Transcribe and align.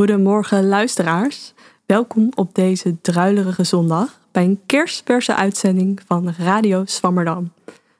Goedemorgen 0.00 0.68
luisteraars. 0.68 1.52
Welkom 1.86 2.32
op 2.34 2.54
deze 2.54 3.00
druilerige 3.00 3.64
zondag 3.64 4.20
bij 4.32 4.44
een 4.44 4.60
kerstverse 4.66 5.34
uitzending 5.34 6.00
van 6.06 6.34
Radio 6.38 6.82
Swammerdam. 6.84 7.52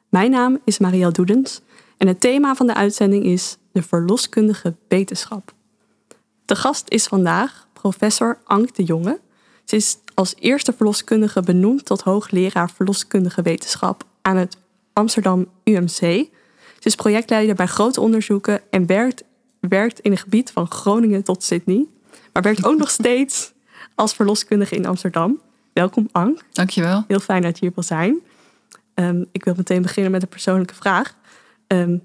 Mijn 0.09 0.31
naam 0.31 0.59
is 0.65 0.79
Marielle 0.79 1.13
Doedens 1.13 1.61
en 1.97 2.07
het 2.07 2.21
thema 2.21 2.55
van 2.55 2.67
de 2.67 2.75
uitzending 2.75 3.25
is 3.25 3.57
de 3.73 3.83
verloskundige 3.83 4.75
wetenschap. 4.89 5.53
De 6.45 6.57
gast 6.57 6.85
is 6.89 7.07
vandaag 7.07 7.67
professor 7.73 8.39
Ank 8.45 8.75
de 8.75 8.83
Jonge. 8.83 9.21
Ze 9.65 9.77
is 9.77 9.99
als 10.15 10.35
eerste 10.39 10.73
verloskundige 10.73 11.41
benoemd 11.43 11.85
tot 11.85 12.01
hoogleraar 12.01 12.71
verloskundige 12.71 13.43
wetenschap 13.43 14.05
aan 14.23 14.37
het 14.37 14.57
Amsterdam 14.93 15.47
UMC. 15.65 16.29
Ze 16.79 16.89
is 16.89 16.95
projectleider 16.95 17.55
bij 17.55 17.67
grote 17.67 18.01
onderzoeken 18.01 18.61
en 18.71 18.87
werkt, 18.87 19.25
werkt 19.61 20.01
in 20.01 20.11
het 20.11 20.21
gebied 20.21 20.51
van 20.51 20.71
Groningen 20.71 21.25
tot 21.25 21.43
Sydney. 21.43 21.87
Maar 22.33 22.43
werkt 22.43 22.65
ook 22.65 22.79
nog 22.79 22.91
steeds 22.91 23.53
als 23.95 24.15
verloskundige 24.15 24.77
in 24.77 24.87
Amsterdam. 24.87 25.41
Welkom 25.73 26.09
Ank. 26.13 26.45
Dankjewel. 26.53 27.05
Heel 27.09 27.21
fijn 27.21 27.43
dat 27.43 27.59
je 27.59 27.65
hier 27.65 27.75
wil 27.75 27.85
zijn. 27.85 28.21
Um, 28.95 29.27
ik 29.33 29.45
wil 29.45 29.55
meteen 29.57 29.83
beginnen 29.83 30.13
met 30.13 30.23
een 30.23 30.29
persoonlijke 30.29 30.75
vraag. 30.75 31.15
Um, 31.67 32.03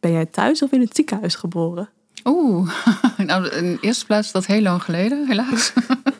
ben 0.00 0.12
jij 0.12 0.26
thuis 0.26 0.62
of 0.62 0.72
in 0.72 0.80
het 0.80 0.96
ziekenhuis 0.96 1.34
geboren? 1.34 1.88
Oeh, 2.24 2.70
nou 3.26 3.48
in 3.48 3.72
de 3.72 3.78
eerste 3.80 4.06
plaats 4.06 4.26
is 4.26 4.32
dat 4.32 4.46
heel 4.46 4.62
lang 4.62 4.82
geleden, 4.82 5.26
helaas. 5.26 5.72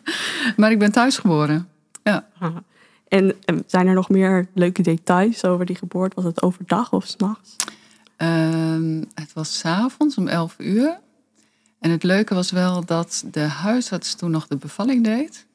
maar 0.56 0.70
ik 0.70 0.78
ben 0.78 0.92
thuis 0.92 1.18
geboren. 1.18 1.68
Ja. 2.02 2.28
En, 3.08 3.34
en, 3.44 3.64
zijn 3.66 3.86
er 3.86 3.94
nog 3.94 4.08
meer 4.08 4.48
leuke 4.54 4.82
details 4.82 5.44
over 5.44 5.66
die 5.66 5.76
geboorte? 5.76 6.14
Was 6.14 6.24
het 6.24 6.42
overdag 6.42 6.92
of 6.92 7.06
s'nachts? 7.06 7.56
Um, 8.24 9.04
het 9.14 9.32
was 9.32 9.58
s'avonds 9.58 10.16
om 10.16 10.28
11 10.28 10.54
uur. 10.58 11.00
En 11.80 11.90
het 11.90 12.02
leuke 12.02 12.34
was 12.34 12.50
wel 12.50 12.84
dat 12.84 13.24
de 13.30 13.40
huisarts 13.40 14.14
toen 14.14 14.30
nog 14.30 14.46
de 14.46 14.56
bevalling 14.56 15.04
deed. 15.04 15.46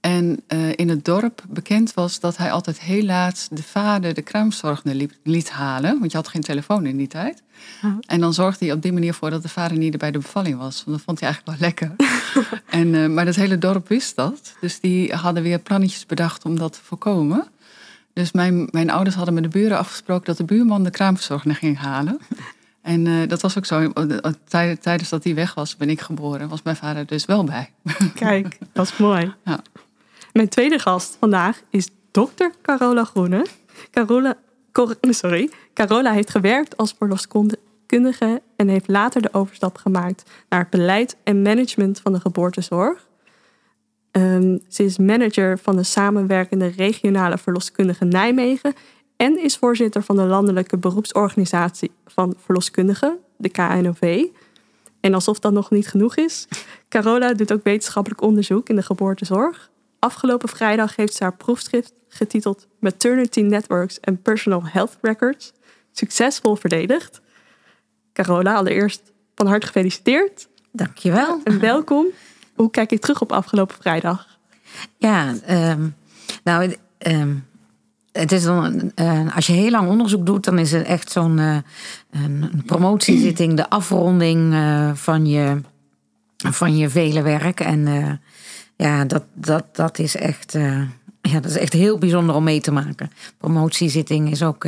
En 0.00 0.42
uh, 0.48 0.68
in 0.74 0.88
het 0.88 1.04
dorp 1.04 1.42
bekend 1.48 1.94
was 1.94 2.20
dat 2.20 2.36
hij 2.36 2.52
altijd 2.52 2.80
heel 2.80 3.04
laat 3.04 3.48
de 3.50 3.62
vader 3.62 4.14
de 4.14 4.22
kraamzorgende 4.22 5.08
liet 5.22 5.50
halen. 5.50 5.98
Want 5.98 6.10
je 6.10 6.16
had 6.16 6.28
geen 6.28 6.40
telefoon 6.40 6.86
in 6.86 6.96
die 6.96 7.06
tijd. 7.06 7.42
Oh. 7.84 7.96
En 8.06 8.20
dan 8.20 8.34
zorgde 8.34 8.64
hij 8.64 8.74
op 8.74 8.82
die 8.82 8.92
manier 8.92 9.14
voor 9.14 9.30
dat 9.30 9.42
de 9.42 9.48
vader 9.48 9.76
niet 9.76 9.98
bij 9.98 10.10
de 10.10 10.18
bevalling 10.18 10.58
was. 10.58 10.84
Want 10.84 10.96
dat 10.96 11.06
vond 11.06 11.20
hij 11.20 11.28
eigenlijk 11.28 11.58
wel 11.58 11.68
lekker. 11.68 11.96
en, 12.80 12.94
uh, 12.94 13.06
maar 13.06 13.26
het 13.26 13.36
hele 13.36 13.58
dorp 13.58 13.88
wist 13.88 14.16
dat. 14.16 14.54
Dus 14.60 14.80
die 14.80 15.14
hadden 15.14 15.42
weer 15.42 15.58
plannetjes 15.58 16.06
bedacht 16.06 16.44
om 16.44 16.58
dat 16.58 16.72
te 16.72 16.80
voorkomen. 16.82 17.46
Dus 18.20 18.32
mijn, 18.32 18.68
mijn 18.70 18.90
ouders 18.90 19.16
hadden 19.16 19.34
met 19.34 19.42
de 19.42 19.48
buren 19.48 19.78
afgesproken 19.78 20.24
dat 20.24 20.36
de 20.36 20.44
buurman 20.44 20.82
de 20.82 20.90
kraamverzorgende 20.90 21.54
ging 21.54 21.78
halen. 21.78 22.18
En 22.82 23.06
uh, 23.06 23.28
dat 23.28 23.40
was 23.40 23.58
ook 23.58 23.64
zo. 23.64 23.92
Tijdens 24.80 25.08
dat 25.08 25.24
hij 25.24 25.34
weg 25.34 25.54
was, 25.54 25.76
ben 25.76 25.90
ik 25.90 26.00
geboren. 26.00 26.48
Was 26.48 26.62
mijn 26.62 26.76
vader 26.76 27.06
dus 27.06 27.24
wel 27.24 27.44
bij. 27.44 27.70
Kijk, 28.14 28.58
dat 28.72 28.86
is 28.86 28.96
mooi. 28.96 29.34
Ja. 29.44 29.62
Mijn 30.32 30.48
tweede 30.48 30.78
gast 30.78 31.16
vandaag 31.18 31.62
is 31.70 31.88
dokter 32.10 32.52
Carola 32.62 33.04
Groene. 33.04 33.46
Carola, 33.90 34.34
sorry. 35.00 35.50
Carola 35.74 36.12
heeft 36.12 36.30
gewerkt 36.30 36.76
als 36.76 36.94
verloskundige 36.98 38.42
en 38.56 38.68
heeft 38.68 38.88
later 38.88 39.22
de 39.22 39.32
overstap 39.32 39.76
gemaakt 39.76 40.30
naar 40.48 40.60
het 40.60 40.70
beleid 40.70 41.16
en 41.24 41.42
management 41.42 42.00
van 42.00 42.12
de 42.12 42.20
geboortezorg. 42.20 43.06
Um, 44.12 44.60
ze 44.68 44.84
is 44.84 44.98
manager 44.98 45.58
van 45.58 45.76
de 45.76 45.82
samenwerkende 45.82 46.66
regionale 46.66 47.38
verloskundige 47.38 48.04
Nijmegen 48.04 48.74
en 49.16 49.42
is 49.42 49.56
voorzitter 49.56 50.02
van 50.02 50.16
de 50.16 50.22
landelijke 50.22 50.78
beroepsorganisatie 50.78 51.90
van 52.06 52.34
verloskundigen, 52.38 53.18
de 53.36 53.48
KNOV. 53.48 54.26
En 55.00 55.14
alsof 55.14 55.38
dat 55.38 55.52
nog 55.52 55.70
niet 55.70 55.88
genoeg 55.88 56.16
is, 56.16 56.48
Carola 56.88 57.34
doet 57.34 57.52
ook 57.52 57.64
wetenschappelijk 57.64 58.22
onderzoek 58.22 58.68
in 58.68 58.76
de 58.76 58.82
geboortezorg. 58.82 59.70
Afgelopen 59.98 60.48
vrijdag 60.48 60.96
heeft 60.96 61.14
ze 61.14 61.22
haar 61.22 61.36
proefschrift 61.36 61.92
getiteld 62.08 62.66
Maternity 62.78 63.40
Networks 63.40 64.00
and 64.00 64.22
Personal 64.22 64.62
Health 64.64 64.98
Records 65.00 65.52
succesvol 65.92 66.56
verdedigd. 66.56 67.20
Carola, 68.12 68.54
allereerst 68.54 69.12
van 69.34 69.46
harte 69.46 69.66
gefeliciteerd. 69.66 70.48
Dankjewel. 70.72 71.40
En 71.44 71.60
welkom. 71.60 72.06
Hoe 72.60 72.70
kijk 72.70 72.90
je 72.90 72.98
terug 72.98 73.20
op 73.20 73.32
afgelopen 73.32 73.76
vrijdag? 73.80 74.26
Ja, 74.98 75.34
um, 75.50 75.94
nou, 76.44 76.76
um, 76.98 77.46
het 78.12 78.32
is 78.32 78.42
dan, 78.42 78.92
uh, 78.94 79.36
als 79.36 79.46
je 79.46 79.52
heel 79.52 79.70
lang 79.70 79.88
onderzoek 79.88 80.26
doet, 80.26 80.44
dan 80.44 80.58
is 80.58 80.72
het 80.72 80.86
echt 80.86 81.10
zo'n 81.10 81.38
een 82.10 82.62
promotiezitting, 82.66 83.56
de 83.56 83.70
afronding 83.70 84.52
uh, 84.52 84.90
van, 84.94 85.26
je, 85.26 85.60
van 86.36 86.76
je 86.76 86.88
vele 86.88 87.22
werk. 87.22 87.60
En 87.60 88.20
ja, 88.76 89.04
dat, 89.04 89.24
dat, 89.34 89.64
dat, 89.72 89.98
is 89.98 90.16
echt, 90.16 90.52
ja, 91.20 91.40
dat 91.40 91.50
is 91.50 91.58
echt 91.58 91.72
heel 91.72 91.98
bijzonder 91.98 92.34
om 92.34 92.44
mee 92.44 92.60
te 92.60 92.72
maken. 92.72 93.10
Promotiezitting 93.38 94.30
is 94.30 94.42
ook 94.42 94.66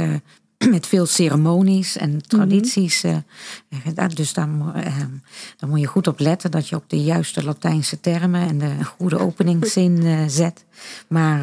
met 0.70 0.86
veel 0.86 1.06
ceremonies 1.06 1.96
en 1.96 2.22
tradities. 2.26 3.02
Mm 3.02 3.24
-hmm. 3.68 4.08
dus 4.14 4.32
daar, 4.32 4.48
uh, 4.48 4.96
daar, 5.56 5.68
moet 5.68 5.80
je 5.80 5.86
goed 5.86 6.06
op 6.06 6.20
letten 6.20 6.50
dat 6.50 6.68
je 6.68 6.76
ook 6.76 6.88
de 6.88 7.02
juiste 7.02 7.44
Latijnse 7.44 8.00
termen 8.00 8.48
en 8.48 8.58
de 8.58 8.84
goede 8.98 9.18
openingszin 9.18 10.30
zet. 10.30 10.64
Maar 11.08 11.40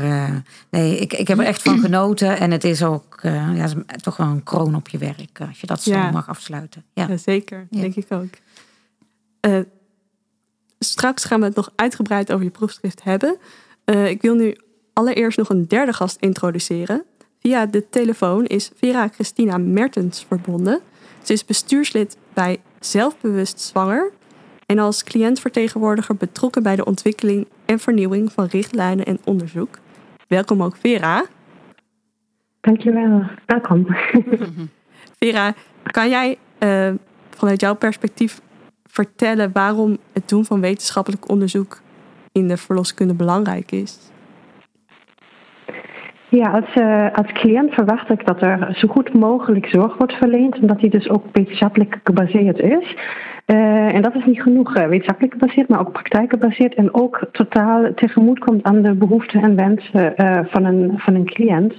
nee, 0.70 1.00
ik, 1.00 1.14
ik 1.14 1.28
heb 1.28 1.40
er 1.40 1.46
echt 1.46 1.62
van 1.62 1.80
genoten 1.90 2.38
en 2.40 2.52
het 2.52 2.64
is 2.64 2.84
ook 2.84 3.20
ja, 3.22 3.68
toch 4.02 4.18
wel 4.18 4.28
een 4.28 4.44
kroon 4.44 4.76
op 4.76 4.90
je 4.90 4.98
werk 4.98 5.42
als 5.48 5.62
je 5.62 5.68
dat 5.68 5.82
zo 5.82 5.92
ja. 5.92 6.12
mag 6.12 6.28
afsluiten. 6.28 6.84
Ja, 6.94 7.08
ja 7.08 7.18
zeker, 7.18 7.68
denk 7.70 7.96
ik 7.96 8.08
ook. 8.10 8.34
straks 10.80 11.24
gaan 11.24 11.40
we 11.40 11.46
het 11.46 11.56
nog 11.56 11.72
uitgebreid 11.76 12.32
over 12.32 12.46
je 12.46 12.52
proefschrift 12.52 13.04
hebben. 13.04 13.38
ik 13.86 14.22
wil 14.22 14.36
nu 14.36 14.58
allereerst 14.94 15.38
nog 15.38 15.50
een 15.50 15.68
derde 15.68 15.94
gast 15.94 16.18
introduceren. 16.20 17.04
Via 17.40 17.66
de 17.66 17.90
telefoon 17.90 18.46
is 18.46 18.72
Vera 18.76 19.08
Christina 19.08 19.58
Mertens 19.58 20.26
verbonden. 20.28 20.80
Ze 21.24 21.34
is 21.34 21.46
bestuurslid 21.46 22.18
bij 22.34 22.60
Zelfbewust 22.80 23.62
Zwanger 23.62 24.12
en 24.66 24.80
als 24.80 25.04
cliëntvertegenwoordiger 25.04 26.16
betrokken 26.16 26.64
bij 26.64 26.76
de 26.76 26.86
ontwikkeling 26.86 27.48
en 27.66 27.80
vernieuwing 27.80 28.32
van 28.32 28.46
richtlijnen 28.46 29.06
en 29.06 29.20
onderzoek. 29.24 29.78
Welkom 30.28 30.64
ook 30.64 30.76
Vera. 30.76 31.26
Dankjewel, 32.62 33.24
welkom. 33.46 33.88
Vera, 35.20 35.54
kan 35.84 36.10
jij 36.10 36.38
uh, 36.60 36.94
vanuit 37.30 37.62
jouw 37.62 37.76
perspectief 37.76 38.42
vertellen 38.84 39.52
waarom 39.52 39.98
het 40.14 40.30
doen 40.30 40.46
van 40.46 40.62
wetenschappelijk 40.62 41.30
onderzoek 41.30 41.82
in 42.32 42.48
de 42.48 42.58
verloskunde 42.58 43.14
belangrijk 43.14 43.72
is? 43.72 43.98
Ja, 46.30 46.52
als, 46.52 46.76
uh, 46.76 47.12
als 47.14 47.32
cliënt 47.32 47.74
verwacht 47.74 48.10
ik 48.10 48.26
dat 48.26 48.42
er 48.42 48.68
zo 48.72 48.88
goed 48.88 49.14
mogelijk 49.14 49.66
zorg 49.66 49.98
wordt 49.98 50.14
verleend 50.14 50.60
en 50.60 50.68
dat 50.68 50.80
die 50.80 50.90
dus 50.90 51.10
ook 51.10 51.24
wetenschappelijk 51.32 52.00
gebaseerd 52.04 52.60
is. 52.60 52.96
Uh, 53.46 53.96
en 53.96 54.02
dat 54.02 54.16
is 54.16 54.26
niet 54.26 54.42
genoeg 54.42 54.78
uh, 54.78 54.88
wetenschappelijk 54.88 55.34
gebaseerd, 55.34 55.70
maar 55.70 55.80
ook 55.80 55.92
praktijkgebaseerd 55.92 56.76
en 56.76 56.94
ook 56.94 57.28
totaal 57.32 57.94
tegemoet 57.94 58.40
komt 58.40 58.64
aan 58.64 58.82
de 58.82 58.94
behoeften 58.94 59.42
en 59.42 59.56
wensen 59.56 60.14
van, 60.50 60.66
een, 60.66 60.94
van 60.96 61.16
een 61.16 61.26
cliënt. 61.26 61.74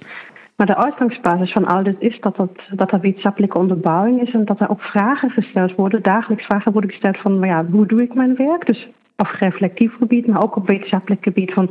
Maar 0.57 0.67
de 0.67 0.77
uitgangsbasis 0.77 1.53
van 1.53 1.67
al 1.67 1.83
dit 1.83 1.97
is 1.99 2.21
dat, 2.21 2.37
dat, 2.37 2.51
dat 2.71 2.93
er 2.93 3.01
wetenschappelijke 3.01 3.59
onderbouwing 3.59 4.23
is 4.23 4.33
en 4.33 4.45
dat 4.45 4.61
er 4.61 4.71
ook 4.71 4.83
vragen 4.83 5.31
gesteld 5.31 5.75
worden, 5.75 6.03
dagelijks 6.03 6.45
vragen 6.45 6.73
worden 6.73 6.91
gesteld 6.91 7.19
van 7.19 7.41
ja, 7.41 7.65
hoe 7.71 7.87
doe 7.87 8.03
ik 8.03 8.15
mijn 8.15 8.37
werk? 8.37 8.67
Dus 8.67 8.89
op 9.17 9.27
reflectief 9.27 9.97
gebied, 9.99 10.27
maar 10.27 10.43
ook 10.43 10.57
op 10.57 10.67
wetenschappelijk 10.67 11.23
gebied 11.23 11.53
van 11.53 11.71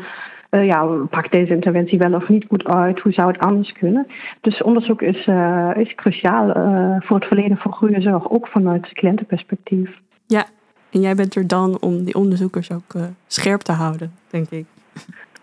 uh, 0.52 0.66
ja, 0.66 0.86
pakt 1.10 1.32
deze 1.32 1.54
interventie 1.54 1.98
wel 1.98 2.14
of 2.14 2.30
niet 2.30 2.46
goed 2.48 2.66
uit? 2.66 3.00
Hoe 3.00 3.12
zou 3.12 3.32
het 3.32 3.40
anders 3.40 3.72
kunnen? 3.72 4.08
Dus 4.42 4.62
onderzoek 4.62 5.02
is, 5.02 5.28
uh, 5.28 5.72
is 5.76 5.96
cruciaal 5.96 6.58
uh, 6.58 6.96
voor 7.00 7.18
het 7.18 7.28
verleden 7.28 7.58
van 7.58 7.72
goede 7.72 8.02
zorg, 8.02 8.30
ook 8.30 8.48
vanuit 8.48 8.94
cliëntenperspectief. 8.94 10.00
Ja, 10.26 10.46
en 10.92 11.02
jij 11.02 11.16
bent 11.16 11.36
er 11.36 11.48
dan 11.48 11.78
om 11.80 12.04
die 12.04 12.16
onderzoekers 12.16 12.72
ook 12.72 12.94
scherp 13.28 13.62
te 13.62 13.72
houden, 13.72 14.12
denk 14.28 14.50
ik. 14.50 14.66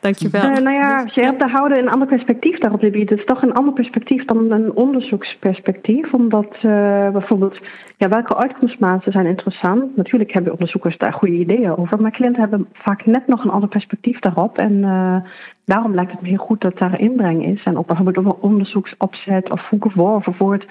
Dankjewel. 0.07 0.51
Uh, 0.51 0.57
nou 0.57 0.75
ja, 0.75 1.07
scherp 1.07 1.39
te 1.39 1.47
houden 1.47 1.79
een 1.79 1.91
ander 1.91 2.09
perspectief 2.09 2.59
daarop 2.59 2.81
te 2.81 2.91
bieden. 2.91 3.09
Het 3.09 3.19
is 3.19 3.35
toch 3.35 3.43
een 3.43 3.55
ander 3.55 3.73
perspectief 3.73 4.25
dan 4.25 4.51
een 4.51 4.73
onderzoeksperspectief. 4.75 6.13
Omdat 6.13 6.55
uh, 6.55 7.11
bijvoorbeeld, 7.11 7.59
ja, 7.97 8.09
welke 8.09 8.37
uitkomstmaten 8.37 9.13
zijn 9.13 9.27
interessant? 9.27 9.97
Natuurlijk 9.97 10.33
hebben 10.33 10.53
onderzoekers 10.53 10.99
daar 10.99 11.13
goede 11.13 11.35
ideeën 11.35 11.77
over. 11.77 12.01
Maar 12.01 12.11
cliënten 12.11 12.41
hebben 12.41 12.67
vaak 12.73 13.07
net 13.07 13.27
nog 13.27 13.45
een 13.45 13.51
ander 13.51 13.69
perspectief 13.69 14.19
daarop. 14.19 14.59
En 14.59 14.73
uh, 14.73 15.17
daarom 15.65 15.95
lijkt 15.95 16.13
het 16.13 16.21
me 16.21 16.29
heel 16.29 16.37
goed 16.37 16.61
dat 16.61 16.79
daar 16.79 17.01
inbreng 17.01 17.47
is. 17.47 17.63
En 17.63 17.79
ook 17.79 17.87
bijvoorbeeld 17.87 18.19
over 18.19 18.41
onderzoeksopzet 18.41 19.51
of 19.51 19.69
hoe 19.69 19.91
geworven 19.91 20.35
wordt. 20.39 20.65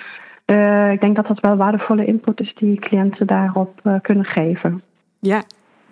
ik 0.91 1.01
denk 1.01 1.15
dat 1.15 1.27
dat 1.27 1.39
wel 1.39 1.55
waardevolle 1.55 2.05
input 2.05 2.39
is 2.39 2.53
die 2.55 2.79
cliënten 2.79 3.27
daarop 3.27 3.99
kunnen 4.01 4.25
geven. 4.25 4.81
Ja, 5.19 5.43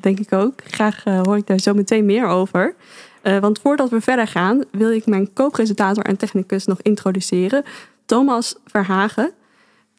denk 0.04 0.20
ik 0.20 0.34
ook. 0.34 0.62
Graag 0.66 1.06
uh, 1.06 1.22
hoor 1.22 1.38
ik 1.38 1.48
daar 1.48 1.60
zo 1.60 1.74
meteen 1.74 2.06
meer 2.06 2.28
over. 2.28 2.76
Uh, 3.24 3.40
want 3.40 3.60
voordat 3.60 3.90
we 3.90 4.02
verder 4.02 4.28
gaan, 4.28 4.64
wil 4.72 4.92
ik 4.92 5.06
mijn 5.06 5.34
co-presentator 5.34 6.04
en 6.04 6.18
technicus 6.18 6.66
nog 6.66 6.82
introduceren. 6.82 7.64
Thomas 8.06 8.56
Verhagen. 8.66 9.32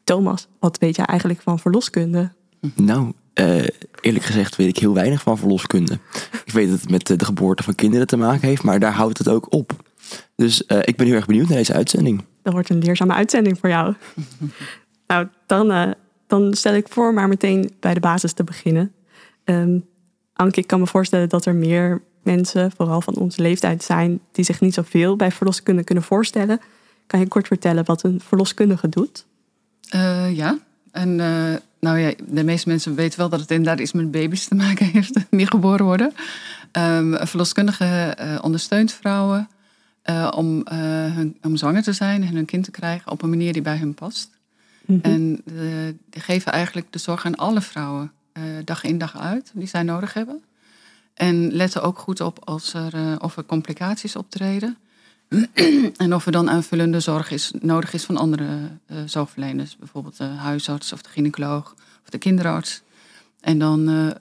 Thomas, 0.03 0.47
wat 0.59 0.77
weet 0.77 0.95
jij 0.95 1.05
eigenlijk 1.05 1.41
van 1.41 1.59
verloskunde? 1.59 2.31
Nou, 2.75 3.11
uh, 3.39 3.67
eerlijk 4.01 4.25
gezegd 4.25 4.55
weet 4.55 4.67
ik 4.67 4.77
heel 4.77 4.93
weinig 4.93 5.21
van 5.21 5.37
verloskunde. 5.37 5.99
Ik 6.45 6.51
weet 6.51 6.69
dat 6.69 6.81
het 6.81 6.89
met 6.89 7.07
de 7.07 7.25
geboorte 7.25 7.63
van 7.63 7.75
kinderen 7.75 8.07
te 8.07 8.17
maken 8.17 8.47
heeft, 8.47 8.63
maar 8.63 8.79
daar 8.79 8.93
houdt 8.93 9.17
het 9.17 9.27
ook 9.27 9.53
op. 9.53 9.71
Dus 10.35 10.63
uh, 10.67 10.77
ik 10.81 10.95
ben 10.95 11.05
heel 11.05 11.15
erg 11.15 11.25
benieuwd 11.25 11.47
naar 11.47 11.57
deze 11.57 11.73
uitzending. 11.73 12.23
Dat 12.41 12.53
wordt 12.53 12.69
een 12.69 12.83
leerzame 12.83 13.13
uitzending 13.13 13.59
voor 13.59 13.69
jou. 13.69 13.93
nou, 15.07 15.27
dan, 15.45 15.71
uh, 15.71 15.91
dan 16.27 16.53
stel 16.53 16.73
ik 16.73 16.87
voor 16.89 17.13
maar 17.13 17.27
meteen 17.27 17.71
bij 17.79 17.93
de 17.93 17.99
basis 17.99 18.33
te 18.33 18.43
beginnen. 18.43 18.91
Um, 19.45 19.85
Anke, 20.35 20.59
ik 20.59 20.67
kan 20.67 20.79
me 20.79 20.87
voorstellen 20.87 21.29
dat 21.29 21.45
er 21.45 21.55
meer 21.55 22.01
mensen, 22.23 22.71
vooral 22.71 23.01
van 23.01 23.15
onze 23.15 23.41
leeftijd, 23.41 23.83
zijn 23.83 24.19
die 24.31 24.45
zich 24.45 24.61
niet 24.61 24.73
zoveel 24.73 25.15
bij 25.15 25.31
verloskunde 25.31 25.83
kunnen 25.83 26.03
voorstellen. 26.03 26.59
Kan 27.07 27.19
je 27.19 27.27
kort 27.27 27.47
vertellen 27.47 27.85
wat 27.85 28.03
een 28.03 28.21
verloskundige 28.25 28.89
doet? 28.89 29.25
Uh, 29.95 30.35
ja, 30.35 30.57
en 30.91 31.15
nou 31.79 31.99
ja, 31.99 32.13
de 32.27 32.43
meeste 32.43 32.69
mensen 32.69 32.95
weten 32.95 33.19
wel 33.19 33.29
dat 33.29 33.39
het 33.39 33.51
inderdaad 33.51 33.79
iets 33.79 33.91
met 33.91 34.11
baby's 34.11 34.47
te 34.47 34.55
maken 34.55 34.85
heeft 34.85 35.13
die 35.29 35.47
geboren 35.47 35.85
worden. 35.85 36.13
Um, 36.71 37.13
een 37.13 37.27
verloskundige 37.27 38.17
uh, 38.19 38.39
ondersteunt 38.41 38.91
vrouwen 38.91 39.49
om, 40.31 40.61
hun, 40.69 41.37
om 41.41 41.55
zwanger 41.55 41.83
te 41.83 41.93
zijn 41.93 42.23
en 42.23 42.35
hun 42.35 42.45
kind 42.45 42.63
te 42.63 42.71
krijgen 42.71 43.11
op 43.11 43.21
een 43.21 43.29
manier 43.29 43.53
die 43.53 43.61
bij 43.61 43.77
hun 43.77 43.93
past. 43.93 44.29
Mm 44.85 44.99
-hmm. 45.03 45.11
En 45.11 45.41
die 46.09 46.21
geven 46.21 46.51
eigenlijk 46.51 46.91
de 46.91 46.99
zorg 46.99 47.25
aan 47.25 47.35
alle 47.35 47.61
vrouwen, 47.61 48.11
dag 48.63 48.83
in 48.83 48.97
dag 48.97 49.17
uit, 49.17 49.51
die 49.53 49.67
zij 49.67 49.83
nodig 49.83 50.13
hebben. 50.13 50.43
En 51.13 51.51
letten 51.51 51.83
ook 51.83 51.99
goed 51.99 52.21
op 52.21 52.45
als 52.45 52.73
er, 52.73 53.21
of 53.21 53.37
er 53.37 53.45
complicaties 53.45 54.15
optreden. 54.15 54.77
en 55.97 56.13
of 56.13 56.25
er 56.25 56.31
dan 56.31 56.49
aanvullende 56.49 56.99
zorg 56.99 57.31
is, 57.31 57.51
nodig 57.59 57.93
is 57.93 58.03
van 58.03 58.17
andere 58.17 58.47
uh, 58.87 58.97
zorgverleners. 59.05 59.77
Bijvoorbeeld 59.77 60.17
de 60.17 60.23
huisarts 60.23 60.93
of 60.93 61.01
de 61.01 61.09
gynaecoloog 61.09 61.75
of 62.03 62.09
de 62.09 62.17
kinderarts. 62.17 62.81
En 63.39 63.59
dan 63.59 63.89
uh, 63.89 64.05
uh, 64.05 64.11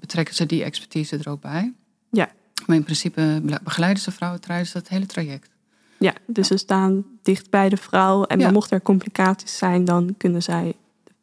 betrekken 0.00 0.34
ze 0.34 0.46
die 0.46 0.64
expertise 0.64 1.16
er 1.16 1.30
ook 1.30 1.40
bij. 1.40 1.72
Ja. 2.10 2.30
Maar 2.66 2.76
in 2.76 2.82
principe 2.82 3.42
begeleiden 3.62 4.02
ze 4.02 4.10
vrouwen 4.10 4.40
tijdens 4.40 4.72
dat 4.72 4.88
hele 4.88 5.06
traject. 5.06 5.50
Ja, 5.98 6.14
dus 6.26 6.46
ze 6.46 6.56
staan 6.56 7.04
dicht 7.22 7.50
bij 7.50 7.68
de 7.68 7.76
vrouw. 7.76 8.24
En 8.24 8.38
ja. 8.38 8.50
mocht 8.50 8.70
er 8.70 8.82
complicaties 8.82 9.56
zijn, 9.56 9.84
dan 9.84 10.14
kunnen 10.16 10.42
zij 10.42 10.74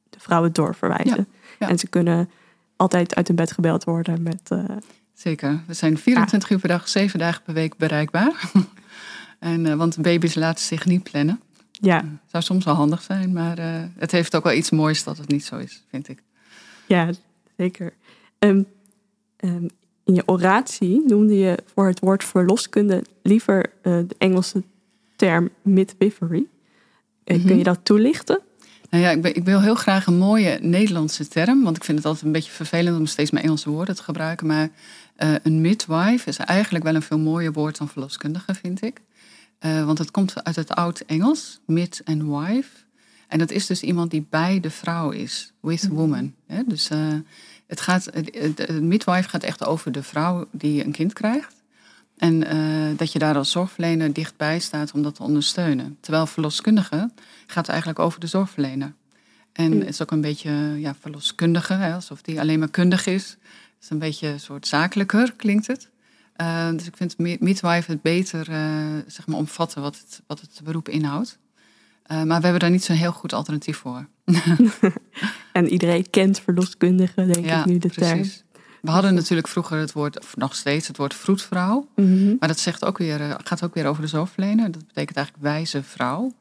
de 0.10 0.20
vrouwen 0.20 0.54
doorverwijzen. 0.54 1.28
Ja. 1.60 1.70
En 1.70 1.80
ze 1.80 1.88
kunnen 1.88 2.30
altijd 2.76 3.16
uit 3.16 3.28
hun 3.28 3.36
bed 3.36 3.52
gebeld 3.52 3.84
worden 3.84 4.22
met... 4.22 4.52
Zeker. 5.14 5.64
We 5.68 5.74
zijn 5.74 5.98
24 5.98 6.50
uur 6.50 6.60
per 6.60 6.70
dag, 6.70 6.88
7 6.88 7.20
dagen 7.20 7.44
per 7.44 7.54
week 7.54 7.78
bereikbaar. 7.78 8.34
En, 9.40 9.66
uh, 9.66 9.74
want 9.74 10.02
baby's 10.02 10.36
laten 10.36 10.66
zich 10.66 10.86
niet 10.86 11.04
plannen. 11.04 11.42
Ja. 11.72 12.04
Uh, 12.04 12.10
zou 12.26 12.44
soms 12.44 12.66
wel 12.66 12.74
handig 12.74 13.02
zijn, 13.02 13.34
maar 13.34 13.58
het 13.98 14.12
heeft 14.12 14.36
ook 14.36 14.44
wel 14.44 14.54
iets 14.54 14.70
moois 14.70 15.04
dat 15.04 15.18
het 15.18 15.28
niet 15.28 15.46
zo 15.46 15.58
is, 15.58 15.84
vind 15.90 16.08
ik. 16.08 16.24
Ja, 16.86 17.10
zeker. 17.58 17.94
Um, 18.40 18.66
um, 19.40 19.68
in 20.04 20.14
je 20.14 20.24
oratie 20.26 21.04
noemde 21.08 21.38
je 21.38 21.58
voor 21.74 21.88
het 21.88 22.00
woord 22.00 22.24
verloskunde 22.24 23.04
liever 23.22 23.72
de 23.82 24.16
Engelse 24.18 24.64
term 25.16 25.50
midwifery. 25.62 26.38
Mm 26.38 26.48
-hmm. 27.26 27.46
Kun 27.46 27.58
je 27.58 27.64
dat 27.64 27.80
toelichten? 27.84 28.40
Nou 28.96 29.08
ja, 29.08 29.14
ik, 29.14 29.22
ben, 29.22 29.36
ik 29.36 29.44
wil 29.44 29.62
heel 29.62 29.76
graag 29.76 30.06
een 30.06 30.18
mooie 30.18 30.60
Nederlandse 30.62 31.28
term, 31.28 31.64
want 31.64 31.78
ik 31.78 31.84
vind 31.84 31.98
het 31.98 32.08
altijd 32.08 32.26
een 32.26 32.32
beetje 32.32 32.52
vervelend 32.52 32.98
om 32.98 33.06
steeds 33.06 33.32
maar 33.32 33.44
Engelse 33.44 33.70
woorden 33.70 33.96
te 33.96 34.04
gebruiken. 34.04 34.48
Maar 34.48 34.70
een 35.44 35.62
midwife 35.62 36.30
is 36.30 36.38
eigenlijk 36.38 36.84
wel 36.84 36.96
een 36.96 37.02
veel 37.02 37.20
mooier 37.20 37.52
woord 37.52 37.78
dan 37.78 37.90
verloskundige, 37.90 38.54
vind 38.54 38.84
ik. 38.84 39.02
Uh, 39.66 39.86
want 39.86 39.98
het 39.98 40.12
komt 40.12 40.44
uit 40.44 40.56
het 40.56 40.76
oud-Engels, 40.76 41.60
mid 41.66 42.02
en 42.06 42.40
wife. 42.40 42.70
En 43.28 43.40
dat 43.40 43.52
is 43.52 43.66
dus 43.66 43.82
iemand 43.82 44.12
die 44.12 44.28
bij 44.30 44.60
de 44.60 44.70
vrouw 44.70 45.10
is, 45.10 45.54
with 45.62 45.88
woman. 45.88 46.34
Ja, 46.48 46.64
dus 46.68 46.92
uh, 46.92 47.14
het 47.68 47.82
gaat, 47.82 48.10
het, 48.14 48.82
midwife 48.82 49.30
gaat 49.30 49.44
echt 49.44 49.66
over 49.66 49.92
de 49.92 50.04
vrouw 50.04 50.48
die 50.52 50.86
een 50.86 50.92
kind 50.92 51.14
krijgt. 51.14 51.55
En 52.18 52.56
uh, 52.56 52.98
dat 52.98 53.12
je 53.12 53.20
daar 53.20 53.36
als 53.36 53.52
zorgverlener 53.52 54.14
dichtbij 54.14 54.60
staat 54.60 54.92
om 54.92 55.02
dat 55.02 55.16
te 55.16 55.24
ondersteunen. 55.24 55.98
Terwijl 56.00 56.28
verloskundige 56.28 57.12
gaat 57.48 57.68
eigenlijk 57.68 58.00
over 58.00 58.20
de 58.20 58.28
zorgverlener. 58.28 58.94
En 59.54 59.80
het 59.80 59.90
is 59.90 60.02
ook 60.02 60.12
een 60.12 60.22
beetje 60.22 60.52
ja, 60.78 60.96
verloskundige, 61.00 61.74
hè, 61.74 61.94
alsof 61.94 62.22
die 62.22 62.40
alleen 62.40 62.60
maar 62.60 62.70
kundig 62.70 63.06
is. 63.06 63.30
Het 63.30 63.84
is 63.84 63.90
een 63.90 64.00
beetje 64.00 64.28
een 64.28 64.40
soort 64.40 64.68
zakelijker, 64.68 65.34
klinkt 65.36 65.68
het. 65.68 65.90
Uh, 66.42 66.70
dus 66.72 66.88
ik 66.88 66.98
vind 66.98 67.18
midwife 67.18 67.92
het 67.92 68.02
beter 68.02 68.50
uh, 68.50 68.58
zeg 69.08 69.28
maar 69.28 69.38
omvatten 69.38 69.82
wat 69.82 69.98
het, 69.98 70.22
wat 70.28 70.42
het 70.42 70.62
beroep 70.64 70.90
inhoudt. 70.90 71.38
Uh, 72.12 72.24
maar 72.24 72.38
we 72.38 72.44
hebben 72.44 72.60
daar 72.60 72.70
niet 72.70 72.84
zo'n 72.84 72.96
heel 72.96 73.12
goed 73.12 73.34
alternatief 73.34 73.78
voor. 73.78 74.08
en 75.52 75.70
iedereen 75.70 76.10
kent 76.10 76.40
verloskundige, 76.40 77.26
denk 77.26 77.46
ja, 77.46 77.60
ik 77.60 77.66
nu 77.66 77.78
de 77.78 77.88
precies. 77.88 78.34
term. 78.36 78.45
We 78.86 78.92
hadden 78.92 79.14
natuurlijk 79.14 79.48
vroeger 79.48 79.80
het 79.80 79.92
woord, 79.92 80.20
of 80.20 80.36
nog 80.38 80.56
steeds 80.56 80.88
het 80.88 80.98
woord 80.98 81.14
vroedvrouw. 81.14 81.88
Mm 81.96 82.06
-hmm. 82.06 82.36
Maar 82.40 82.50
dat 82.50 82.60
zegt 82.60 82.86
ook 82.86 82.98
weer, 82.98 83.38
gaat 83.44 83.64
ook 83.64 83.74
weer 83.74 83.88
over 83.88 84.02
de 84.02 84.08
zorgverlener. 84.08 84.72
Dat 84.72 84.88
betekent 84.88 85.18
eigenlijk 85.18 85.46
wijze 85.46 85.84
vrouw. 85.84 86.34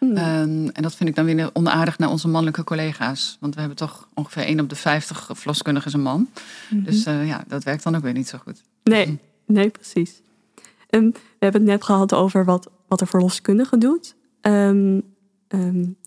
Mm. 0.00 0.10
Um, 0.10 0.68
en 0.68 0.82
dat 0.82 0.94
vind 0.94 1.08
ik 1.08 1.14
dan 1.14 1.24
weer 1.24 1.50
onaardig 1.52 1.98
naar 1.98 2.10
onze 2.10 2.28
mannelijke 2.28 2.64
collega's. 2.64 3.36
Want 3.40 3.54
we 3.54 3.60
hebben 3.60 3.78
toch 3.78 4.08
ongeveer 4.14 4.44
1 4.44 4.60
op 4.60 4.68
de 4.68 4.74
50 4.74 5.28
verloskundigen 5.32 5.88
is 5.88 5.94
een 5.94 6.02
man. 6.02 6.18
Mm 6.18 6.28
-hmm. 6.68 6.84
Dus 6.84 7.04
ja, 7.04 7.44
dat 7.48 7.64
werkt 7.64 7.82
dan 7.82 7.96
ook 7.96 8.02
weer 8.02 8.12
niet 8.12 8.28
zo 8.28 8.38
goed. 8.38 8.62
Nee. 8.84 9.18
Nee, 9.46 9.70
precies. 9.70 10.20
Um, 10.90 11.12
we 11.12 11.18
hebben 11.38 11.60
het 11.60 11.70
net 11.70 11.84
gehad 11.84 12.14
over 12.14 12.44
wat, 12.44 12.70
wat 12.88 12.98
de 12.98 13.06
verloskundige 13.06 13.78
doet. 13.78 14.14
Um, 14.40 15.02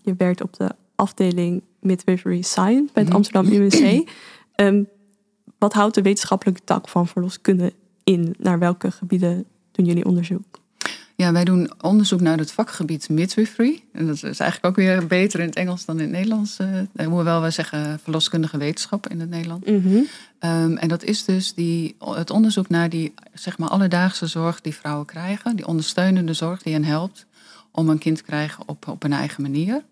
je 0.02 0.14
werkt 0.16 0.40
op 0.40 0.56
de 0.56 0.70
afdeling 0.94 1.62
Midwifery 1.80 2.42
Science 2.42 2.92
bij 2.92 3.02
het 3.02 3.14
Amsterdam 3.14 3.52
UMC. 3.52 4.08
wat 5.66 5.74
houdt 5.74 5.94
de 5.94 6.02
wetenschappelijke 6.02 6.60
tak 6.64 6.88
van 6.88 7.08
verloskunde 7.08 7.72
in? 8.04 8.34
Naar 8.38 8.58
welke 8.58 8.90
gebieden 8.90 9.44
doen 9.72 9.86
jullie 9.86 10.04
onderzoek? 10.04 10.60
Ja, 11.16 11.32
wij 11.32 11.44
doen 11.44 11.70
onderzoek 11.80 12.20
naar 12.20 12.38
het 12.38 12.52
vakgebied 12.52 13.08
midwifery. 13.08 13.82
En 13.92 14.06
dat 14.06 14.14
is 14.14 14.22
eigenlijk 14.22 14.64
ook 14.64 14.76
weer 14.76 15.06
beter 15.06 15.40
in 15.40 15.46
het 15.46 15.56
Engels 15.56 15.84
dan 15.84 15.96
in 15.96 16.02
het 16.02 16.12
Nederlands. 16.12 16.58
Uh, 16.96 17.06
hoewel 17.06 17.42
we 17.42 17.50
zeggen 17.50 17.98
verloskundige 18.02 18.58
wetenschap 18.58 19.08
in 19.08 19.20
het 19.20 19.30
Nederlands. 19.30 19.70
Mm 19.70 19.82
-hmm. 19.82 20.06
um, 20.50 20.76
en 20.76 20.88
dat 20.88 21.02
is 21.02 21.24
dus 21.24 21.54
die, 21.54 21.96
het 21.98 22.30
onderzoek 22.30 22.68
naar 22.68 22.88
die 22.88 23.14
zeg 23.32 23.58
maar, 23.58 23.68
alledaagse 23.68 24.26
zorg 24.26 24.60
die 24.60 24.74
vrouwen 24.74 25.06
krijgen. 25.06 25.56
Die 25.56 25.66
ondersteunende 25.66 26.32
zorg 26.32 26.62
die 26.62 26.72
hen 26.72 26.84
helpt 26.84 27.26
om 27.70 27.88
een 27.88 27.98
kind 27.98 28.16
te 28.16 28.22
krijgen 28.22 28.68
op, 28.68 28.88
op 28.88 29.04
een 29.04 29.12
eigen 29.12 29.42
manier. 29.42 29.82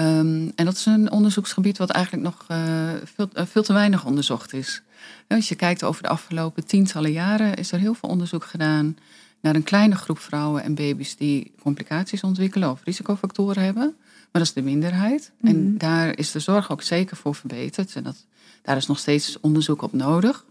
Um, 0.00 0.52
en 0.54 0.64
dat 0.64 0.74
is 0.74 0.86
een 0.86 1.10
onderzoeksgebied 1.10 1.78
wat 1.78 1.90
eigenlijk 1.90 2.24
nog 2.24 2.46
uh, 2.50 2.90
veel, 3.04 3.28
uh, 3.34 3.42
veel 3.46 3.62
te 3.62 3.72
weinig 3.72 4.04
onderzocht 4.04 4.52
is. 4.52 4.82
Als 5.28 5.48
je 5.48 5.54
kijkt 5.54 5.84
over 5.84 6.02
de 6.02 6.08
afgelopen 6.08 6.66
tientallen 6.66 7.12
jaren 7.12 7.54
is 7.54 7.72
er 7.72 7.78
heel 7.78 7.94
veel 7.94 8.08
onderzoek 8.08 8.44
gedaan 8.44 8.96
naar 9.40 9.54
een 9.54 9.62
kleine 9.62 9.94
groep 9.94 10.18
vrouwen 10.18 10.62
en 10.62 10.74
baby's 10.74 11.16
die 11.16 11.52
complicaties 11.62 12.22
ontwikkelen 12.22 12.70
of 12.70 12.80
risicofactoren 12.84 13.62
hebben. 13.62 13.94
Maar 13.98 14.28
dat 14.32 14.42
is 14.42 14.52
de 14.52 14.62
minderheid. 14.62 15.32
Mm. 15.40 15.48
En 15.50 15.78
daar 15.78 16.18
is 16.18 16.30
de 16.30 16.40
zorg 16.40 16.70
ook 16.70 16.82
zeker 16.82 17.16
voor 17.16 17.34
verbeterd. 17.34 17.94
En 17.94 18.02
dat, 18.02 18.26
daar 18.62 18.76
is 18.76 18.86
nog 18.86 18.98
steeds 18.98 19.40
onderzoek 19.40 19.82
op 19.82 19.92
nodig. 19.92 20.44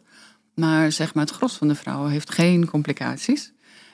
Maar 0.54 0.92
zeg 0.92 1.14
maar, 1.14 1.26
het 1.26 1.36
gros 1.36 1.54
van 1.54 1.68
de 1.68 1.76
vrouwen 1.76 2.12
heeft 2.12 2.32
geen 2.32 2.66
complicaties. 2.66 3.52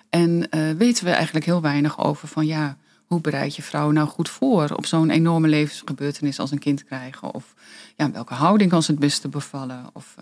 En 0.10 0.30
uh, 0.30 0.72
weten 0.72 1.06
we 1.06 1.12
eigenlijk 1.12 1.46
heel 1.46 1.62
weinig 1.62 2.00
over 2.00 2.28
van 2.28 2.46
ja, 2.46 2.78
hoe 3.14 3.22
bereid 3.22 3.56
je 3.56 3.62
vrouwen 3.62 3.94
nou 3.94 4.08
goed 4.08 4.30
voor 4.30 4.70
op 4.76 4.86
zo'n 4.86 5.10
enorme 5.10 5.48
levensgebeurtenis 5.48 6.40
als 6.40 6.52
een 6.52 6.60
kind 6.60 6.84
krijgen? 6.84 7.34
Of 7.34 7.54
ja, 7.96 8.12
welke 8.12 8.34
houding 8.34 8.70
kan 8.70 8.84
ze 8.84 8.92
het 8.92 9.00
beste 9.00 9.28
bevallen? 9.28 9.90
Of 9.94 10.16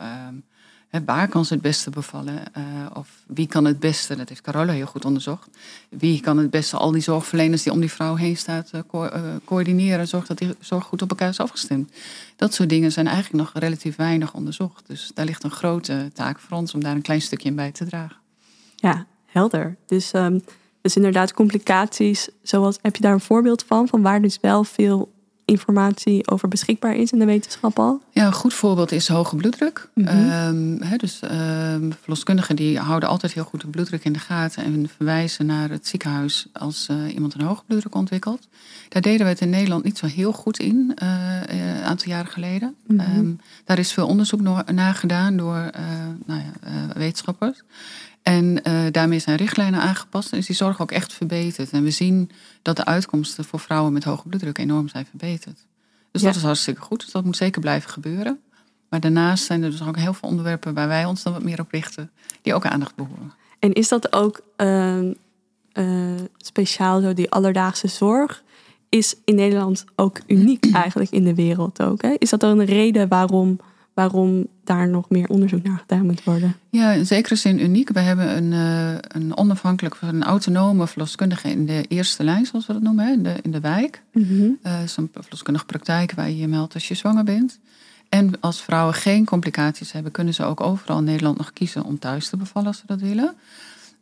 He, 0.91 1.03
waar 1.03 1.27
kan 1.27 1.45
ze 1.45 1.53
het 1.53 1.62
beste 1.62 1.89
bevallen? 1.89 2.43
Uh, 2.57 2.63
of 2.93 3.24
wie 3.27 3.48
kan 3.48 3.65
het 3.65 3.79
beste, 3.79 4.15
dat 4.15 4.29
heeft 4.29 4.41
Carola 4.41 4.74
heel 4.74 4.86
goed 4.86 5.05
onderzocht, 5.05 5.50
wie 5.89 6.21
kan 6.21 6.38
het 6.38 6.50
beste 6.50 6.77
al 6.77 6.91
die 6.91 7.01
zorgverleners 7.01 7.63
die 7.63 7.71
om 7.71 7.79
die 7.79 7.91
vrouw 7.91 8.15
heen 8.15 8.38
staat 8.38 8.71
uh, 8.75 8.81
co 8.88 9.05
uh, 9.05 9.36
coördineren 9.45 10.00
en 10.00 10.07
zorgen 10.07 10.27
dat 10.27 10.38
die 10.38 10.55
zorg 10.60 10.83
goed 10.83 11.01
op 11.01 11.10
elkaar 11.10 11.29
is 11.29 11.39
afgestemd? 11.39 11.91
Dat 12.36 12.53
soort 12.53 12.69
dingen 12.69 12.91
zijn 12.91 13.07
eigenlijk 13.07 13.43
nog 13.43 13.51
relatief 13.53 13.95
weinig 13.95 14.33
onderzocht. 14.33 14.88
Dus 14.88 15.12
daar 15.13 15.25
ligt 15.25 15.43
een 15.43 15.51
grote 15.51 16.12
taak 16.13 16.39
voor 16.39 16.57
ons 16.57 16.74
om 16.74 16.83
daar 16.83 16.95
een 16.95 17.01
klein 17.01 17.21
stukje 17.21 17.50
in 17.50 17.55
bij 17.55 17.71
te 17.71 17.86
dragen. 17.86 18.17
Ja, 18.75 19.05
helder. 19.25 19.77
Dus, 19.88 20.13
um, 20.13 20.43
dus 20.81 20.95
inderdaad 20.95 21.33
complicaties, 21.33 22.29
zoals, 22.41 22.77
heb 22.81 22.95
je 22.95 23.01
daar 23.01 23.13
een 23.13 23.19
voorbeeld 23.19 23.63
van, 23.67 23.88
van 23.88 24.01
waar 24.01 24.21
dus 24.21 24.38
wel 24.41 24.63
veel 24.63 25.09
informatie 25.51 26.27
over 26.27 26.47
beschikbaar 26.47 26.95
is 26.95 27.11
in 27.11 27.19
de 27.19 27.25
wetenschap 27.25 27.79
al? 27.79 28.01
Ja, 28.11 28.25
een 28.25 28.33
goed 28.33 28.53
voorbeeld 28.53 28.91
is 28.91 29.07
hoge 29.07 29.35
bloeddruk. 29.35 29.89
Mhm. 29.93 30.07
Ehm, 30.07 30.97
dus 30.97 31.19
ehm, 31.19 31.91
verloskundigen 32.00 32.55
die 32.55 32.79
houden 32.79 33.09
altijd 33.09 33.33
heel 33.33 33.43
goed 33.43 33.61
de 33.61 33.67
bloeddruk 33.67 34.03
in 34.03 34.13
de 34.13 34.19
gaten 34.19 34.63
en 34.63 34.89
verwijzen 34.95 35.45
naar 35.45 35.69
het 35.69 35.88
ziekenhuis 35.88 36.47
als 36.53 36.88
eh, 36.89 37.13
iemand 37.13 37.33
een 37.33 37.41
hoge 37.41 37.63
bloeddruk 37.67 37.95
ontwikkelt. 37.95 38.47
Daar 38.89 39.01
deden 39.01 39.25
we 39.25 39.31
het 39.31 39.41
in 39.41 39.50
Nederland 39.50 39.83
niet 39.83 39.97
zo 39.97 40.05
heel 40.05 40.31
goed 40.31 40.59
in, 40.59 40.91
eh, 40.95 41.41
eh, 41.41 41.77
een 41.77 41.83
aantal 41.83 42.07
jaren 42.07 42.31
geleden. 42.31 42.75
Mhm. 42.88 43.00
Ehm, 43.00 43.31
daar 43.65 43.79
is 43.79 43.91
veel 43.91 44.07
onderzoek 44.07 44.41
naar 44.71 44.95
gedaan 44.95 45.38
door 45.38 45.69
nou 46.25 46.39
ja, 46.39 46.51
wetenschappers. 46.93 47.63
En 48.24 48.63
eh, 48.63 48.84
daarmee 48.92 49.20
zijn 49.20 49.38
richtlijnen 49.38 49.80
aangepast 49.82 50.32
en 50.32 50.38
is 50.38 50.46
die 50.46 50.56
zorg 50.56 50.82
ook 50.82 50.92
echt 50.92 51.13
verbeterd. 51.13 51.72
En 51.72 51.84
we 51.84 51.92
zien 51.92 52.32
dat 52.62 52.75
de 52.75 52.86
uitkomsten 52.86 53.46
voor 53.46 53.60
vrouwen 53.60 53.94
met 53.94 54.04
hoge 54.04 54.28
bloeddruk 54.28 54.58
enorm 54.58 54.88
zijn 54.88 55.06
verbeterd. 55.06 55.66
Dus 56.12 56.22
Ja. 56.22 56.28
dat 56.28 56.36
is 56.36 56.44
hartstikke 56.44 56.82
goed. 56.82 57.00
Dus 57.00 57.12
dat 57.12 57.24
moet 57.25 57.38
zeker 57.38 57.62
blijven 57.62 57.90
gebeuren. 57.90 58.40
Maar 58.90 59.00
daarnaast 59.00 59.44
zijn 59.44 59.63
er 59.63 59.72
dus 59.72 59.84
ook 59.84 59.98
heel 59.98 60.13
veel 60.13 60.30
onderwerpen 60.30 60.74
waar 60.74 60.88
wij 60.88 61.06
ons 61.06 61.24
dan 61.24 61.34
wat 61.34 61.44
meer 61.44 61.60
op 61.60 61.72
richten, 61.72 62.12
die 62.42 62.54
ook 62.54 62.66
aandacht 62.66 62.96
behoeven. 62.96 63.34
En 63.60 63.74
is 63.74 63.88
dat 63.88 64.13
ook 64.13 64.42
ehm, 64.56 65.13
eh, 65.72 65.86
speciaal 66.38 67.01
zo, 67.01 67.13
die 67.13 67.32
alledaagse 67.32 67.88
zorg? 67.88 68.44
Is 68.90 69.16
in 69.25 69.36
Nederland 69.36 69.86
ook 69.96 70.20
uniek 70.28 70.66
eigenlijk 70.74 71.12
in 71.12 71.24
de 71.24 71.36
wereld 71.36 71.82
ook? 71.82 72.01
Hè? 72.01 72.16
Is 72.18 72.30
dat 72.30 72.40
dan 72.40 72.60
een 72.60 72.66
reden 72.66 73.08
waarom, 73.08 73.60
waarom 74.01 74.48
daar 74.63 74.88
nog 74.89 75.10
meer 75.10 75.27
onderzoek 75.27 75.63
naar 75.63 75.77
gedaan 75.77 76.05
moet 76.05 76.24
worden? 76.24 76.55
Ja, 76.70 76.91
in 76.91 77.05
zekere 77.05 77.36
zin 77.36 77.63
uniek. 77.63 77.89
We 77.89 78.00
hebben 78.00 78.38
een, 78.38 78.53
eh, 78.53 79.22
een 79.22 79.38
onafhankelijk, 79.38 79.98
een 80.01 80.24
autonome 80.24 80.88
verloskundige 80.88 81.50
in 81.50 81.65
de 81.65 81.86
eerste 81.88 82.24
lijn, 82.24 82.46
zoals 82.46 82.67
we 82.67 82.74
dat 82.74 82.81
noemen, 82.81 83.05
hè, 83.05 83.12
in, 83.12 83.24
de, 83.24 83.36
in 83.41 83.51
de 83.51 83.60
wijk. 83.60 84.01
Is 84.84 84.98
een 84.98 85.10
verloskundige 85.13 85.65
praktijk 85.65 86.12
waar 86.12 86.29
je 86.29 86.38
je 86.38 86.48
meldt 86.48 86.74
als 86.74 86.88
je 86.88 86.93
zwanger 86.93 87.24
bent. 87.24 87.60
En 88.10 88.34
als 88.39 88.62
vrouwen 88.62 88.93
geen 88.93 89.25
complicaties 89.25 89.91
hebben, 89.91 90.12
kunnen 90.12 90.34
ze 90.34 90.43
ook 90.43 90.62
overal 90.62 90.98
in 90.98 91.03
Nederland 91.03 91.38
nog 91.38 91.53
kiezen 91.53 91.84
om 91.84 92.00
thuis 92.00 92.29
te 92.29 92.38
bevallen 92.38 92.67
als 92.67 92.77
ze 92.77 92.84
dat 92.86 93.01
willen. 93.01 93.34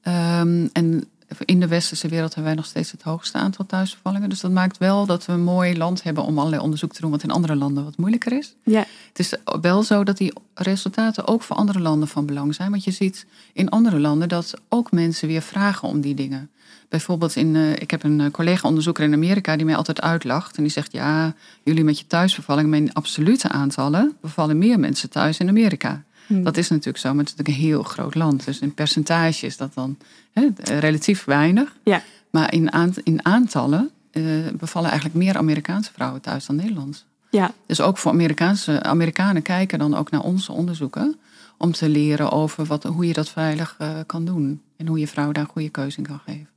Ehm, 0.01 0.67
en 0.73 1.03
in 1.45 1.59
de 1.59 1.67
westerse 1.67 2.07
wereld 2.07 2.35
hebben 2.35 2.53
wij 2.53 2.61
nog 2.61 2.65
steeds 2.69 2.91
het 2.91 3.01
hoogste 3.01 3.37
aantal 3.37 3.65
thuisbevallingen. 3.65 4.29
Dus 4.29 4.39
dat 4.39 4.51
maakt 4.51 4.77
wel 4.77 5.05
dat 5.05 5.25
we 5.25 5.31
een 5.31 5.43
mooi 5.43 5.77
land 5.77 6.03
hebben 6.03 6.23
om 6.23 6.37
allerlei 6.37 6.61
onderzoek 6.61 6.93
te 6.93 7.01
doen, 7.01 7.11
wat 7.11 7.23
in 7.23 7.31
andere 7.31 7.55
landen 7.55 7.83
wat 7.83 7.97
moeilijker 7.97 8.31
is. 8.31 8.55
Ja, 8.63 8.85
Het 9.07 9.19
is 9.19 9.33
wel 9.61 9.83
zo 9.83 10.03
dat 10.03 10.17
die 10.17 10.33
resultaten 10.53 11.27
ook 11.27 11.41
voor 11.41 11.55
andere 11.55 11.79
landen 11.79 12.07
van 12.07 12.25
belang 12.25 12.55
zijn. 12.55 12.71
Want 12.71 12.83
je 12.83 12.91
ziet 12.91 13.25
in 13.53 13.69
andere 13.69 13.99
landen 13.99 14.29
dat 14.29 14.53
ook 14.69 14.91
mensen 14.91 15.27
weer 15.27 15.41
vragen 15.41 15.87
om 15.87 16.01
die 16.01 16.13
dingen. 16.13 16.49
Bijvoorbeeld, 16.89 17.35
in, 17.35 17.55
eh, 17.55 17.71
ik 17.71 17.91
heb 17.91 18.03
een 18.03 18.21
eh, 18.21 18.31
collega-onderzoeker 18.31 19.03
in 19.03 19.13
Amerika 19.13 19.55
die 19.55 19.65
mij 19.65 19.75
altijd 19.75 20.01
uitlacht. 20.01 20.57
En 20.57 20.63
die 20.63 20.71
zegt, 20.71 20.91
ja, 20.91 21.33
jullie 21.63 21.83
met 21.83 21.99
je 21.99 22.07
thuisbevalling, 22.07 22.69
maar 22.69 22.77
in 22.77 22.93
absolute 22.93 23.49
aantallen 23.49 24.17
bevallen 24.21 24.57
meer 24.57 24.79
mensen 24.79 25.09
thuis 25.09 25.39
in 25.39 25.49
Amerika. 25.49 26.03
Hm. 26.27 26.43
Dat 26.43 26.57
is 26.57 26.69
natuurlijk 26.69 26.97
zo, 26.97 27.09
maar 27.09 27.23
het 27.23 27.27
is 27.27 27.35
natuurlijk 27.35 27.63
een 27.63 27.69
heel 27.69 27.83
groot 27.83 28.15
land. 28.15 28.45
Dus 28.45 28.59
in 28.59 28.73
percentage 28.73 29.45
is 29.45 29.57
dat 29.57 29.73
dan 29.73 29.97
hè, 30.39 30.79
relatief 30.79 31.23
weinig. 31.25 31.77
Ja. 31.83 32.01
Maar 32.31 32.53
in, 32.53 32.71
aant- 32.71 32.99
in 32.99 33.25
aantallen 33.25 33.89
eh, 34.11 34.23
bevallen 34.57 34.89
eigenlijk 34.89 35.19
meer 35.19 35.37
Amerikaanse 35.37 35.93
vrouwen 35.93 36.21
thuis 36.21 36.45
dan 36.45 36.55
Nederlandse. 36.55 37.03
ja, 37.29 37.51
Dus 37.65 37.81
ook 37.81 37.97
voor 37.97 38.11
Amerikaanse, 38.11 38.83
Amerikanen 38.83 39.41
kijken 39.41 39.79
dan 39.79 39.95
ook 39.95 40.11
naar 40.11 40.21
onze 40.23 40.51
onderzoeken. 40.51 41.19
Om 41.57 41.71
te 41.71 41.89
leren 41.89 42.31
over 42.31 42.65
wat, 42.65 42.83
hoe 42.83 43.07
je 43.07 43.13
dat 43.13 43.29
veilig 43.29 43.75
eh, 43.77 43.99
kan 44.05 44.25
doen. 44.25 44.61
En 44.77 44.87
hoe 44.87 44.99
je 44.99 45.07
vrouw 45.07 45.31
daar 45.31 45.43
een 45.43 45.49
goede 45.49 45.69
keuze 45.69 45.97
in 45.97 46.03
kan 46.03 46.19
geven. 46.25 46.47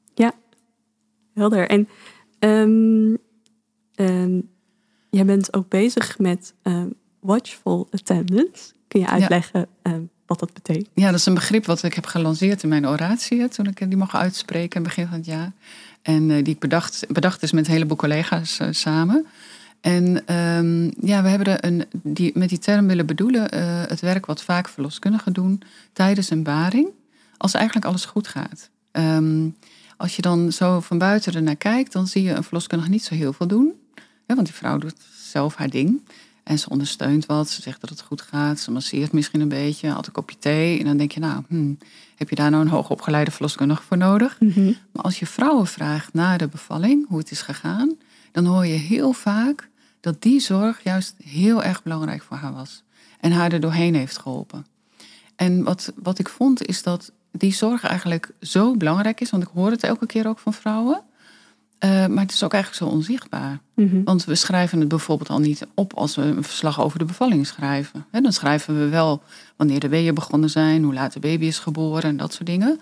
helder. 1.34 1.68
En 1.68 1.88
ehm, 2.38 3.16
ehm, 3.94 4.40
jij 5.10 5.24
bent 5.24 5.54
ook 5.54 5.68
bezig 5.68 6.18
met 6.18 6.54
ehm, 6.62 6.88
watchful 7.20 7.88
attendance. 7.90 8.72
Kun 8.88 9.00
je 9.00 9.06
uitleggen 9.08 9.66
ehm, 9.82 10.02
wat 10.38 10.48
dat 10.48 10.62
betekent? 10.62 10.88
Ja, 10.94 11.10
dat 11.10 11.18
is 11.18 11.26
een 11.26 11.34
begrip 11.34 11.66
wat 11.66 11.82
ik 11.82 11.94
heb 11.94 12.06
gelanceerd 12.06 12.62
in 12.62 12.68
mijn 12.68 12.88
oratie. 12.88 13.48
toen 13.48 13.66
ik 13.66 13.78
die 13.78 13.96
mocht 13.96 14.14
uitspreken 14.14 14.76
in 14.76 14.86
het 14.86 14.94
begin 14.94 15.06
van 15.06 15.16
het 15.16 15.26
jaar. 15.26 15.52
En 16.02 16.30
eh, 16.30 16.44
die 16.44 16.54
ik 16.54 16.58
bedacht, 16.58 17.04
bedacht 17.08 17.42
is 17.42 17.52
met 17.52 17.66
een 17.66 17.72
heleboel 17.72 17.96
collega's 17.96 18.58
eh, 18.58 18.68
samen. 18.70 19.26
En 19.80 20.26
ehm, 20.26 20.84
ja, 21.06 21.22
we 21.22 21.28
hebben 21.28 21.46
er 21.46 21.64
een, 21.64 21.84
die, 22.02 22.30
met 22.34 22.48
die 22.48 22.58
term 22.58 22.86
willen 22.86 23.06
bedoelen 23.06 23.50
eh, 23.50 23.82
het 23.86 24.00
werk 24.00 24.26
wat 24.26 24.42
vaak 24.42 24.68
verloskundigen 24.68 25.32
doen 25.32 25.62
tijdens 25.92 26.30
een 26.30 26.42
baring. 26.42 26.88
Als 27.36 27.54
eigenlijk 27.54 27.86
alles 27.86 28.04
goed 28.04 28.28
gaat. 28.28 28.70
Ehm, 28.90 29.48
als 29.96 30.16
je 30.16 30.22
dan 30.22 30.52
zo 30.52 30.80
van 30.80 30.98
buiten 30.98 31.34
ernaar 31.34 31.56
kijkt, 31.56 31.92
dan 31.92 32.06
zie 32.06 32.22
je 32.22 32.32
een 32.32 32.44
verloskundige 32.44 32.90
niet 32.90 33.04
zo 33.04 33.14
heel 33.14 33.32
veel 33.32 33.46
doen. 33.46 33.72
Want 34.26 34.46
die 34.46 34.54
vrouw 34.54 34.78
doet 34.78 34.96
zelf 35.32 35.54
haar 35.54 35.70
ding. 35.70 36.00
En 36.42 36.58
ze 36.58 36.68
ondersteunt 36.68 37.26
wat, 37.26 37.50
ze 37.50 37.62
zegt 37.62 37.80
dat 37.80 37.90
het 37.90 38.02
goed 38.02 38.22
gaat. 38.22 38.60
Ze 38.60 38.70
masseert 38.70 39.12
misschien 39.12 39.40
een 39.40 39.48
beetje, 39.48 39.88
had 39.88 40.06
een 40.06 40.12
kopje 40.12 40.38
thee. 40.38 40.78
En 40.78 40.84
dan 40.84 40.96
denk 40.96 41.12
je, 41.12 41.20
nou, 41.20 41.42
hmm, 41.48 41.78
heb 42.16 42.28
je 42.28 42.34
daar 42.34 42.50
nou 42.50 42.62
een 42.62 42.70
hoogopgeleide 42.70 43.30
verloskundige 43.30 43.82
voor 43.82 43.96
nodig? 43.96 44.40
Maar 44.92 45.04
als 45.04 45.18
je 45.18 45.26
vrouwen 45.26 45.66
vraagt 45.66 46.12
na 46.12 46.36
de 46.36 46.48
bevalling, 46.48 47.08
hoe 47.08 47.18
het 47.18 47.30
is 47.30 47.42
gegaan, 47.42 47.96
dan 48.32 48.44
hoor 48.44 48.66
je 48.66 48.74
heel 48.74 49.12
vaak 49.12 49.68
dat 50.00 50.22
die 50.22 50.40
zorg 50.40 50.82
juist 50.82 51.14
heel 51.24 51.62
erg 51.62 51.82
belangrijk 51.82 52.22
voor 52.22 52.36
haar 52.36 52.52
was. 52.52 52.82
En 53.20 53.32
haar 53.32 53.52
er 53.52 53.60
doorheen 53.60 53.94
heeft 53.94 54.18
geholpen. 54.18 54.66
En 55.36 55.62
wat, 55.62 55.92
wat 56.02 56.18
ik 56.18 56.28
vond 56.28 56.66
is 56.66 56.82
dat 56.82 57.12
die 57.32 57.54
zorg 57.54 57.84
eigenlijk 57.84 58.30
zo 58.40 58.76
belangrijk 58.76 59.20
is, 59.20 59.30
want 59.30 59.42
ik 59.42 59.48
hoor 59.54 59.70
het 59.70 59.84
elke 59.84 60.06
keer 60.06 60.28
ook 60.28 60.38
van 60.38 60.54
vrouwen. 60.54 61.02
Eh, 61.82 62.06
maar 62.06 62.22
het 62.22 62.32
is 62.32 62.42
ook 62.42 62.52
eigenlijk 62.52 62.84
zo 62.84 62.96
onzichtbaar. 62.96 63.60
Mhm. 63.74 64.02
Want 64.04 64.24
we 64.24 64.34
schrijven 64.34 64.80
het 64.80 64.88
bijvoorbeeld 64.88 65.30
al 65.30 65.38
niet 65.38 65.66
op 65.74 65.94
als 65.94 66.14
we 66.14 66.22
een 66.22 66.42
verslag 66.42 66.80
over 66.80 66.98
de 66.98 67.04
bevalling 67.04 67.46
schrijven. 67.46 68.06
Hè, 68.10 68.20
dan 68.20 68.32
schrijven 68.32 68.78
we 68.78 68.88
wel 68.88 69.22
wanneer 69.56 69.80
de 69.80 69.88
weeën 69.88 70.14
begonnen 70.14 70.50
zijn, 70.50 70.82
hoe 70.82 70.94
laat 70.94 71.12
de 71.12 71.20
baby 71.20 71.44
is 71.44 71.58
geboren 71.58 72.02
en 72.02 72.16
dat 72.16 72.32
soort 72.32 72.46
dingen. 72.46 72.80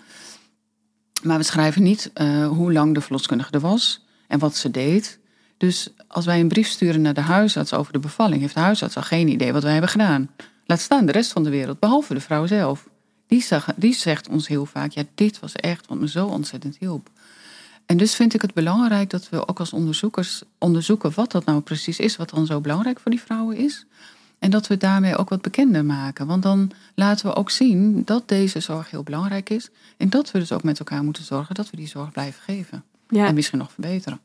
Maar 1.23 1.37
we 1.37 1.43
schrijven 1.43 1.83
niet 1.83 2.11
eh, 2.13 2.47
hoe 2.47 2.73
lang 2.73 2.93
de 2.93 3.01
verloskundige 3.01 3.51
er 3.51 3.59
was 3.59 4.05
en 4.27 4.39
wat 4.39 4.55
ze 4.55 4.71
deed. 4.71 5.19
Dus 5.57 5.89
als 6.07 6.25
wij 6.25 6.39
een 6.39 6.47
brief 6.47 6.67
sturen 6.67 7.01
naar 7.01 7.13
de 7.13 7.21
huisarts 7.21 7.73
over 7.73 7.93
de 7.93 7.99
bevalling, 7.99 8.41
heeft 8.41 8.53
de 8.53 8.59
huisarts 8.59 8.95
al 8.95 9.01
geen 9.01 9.27
idee 9.27 9.53
wat 9.53 9.63
wij 9.63 9.71
hebben 9.71 9.89
gedaan. 9.89 10.29
Laat 10.65 10.79
staan 10.79 11.05
de 11.05 11.11
rest 11.11 11.31
van 11.31 11.43
de 11.43 11.49
wereld, 11.49 11.79
behalve 11.79 12.13
de 12.13 12.21
vrouw 12.21 12.45
zelf. 12.45 12.89
Die, 13.27 13.41
zag, 13.41 13.67
die 13.75 13.93
zegt 13.93 14.29
ons 14.29 14.47
heel 14.47 14.65
vaak, 14.65 14.91
ja, 14.91 15.03
dit 15.15 15.39
was 15.39 15.55
echt 15.55 15.87
wat 15.87 15.99
me 15.99 16.07
zo 16.07 16.27
ontzettend 16.27 16.77
hielp. 16.77 17.09
En 17.91 17.97
dus 17.97 18.15
vind 18.15 18.33
ik 18.33 18.41
het 18.41 18.53
belangrijk 18.53 19.09
dat 19.09 19.29
we 19.29 19.47
ook 19.47 19.59
als 19.59 19.73
onderzoekers 19.73 20.43
onderzoeken 20.57 21.11
wat 21.15 21.31
dat 21.31 21.45
nou 21.45 21.61
precies 21.61 21.99
is, 21.99 22.17
wat 22.17 22.29
dan 22.29 22.45
zo 22.45 22.61
belangrijk 22.61 22.99
voor 22.99 23.11
die 23.11 23.21
vrouwen 23.21 23.57
is. 23.57 23.85
En 24.39 24.51
dat 24.51 24.67
we 24.67 24.77
daarmee 24.77 25.17
ook 25.17 25.29
wat 25.29 25.41
bekender 25.41 25.85
maken. 25.85 26.27
Want 26.27 26.43
dan 26.43 26.71
laten 26.95 27.25
we 27.25 27.35
ook 27.35 27.49
zien 27.49 28.01
dat 28.05 28.27
deze 28.27 28.59
zorg 28.59 28.89
heel 28.91 29.03
belangrijk 29.03 29.49
is. 29.49 29.69
En 29.97 30.09
dat 30.09 30.31
we 30.31 30.39
dus 30.39 30.51
ook 30.51 30.63
met 30.63 30.79
elkaar 30.79 31.03
moeten 31.03 31.23
zorgen 31.23 31.55
dat 31.55 31.69
we 31.69 31.77
die 31.77 31.87
zorg 31.87 32.11
blijven 32.11 32.41
geven. 32.41 32.83
Ja, 33.07 33.25
En 33.25 33.33
misschien 33.33 33.59
nog 33.59 33.71
verbeteren. 33.71 34.19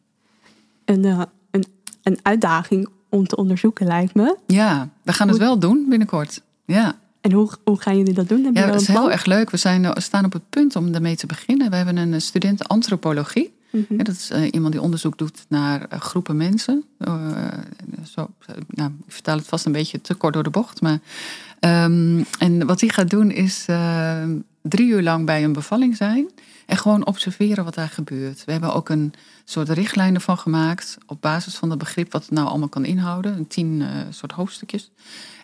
een, 0.84 1.04
eh, 1.04 1.22
een, 1.50 1.64
een 2.02 2.18
uitdaging 2.22 2.88
om 3.08 3.26
te 3.26 3.36
onderzoeken 3.36 3.86
lijkt 3.86 4.14
me. 4.14 4.36
Ja, 4.46 4.88
we 5.02 5.12
gaan 5.12 5.28
het 5.28 5.38
wel 5.38 5.58
doen 5.58 5.86
binnenkort. 5.88 6.42
Ja, 6.64 6.98
En 7.20 7.32
hoe, 7.32 7.50
hoe 7.64 7.80
gaan 7.80 7.96
jullie 7.96 8.14
dat 8.14 8.28
doen? 8.28 8.44
Hebben 8.44 8.62
ja 8.62 8.68
het 8.70 8.80
is 8.80 8.88
heel 8.88 9.10
erg 9.10 9.24
leuk. 9.24 9.50
We, 9.50 9.56
zijn, 9.56 9.92
we 9.92 10.00
staan 10.00 10.24
op 10.24 10.32
het 10.32 10.50
punt 10.50 10.76
om 10.76 10.92
daarmee 10.92 11.16
te 11.16 11.26
beginnen. 11.26 11.70
We 11.70 11.76
hebben 11.76 11.96
een 11.96 12.22
student 12.22 12.68
antropologie. 12.68 13.54
Mhm. 13.70 13.96
Dat 13.96 14.08
is 14.08 14.30
eh, 14.30 14.48
iemand 14.50 14.72
die 14.72 14.82
onderzoek 14.82 15.18
doet 15.18 15.44
naar 15.48 15.84
eh, 15.88 16.00
groepen 16.00 16.36
mensen. 16.36 16.84
Eh, 16.98 17.48
zo, 18.04 18.30
nou, 18.68 18.90
ik 19.06 19.12
vertaal 19.12 19.36
het 19.36 19.46
vast 19.46 19.66
een 19.66 19.72
beetje 19.72 20.00
te 20.00 20.14
kort 20.14 20.34
door 20.34 20.42
de 20.42 20.50
bocht. 20.50 20.80
Maar, 20.80 20.98
ehm, 21.60 22.22
en 22.38 22.66
wat 22.66 22.80
hij 22.80 22.88
gaat 22.88 23.10
doen 23.10 23.30
is 23.30 23.64
eh, 23.66 24.22
drie 24.62 24.88
uur 24.88 25.02
lang 25.02 25.26
bij 25.26 25.44
een 25.44 25.52
bevalling 25.52 25.96
zijn. 25.96 26.30
En 26.66 26.76
gewoon 26.76 27.06
observeren 27.06 27.64
wat 27.64 27.74
daar 27.74 27.88
gebeurt. 27.88 28.44
We 28.44 28.52
hebben 28.52 28.74
ook 28.74 28.88
een 28.88 29.12
soort 29.44 29.68
richtlijn 29.68 30.14
ervan 30.14 30.38
gemaakt. 30.38 30.98
Op 31.06 31.20
basis 31.20 31.54
van 31.54 31.70
het 31.70 31.78
begrip 31.78 32.12
wat 32.12 32.22
het 32.22 32.30
nou 32.30 32.48
allemaal 32.48 32.68
kan 32.68 32.84
inhouden. 32.84 33.36
Een 33.36 33.46
tien 33.46 33.84
soort 34.10 34.32
hoofdstukjes. 34.32 34.90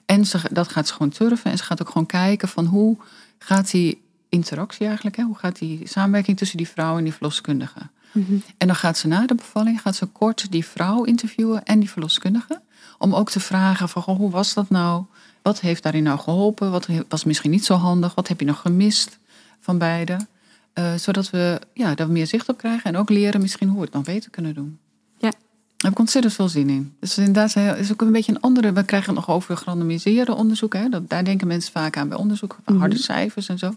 En 0.07 0.27
ze, 0.27 0.39
dat 0.51 0.69
gaat 0.69 0.87
ze 0.87 0.93
gewoon 0.93 1.11
turven. 1.11 1.51
En 1.51 1.59
ze 1.59 1.65
gaat 1.65 1.81
ook 1.81 1.91
gewoon 1.91 2.07
kijken 2.07 2.49
van 2.49 2.65
hoe 2.65 2.97
gaat 3.39 3.71
die 3.71 4.03
interactie 4.29 4.87
eigenlijk. 4.87 5.17
Hoe 5.17 5.39
gaat 5.39 5.59
die 5.59 5.81
samenwerking 5.85 6.37
tussen 6.37 6.57
die 6.57 6.69
vrouw 6.69 6.99
en 6.99 7.05
die 7.05 7.13
verloskundige. 7.13 7.81
Mhm. 8.13 8.35
En 8.59 8.67
dan 8.67 8.77
gaat 8.77 8.99
ze 8.99 9.07
na 9.09 9.27
de 9.27 9.35
bevalling 9.35 9.81
gaat 9.81 9.97
ze 9.97 10.07
kort 10.07 10.51
die 10.51 10.67
vrouw 10.67 11.05
interviewen 11.05 11.65
en 11.65 11.79
die 11.81 11.91
verloskundige. 11.91 12.61
Om 12.99 13.15
ook 13.15 13.31
te 13.31 13.41
vragen 13.41 13.89
van 13.89 14.03
goh, 14.03 14.17
hoe 14.17 14.31
was 14.31 14.55
dat 14.55 14.71
nou? 14.71 15.05
Wat 15.43 15.61
heeft 15.61 15.83
daarin 15.83 16.03
nou 16.03 16.19
geholpen? 16.19 16.71
Wat 16.71 16.89
was 17.09 17.25
misschien 17.25 17.51
niet 17.51 17.65
zo 17.65 17.75
handig? 17.75 18.15
Wat 18.15 18.29
heb 18.29 18.41
je 18.41 18.47
nog 18.47 18.61
gemist 18.61 19.19
van 19.61 19.79
beide? 19.79 20.27
Eh, 20.73 20.95
zodat 20.95 21.31
we 21.31 21.61
ja, 21.75 21.95
daar 21.95 22.11
meer 22.11 22.27
zicht 22.27 22.49
op 22.49 22.59
krijgen 22.59 22.85
en 22.85 22.97
ook 22.97 23.11
leren 23.11 23.41
misschien 23.41 23.69
hoe 23.69 23.79
we 23.79 23.85
het 23.85 23.93
nog 23.95 24.05
beter 24.05 24.31
kunnen 24.31 24.55
doen. 24.55 24.79
Ja. 25.19 25.31
Daar 25.31 25.91
heb 25.91 25.93
ik 25.93 25.99
ontzettend 25.99 26.35
veel 26.35 26.49
zin 26.49 26.69
in. 26.69 26.95
Dus 27.01 27.19
inderdaad 27.19 27.57
is 27.79 27.93
ook 27.93 28.01
een 28.01 28.13
beetje 28.13 28.33
een 28.33 28.41
andere. 28.41 28.73
We 28.73 28.85
krijgen 28.85 29.15
het 29.15 29.27
nog 29.27 29.37
over 29.37 29.57
gerandomiseerde 29.57 30.35
onderzoek. 30.35 30.75
Hè? 30.75 30.89
Dat, 30.89 31.09
daar 31.09 31.25
denken 31.25 31.47
mensen 31.47 31.73
vaak 31.73 31.97
aan 31.97 32.09
bij 32.09 32.19
onderzoek, 32.19 32.59
van 32.65 32.79
harde 32.79 32.95
Mhm. 32.95 33.05
cijfers 33.05 33.49
en 33.49 33.59
zo. 33.59 33.69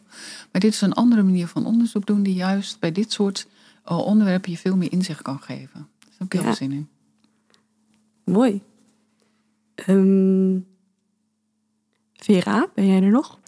Maar 0.51 0.61
dit 0.61 0.73
is 0.73 0.81
een 0.81 0.93
andere 0.93 1.23
manier 1.23 1.47
van 1.47 1.65
onderzoek 1.65 2.05
doen, 2.05 2.23
die 2.23 2.33
juist 2.33 2.79
bij 2.79 2.91
dit 2.91 3.11
soort 3.11 3.47
onderwerpen 3.85 4.51
je 4.51 4.57
veel 4.57 4.75
meer 4.77 4.91
inzicht 4.91 5.21
kan 5.21 5.39
geven. 5.39 5.87
Daar 5.99 6.09
heb 6.17 6.27
ik 6.27 6.33
heel 6.33 6.41
Ja. 6.41 6.47
veel 6.47 6.55
zin 6.55 6.71
in. 6.71 6.87
mooi. 8.23 8.61
Ehm, 9.75 10.59
Vera, 12.13 12.67
ben 12.73 12.87
jij 12.87 13.01
er 13.03 13.11
nog? 13.11 13.39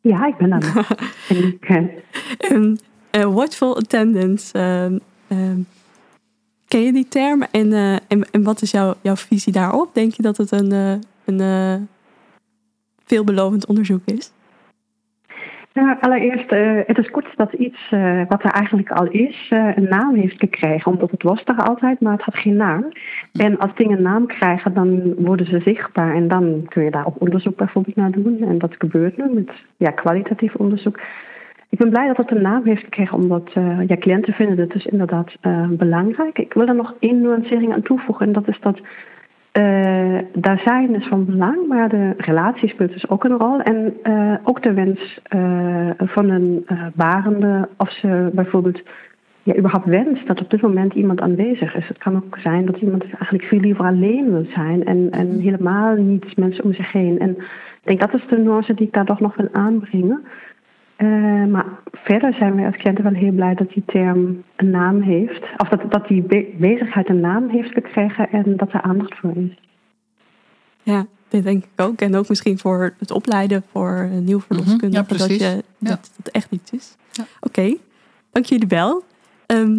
Ja, 0.00 0.26
ik 0.26 0.36
ben 0.36 0.52
er 0.52 0.74
nog. 0.74 0.88
Um, 2.52 2.76
eh, 3.10 3.34
watchful 3.34 3.76
attendance. 3.76 4.58
ehm, 4.58 5.58
ken 6.68 6.80
je 6.80 6.92
die 6.92 7.08
term? 7.08 7.42
En, 7.42 7.72
eh, 7.72 7.92
en, 8.08 8.30
en 8.30 8.42
wat 8.42 8.62
is 8.62 8.70
jouw, 8.70 8.94
jouw 9.02 9.16
visie 9.16 9.52
daarop? 9.52 9.94
Denk 9.94 10.12
je 10.14 10.22
dat 10.22 10.36
het 10.36 10.50
een, 10.50 10.72
eh, 10.72 10.94
een 11.24 11.40
eh, 11.40 11.74
veelbelovend 13.04 13.66
onderzoek 13.66 14.02
is? 14.04 14.30
Nou, 15.72 15.96
allereerst, 16.00 16.52
eh, 16.52 16.78
het 16.86 16.98
is 16.98 17.08
goed 17.08 17.26
dat 17.36 17.52
iets 17.52 17.88
eh, 17.90 18.22
wat 18.28 18.44
er 18.44 18.50
eigenlijk 18.50 18.90
al 18.90 19.06
is, 19.06 19.46
eh, 19.50 19.76
een 19.76 19.88
naam 19.88 20.14
heeft 20.14 20.38
gekregen. 20.38 20.92
Omdat 20.92 21.10
het 21.10 21.22
was 21.22 21.42
er 21.44 21.56
altijd, 21.56 22.00
maar 22.00 22.12
het 22.12 22.22
had 22.22 22.36
geen 22.36 22.56
naam. 22.56 22.88
En 23.32 23.58
als 23.58 23.74
dingen 23.74 23.96
een 23.96 24.02
naam 24.02 24.26
krijgen, 24.26 24.74
dan 24.74 25.14
worden 25.14 25.46
ze 25.46 25.60
zichtbaar. 25.60 26.14
En 26.14 26.28
dan 26.28 26.66
kun 26.68 26.84
je 26.84 26.90
daar 26.90 27.06
ook 27.06 27.20
onderzoek 27.20 27.56
bijvoorbeeld 27.56 27.96
naar 27.96 28.10
doen. 28.10 28.42
En 28.42 28.58
dat 28.58 28.74
gebeurt 28.78 29.16
nu 29.16 29.34
met 29.34 29.50
ja, 29.76 29.90
kwalitatief 29.90 30.54
onderzoek. 30.54 31.00
Ik 31.68 31.78
ben 31.78 31.90
blij 31.90 32.06
dat 32.06 32.16
het 32.16 32.30
een 32.30 32.42
naam 32.42 32.64
heeft 32.64 32.84
gekregen, 32.84 33.18
omdat 33.18 33.50
ja, 33.86 33.96
cliënten 33.96 34.32
vinden 34.32 34.58
het 34.58 34.72
dus 34.72 34.84
inderdaad 34.84 35.36
belangrijk. 35.70 36.38
Ik 36.38 36.52
wil 36.52 36.66
er 36.66 36.74
nog 36.74 36.94
één 37.00 37.20
nuancering 37.20 37.72
aan 37.72 37.82
toevoegen. 37.82 38.26
En 38.26 38.32
dat 38.32 38.48
is 38.48 38.60
dat 38.60 38.80
eh, 39.52 40.18
daar 40.32 40.60
zijn 40.64 40.94
is 40.94 41.06
van 41.06 41.24
belang, 41.24 41.66
maar 41.68 41.88
de 41.88 42.14
relatie 42.16 42.68
speelt 42.68 42.92
dus 42.92 43.08
ook 43.08 43.24
een 43.24 43.38
rol. 43.38 43.60
En 43.60 43.94
eh, 44.02 44.34
ook 44.42 44.62
de 44.62 44.72
wens 44.72 45.20
eh, 45.22 45.90
van 45.98 46.30
een 46.30 46.66
barende, 46.94 47.68
of 47.76 47.90
ze 47.90 48.30
bijvoorbeeld 48.32 48.82
ja, 49.42 49.56
überhaupt 49.56 49.86
wenst 49.86 50.26
dat 50.26 50.40
op 50.40 50.50
dit 50.50 50.60
moment 50.60 50.94
iemand 50.94 51.20
aanwezig 51.20 51.76
is. 51.76 51.88
Het 51.88 51.98
kan 51.98 52.16
ook 52.16 52.38
zijn 52.38 52.66
dat 52.66 52.76
iemand 52.76 53.02
eigenlijk 53.02 53.44
veel 53.44 53.60
liever 53.60 53.84
alleen 53.84 54.30
wil 54.30 54.46
zijn 54.54 54.84
en, 54.84 55.10
en 55.10 55.38
helemaal 55.38 55.94
niet 55.96 56.36
mensen 56.36 56.64
om 56.64 56.72
zich 56.72 56.92
heen. 56.92 57.18
En 57.18 57.30
ik 57.30 57.98
denk 57.98 58.00
dat 58.00 58.14
is 58.14 58.26
de 58.28 58.38
nuance 58.38 58.74
die 58.74 58.86
ik 58.86 58.92
daar 58.92 59.06
toch 59.06 59.20
nog 59.20 59.36
wil 59.36 59.48
aanbrengen. 59.52 60.24
Eh, 61.00 61.06
maar 61.46 61.66
verder 61.92 62.32
zijn 62.34 62.54
we 62.54 62.64
als 62.66 62.76
cliënten 62.76 63.04
wel 63.04 63.12
heel 63.12 63.32
blij 63.32 63.54
dat 63.54 63.68
die 63.72 63.82
term 63.86 64.42
een 64.56 64.70
naam 64.70 65.00
heeft. 65.00 65.42
Of 65.56 65.68
dat, 65.68 65.90
dat 65.92 66.08
die 66.08 66.22
be- 66.22 66.54
bezigheid 66.58 67.08
een 67.08 67.20
naam 67.20 67.48
heeft 67.48 67.72
gekregen 67.72 68.30
en 68.30 68.56
dat 68.56 68.72
er 68.72 68.82
aandacht 68.82 69.18
voor 69.18 69.36
is. 69.36 69.58
Ja, 70.82 71.06
dit 71.28 71.42
denk 71.44 71.64
ik 71.64 71.70
ook. 71.84 72.00
En 72.00 72.14
ook 72.16 72.28
misschien 72.28 72.58
voor 72.58 72.94
het 72.98 73.10
opleiden 73.10 73.62
voor 73.72 73.88
een 74.12 74.24
nieuw 74.24 74.40
verloskundige. 74.40 74.88
Mhm, 75.14 75.22
ja, 75.32 75.54
dat, 75.54 75.64
Ja. 75.78 75.88
dat 75.90 76.10
dat 76.22 76.32
echt 76.34 76.50
iets 76.50 76.70
is. 76.70 76.96
Ja. 77.12 77.24
Oké, 77.40 77.76
dank 78.32 78.46
jullie 78.46 78.68
wel. 78.68 79.02
Ehm, 79.46 79.78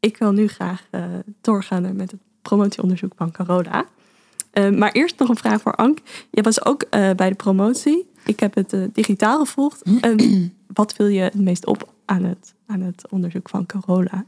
ik 0.00 0.16
wil 0.16 0.32
nu 0.32 0.46
graag 0.46 0.86
eh, 0.90 1.04
doorgaan 1.40 1.96
met 1.96 2.10
het 2.10 2.20
promotieonderzoek 2.42 3.12
van 3.16 3.32
Carola. 3.32 3.84
Ehm, 4.52 4.78
maar 4.78 4.92
eerst 4.92 5.18
nog 5.18 5.28
een 5.28 5.36
vraag 5.36 5.60
voor 5.60 5.74
Ank. 5.74 5.98
Je 6.30 6.42
was 6.42 6.64
ook 6.64 6.82
eh, 6.82 7.10
bij 7.10 7.28
de 7.28 7.34
promotie. 7.36 8.10
Ik 8.24 8.40
heb 8.40 8.54
het 8.54 8.72
eh, 8.72 8.80
digitaal 8.92 9.38
gevolgd. 9.38 9.82
Ehm, 10.00 10.46
wat 10.66 10.92
viel 10.92 11.06
je 11.06 11.20
het 11.20 11.34
meest 11.34 11.66
op 11.66 11.92
aan 12.04 12.24
het, 12.24 12.54
aan 12.66 12.80
het 12.80 13.04
onderzoek 13.10 13.48
van 13.48 13.66
Carola? 13.66 14.24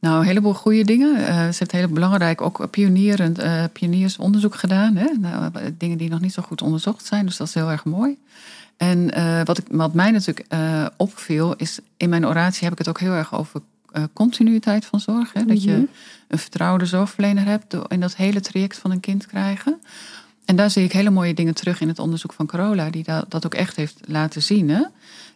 Nou, 0.00 0.20
een 0.20 0.26
heleboel 0.26 0.54
goede 0.54 0.84
dingen. 0.84 1.16
Eh, 1.26 1.36
ze 1.36 1.56
heeft 1.58 1.72
heel 1.72 1.88
belangrijk 1.88 2.40
ook 2.40 2.70
pionierend, 2.70 3.38
eh, 3.38 3.64
pioniersonderzoek 3.72 4.54
gedaan. 4.54 4.96
Hè? 4.96 5.06
Nou, 5.20 5.50
dingen 5.78 5.98
die 5.98 6.10
nog 6.10 6.20
niet 6.20 6.32
zo 6.32 6.42
goed 6.42 6.62
onderzocht 6.62 7.06
zijn, 7.06 7.26
dus 7.26 7.36
dat 7.36 7.46
is 7.46 7.54
heel 7.54 7.70
erg 7.70 7.84
mooi. 7.84 8.18
En 8.76 9.10
wat, 9.44 9.58
ik, 9.58 9.64
wat 9.70 9.94
mij 9.94 10.10
natuurlijk 10.10 10.46
opviel, 10.96 11.54
is 11.56 11.78
in 11.96 12.08
mijn 12.08 12.26
oratie 12.26 12.62
heb 12.64 12.72
ik 12.72 12.78
het 12.78 12.88
ook 12.88 13.00
heel 13.00 13.12
erg 13.12 13.34
over 13.34 13.60
continuïteit 14.12 14.84
van 14.84 15.00
zorg. 15.00 15.32
Hè? 15.32 15.44
Dat 15.44 15.56
Mhm. 15.56 15.68
je 15.68 15.88
een 16.28 16.38
vertrouwde 16.38 16.86
zorgverlener 16.86 17.44
hebt 17.44 17.76
in 17.88 18.00
dat 18.00 18.16
hele 18.16 18.40
traject 18.40 18.78
van 18.78 18.90
een 18.90 19.00
kind 19.00 19.26
krijgen. 19.26 19.80
En 20.48 20.56
daar 20.56 20.70
zie 20.70 20.84
ik 20.84 20.92
hele 20.92 21.10
mooie 21.10 21.34
dingen 21.34 21.54
terug 21.54 21.80
in 21.80 21.88
het 21.88 21.98
onderzoek 21.98 22.32
van 22.32 22.46
Carola, 22.46 22.90
die 22.90 23.04
dat, 23.28 23.46
ook 23.46 23.54
echt 23.54 23.76
heeft 23.76 23.98
laten 24.04 24.42
zien. 24.42 24.70
Hè? 24.70 24.82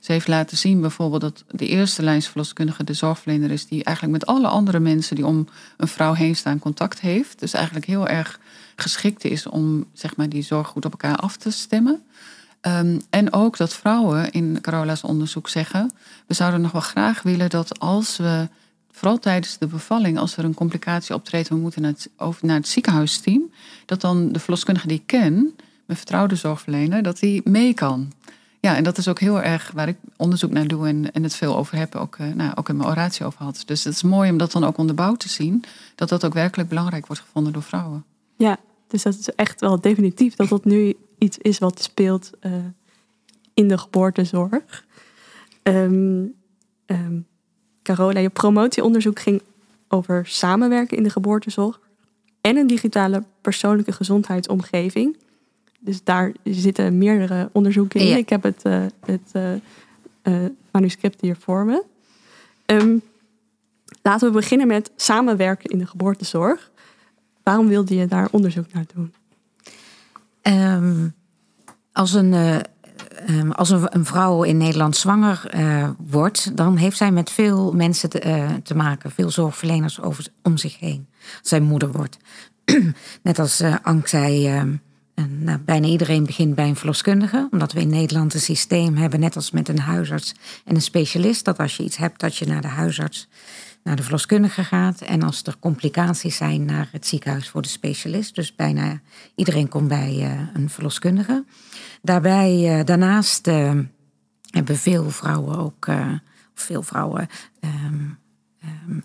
Ze 0.00 0.12
heeft 0.12 0.28
laten 0.28 0.56
zien 0.56 0.80
bijvoorbeeld 0.80 1.20
dat 1.20 1.44
de 1.50 1.66
eerste 1.66 2.02
lijnsverloskundige 2.02 2.84
de 2.84 2.94
zorgverlener 2.94 3.50
is 3.50 3.66
die 3.66 3.84
eigenlijk 3.84 4.18
met 4.18 4.26
alle 4.26 4.48
andere 4.48 4.78
mensen 4.78 5.16
die 5.16 5.26
om 5.26 5.48
een 5.76 5.88
vrouw 5.88 6.12
heen 6.12 6.37
staan 6.37 6.58
contact 6.58 7.00
heeft. 7.00 7.38
Dus 7.38 7.52
eigenlijk 7.52 7.87
heel 7.87 8.08
erg 8.08 8.40
geschikt 8.76 9.24
is 9.24 9.46
om 9.46 9.87
zeg 9.92 10.16
maar, 10.16 10.28
die 10.28 10.42
zorg 10.42 10.68
goed 10.68 10.84
op 10.84 10.90
elkaar 10.90 11.16
af 11.16 11.37
te 11.37 11.50
stemmen. 11.50 12.02
Ehm, 12.60 12.98
en 13.10 13.32
ook 13.32 13.56
dat 13.56 13.74
vrouwen 13.74 14.30
in 14.30 14.58
Carola's 14.60 15.02
onderzoek 15.02 15.48
zeggen: 15.48 15.92
we 16.26 16.34
zouden 16.34 16.60
nog 16.60 16.72
wel 16.72 16.80
graag 16.80 17.22
willen 17.22 17.50
dat 17.50 17.78
als 17.78 18.16
we, 18.16 18.48
vooral 18.92 19.18
tijdens 19.18 19.59
de 19.59 19.66
bevalling, 19.66 20.18
als 20.18 20.37
er 20.37 20.44
een 20.44 20.55
complicatie 20.55 21.14
optreedt, 21.14 21.48
we 21.48 21.55
moeten 21.55 21.83
naar 21.83 21.90
het, 21.90 22.11
over, 22.16 22.46
naar 22.46 22.57
het 22.57 22.68
ziekenhuisteam, 22.68 23.50
dat 23.87 24.00
dan 24.00 24.33
de 24.33 24.38
verloskundige 24.38 24.87
die 24.87 24.98
ik 24.98 25.07
ken, 25.07 25.33
mijn 25.87 25.98
vertrouwde 25.98 26.35
zorgverlener, 26.35 27.02
dat 27.02 27.18
die 27.18 27.40
mee 27.44 27.74
kan. 27.74 28.12
Ja, 28.61 28.76
en 28.76 28.85
dat 28.85 28.98
is 28.98 29.09
ook 29.09 29.20
heel 29.20 29.42
erg 29.42 29.70
waar 29.74 29.88
ik 29.88 29.96
onderzoek 30.16 30.50
naar 30.50 30.66
doe 30.66 30.88
en, 30.88 31.12
en 31.12 31.22
het 31.22 31.35
veel 31.35 31.57
over 31.57 31.76
heb, 31.76 31.94
ook, 31.94 32.16
eh, 32.16 32.26
nou, 32.26 32.52
ook 32.55 32.68
in 32.68 32.76
mijn 32.76 32.88
oratie 32.88 33.26
over 33.26 33.42
had. 33.42 33.62
Dus 33.66 33.85
het 33.85 33.94
is 33.94 34.02
mooi 34.02 34.31
om 34.31 34.37
dat 34.37 34.52
dan 34.52 34.64
ook 34.64 34.78
onderbouwd 34.78 35.20
te 35.20 35.28
zien, 35.28 35.64
dat 35.94 36.09
dat 36.09 36.24
ook 36.24 36.35
werkelijk 36.35 36.68
belangrijk 36.68 37.07
wordt 37.07 37.22
gevonden 37.22 37.52
door 37.52 37.62
vrouwen. 37.62 38.05
Ja, 38.37 38.59
dus 38.87 39.02
dat 39.02 39.18
is 39.18 39.35
echt 39.35 39.61
wel 39.61 39.81
definitief 39.81 40.35
dat 40.35 40.48
dat 40.48 40.64
nu 40.64 40.94
iets 41.18 41.38
is 41.38 41.59
wat 41.59 41.83
speelt 41.83 42.31
eh, 42.40 42.52
in 43.55 43.68
de 43.68 43.78
geboortezorg. 43.78 44.85
Ehm, 45.62 46.24
Carola, 47.82 48.20
je 48.20 48.30
promotieonderzoek 48.30 49.20
ging 49.20 49.42
over 49.88 50.26
samenwerken 50.26 50.96
in 50.96 51.02
de 51.02 51.10
geboortezorg 51.10 51.80
en 52.40 52.56
een 52.56 52.66
digitale 52.66 53.24
persoonlijke 53.40 53.92
gezondheidsomgeving. 53.92 55.16
Dus 55.80 56.04
daar 56.04 56.32
zitten 56.44 56.98
meerdere 56.98 57.48
onderzoeken 57.52 58.00
in. 58.00 58.06
Ja. 58.06 58.16
Ik 58.16 58.28
heb 58.28 58.42
het, 58.42 58.62
eh, 58.62 58.84
het 59.00 59.30
eh, 59.32 59.52
eh, 60.22 60.50
manuscript 60.70 61.20
hier 61.20 61.36
voor 61.36 61.64
me. 61.64 61.84
Ehm, 62.66 62.96
laten 64.02 64.28
we 64.28 64.34
beginnen 64.34 64.66
met 64.66 64.90
samenwerken 64.96 65.70
in 65.70 65.78
de 65.78 65.86
geboortezorg. 65.86 66.70
Waarom 67.42 67.68
wilde 67.68 67.94
je 67.94 68.06
daar 68.06 68.28
onderzoek 68.30 68.72
naar 68.72 68.84
doen? 68.94 69.14
Ehm, 70.42 71.08
als 71.92 72.12
een, 72.12 72.62
eh, 73.08 73.38
ehm, 73.38 73.50
als 73.50 73.70
een, 73.70 74.04
vrouw 74.04 74.42
in 74.42 74.56
Nederland 74.56 74.96
zwanger 74.96 75.46
eh, 75.50 75.88
wordt, 75.98 76.56
dan 76.56 76.76
heeft 76.76 76.96
zij 76.96 77.10
met 77.10 77.30
veel 77.30 77.72
mensen 77.72 78.10
te, 78.10 78.20
eh, 78.20 78.50
te 78.62 78.74
maken, 78.74 79.10
veel 79.10 79.30
zorgverleners 79.30 80.00
over, 80.00 80.26
om 80.42 80.56
zich 80.56 80.78
heen. 80.78 81.06
Als 81.40 81.48
zij 81.48 81.60
moeder 81.60 81.92
wordt. 81.92 82.16
Net 83.22 83.38
als 83.38 83.60
eh 83.60 83.74
Ank 83.82 84.06
zei, 84.06 84.46
ehm, 84.46 84.74
en, 85.14 85.44
nou, 85.44 85.58
bijna 85.58 85.86
iedereen 85.86 86.24
begint 86.24 86.54
bij 86.54 86.68
een 86.68 86.76
verloskundige, 86.76 87.48
omdat 87.50 87.72
we 87.72 87.80
in 87.80 87.88
Nederland 87.88 88.34
een 88.34 88.40
systeem 88.40 88.96
hebben, 88.96 89.20
net 89.20 89.36
als 89.36 89.50
met 89.50 89.68
een 89.68 89.78
huisarts 89.78 90.34
en 90.64 90.74
een 90.74 90.82
specialist, 90.82 91.44
dat 91.44 91.58
als 91.58 91.76
je 91.76 91.82
iets 91.82 91.96
hebt, 91.96 92.20
dat 92.20 92.36
je 92.36 92.46
naar 92.46 92.62
de 92.62 92.68
huisarts, 92.68 93.28
naar 93.84 93.96
de 93.96 94.02
verloskundige 94.02 94.64
gaat. 94.64 95.00
En 95.00 95.22
als 95.22 95.42
er 95.42 95.58
complicaties 95.60 96.36
zijn, 96.36 96.64
naar 96.64 96.88
het 96.92 97.06
ziekenhuis 97.06 97.48
voor 97.48 97.62
de 97.62 97.68
specialist. 97.68 98.34
Dus 98.34 98.54
bijna 98.54 99.00
iedereen 99.34 99.68
komt 99.68 99.88
bij 99.88 100.38
een 100.54 100.70
verloskundige. 100.70 101.44
Daarbij, 102.02 102.78
eh, 102.78 102.84
daarnaast 102.84 103.46
eh, 103.46 103.72
hebben 104.50 104.76
veel 104.76 105.10
vrouwen 105.10 105.58
ook, 105.58 105.86
eh, 105.86 106.06
veel 106.54 106.82
vrouwen. 106.82 107.28
ehm, 107.60 107.74
ehm, 108.60 108.98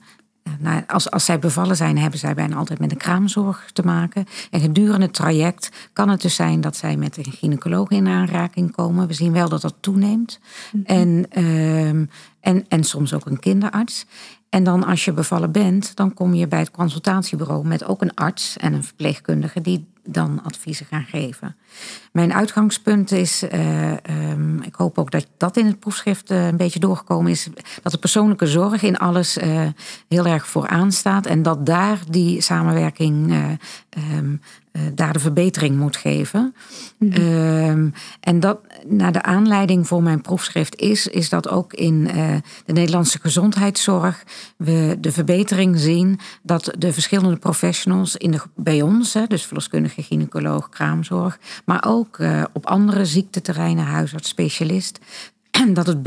eh, 0.44 0.54
nou, 0.60 0.84
als, 0.88 1.12
als 1.12 1.26
zij 1.26 1.40
bevallen 1.40 1.76
zijn, 1.76 1.98
hebben 1.98 2.20
zij 2.20 2.34
bijna 2.34 2.56
altijd 2.56 2.80
met 2.80 2.92
een 2.92 2.98
kraamzorg 2.98 3.70
te 3.74 3.82
maken. 3.82 4.26
En 4.52 4.60
gedurende 4.60 5.06
het 5.06 5.14
traject 5.14 5.90
kan 5.94 6.10
het 6.10 6.22
dus 6.22 6.36
zijn 6.36 6.62
dat 6.62 6.76
zij 6.76 6.98
met 6.98 7.18
een 7.18 7.32
gynaecoloog 7.32 7.90
in 7.90 8.08
aanraking 8.08 8.72
komen. 8.72 9.08
We 9.08 9.14
zien 9.14 9.32
wel 9.32 9.50
dat 9.50 9.62
dat 9.62 9.76
toeneemt. 9.80 10.40
en, 10.84 11.26
ehm, 11.30 12.06
en, 12.40 12.66
en 12.68 12.84
soms 12.84 13.14
ook 13.14 13.26
een 13.26 13.40
kinderarts. 13.40 14.06
En 14.50 14.64
dan 14.64 14.86
als 14.86 15.06
je 15.06 15.14
bevallen 15.14 15.52
bent, 15.52 15.96
dan 15.96 16.14
kom 16.14 16.34
je 16.34 16.48
bij 16.48 16.60
het 16.60 16.72
consultatiebureau 16.72 17.68
met 17.68 17.84
ook 17.86 18.02
een 18.02 18.14
arts 18.14 18.58
en 18.58 18.74
een 18.74 18.84
verpleegkundige 18.84 19.62
die 19.62 19.88
dan 20.08 20.44
adviezen 20.44 20.86
gaan 20.86 21.06
geven. 21.06 21.56
Mijn 22.12 22.34
uitgangspunt 22.34 23.12
is, 23.12 23.48
eh, 23.48 23.92
ehm, 23.92 24.62
ik 24.62 24.76
hoop 24.76 24.98
ook 24.98 25.12
dat 25.12 25.28
dat 25.38 25.58
in 25.58 25.66
het 25.66 25.80
proefschrift 25.80 26.32
eh, 26.32 26.48
een 26.48 26.58
beetje 26.58 26.80
doorgekomen 26.80 27.32
is, 27.32 27.50
dat 27.84 27.92
de 27.92 27.98
persoonlijke 27.98 28.48
zorg 28.48 28.84
in 28.84 28.98
alles 28.98 29.38
eh, 29.38 29.68
heel 30.08 30.26
erg 30.26 30.48
vooraan 30.48 30.92
staat 30.92 31.26
en 31.26 31.42
dat 31.42 31.66
daar 31.66 32.00
die 32.10 32.42
samenwerking 32.42 33.32
eh, 33.32 33.44
ehm, 33.90 34.36
eh, 34.72 34.82
daar 34.94 35.14
de 35.14 35.20
verbetering 35.20 35.78
moet 35.78 35.96
geven. 35.96 36.56
Ehm, 37.00 37.90
en 38.20 38.40
dat 38.40 38.60
naar 38.88 39.12
de 39.12 39.22
aanleiding 39.22 39.88
voor 39.88 40.04
mijn 40.04 40.22
proefschrift 40.22 40.76
is, 40.76 41.08
is 41.08 41.30
dat 41.30 41.50
ook 41.50 41.74
in 41.74 42.04
de 42.66 42.74
Nederlandse 42.74 43.20
gezondheidszorg 43.20 44.24
we 44.58 44.98
de 45.00 45.12
verbetering 45.12 45.80
zien 45.80 46.20
dat 46.42 46.74
de 46.78 46.94
verschillende 46.94 47.38
professionals 47.38 48.16
in 48.16 48.32
de, 48.32 48.42
bij 48.56 48.82
ons, 48.82 49.14
hè, 49.14 49.28
dus 49.28 49.46
gynaecoloog, 50.04 50.70
kraamzorg, 50.70 51.40
maar 51.66 51.84
ook 51.88 52.20
eh, 52.20 52.44
op 52.54 52.66
andere 52.66 53.06
ziekteterreinen, 53.06 53.86
huisarts, 53.86 54.30
specialist, 54.30 55.00
dat 55.74 55.88
het, 55.88 56.04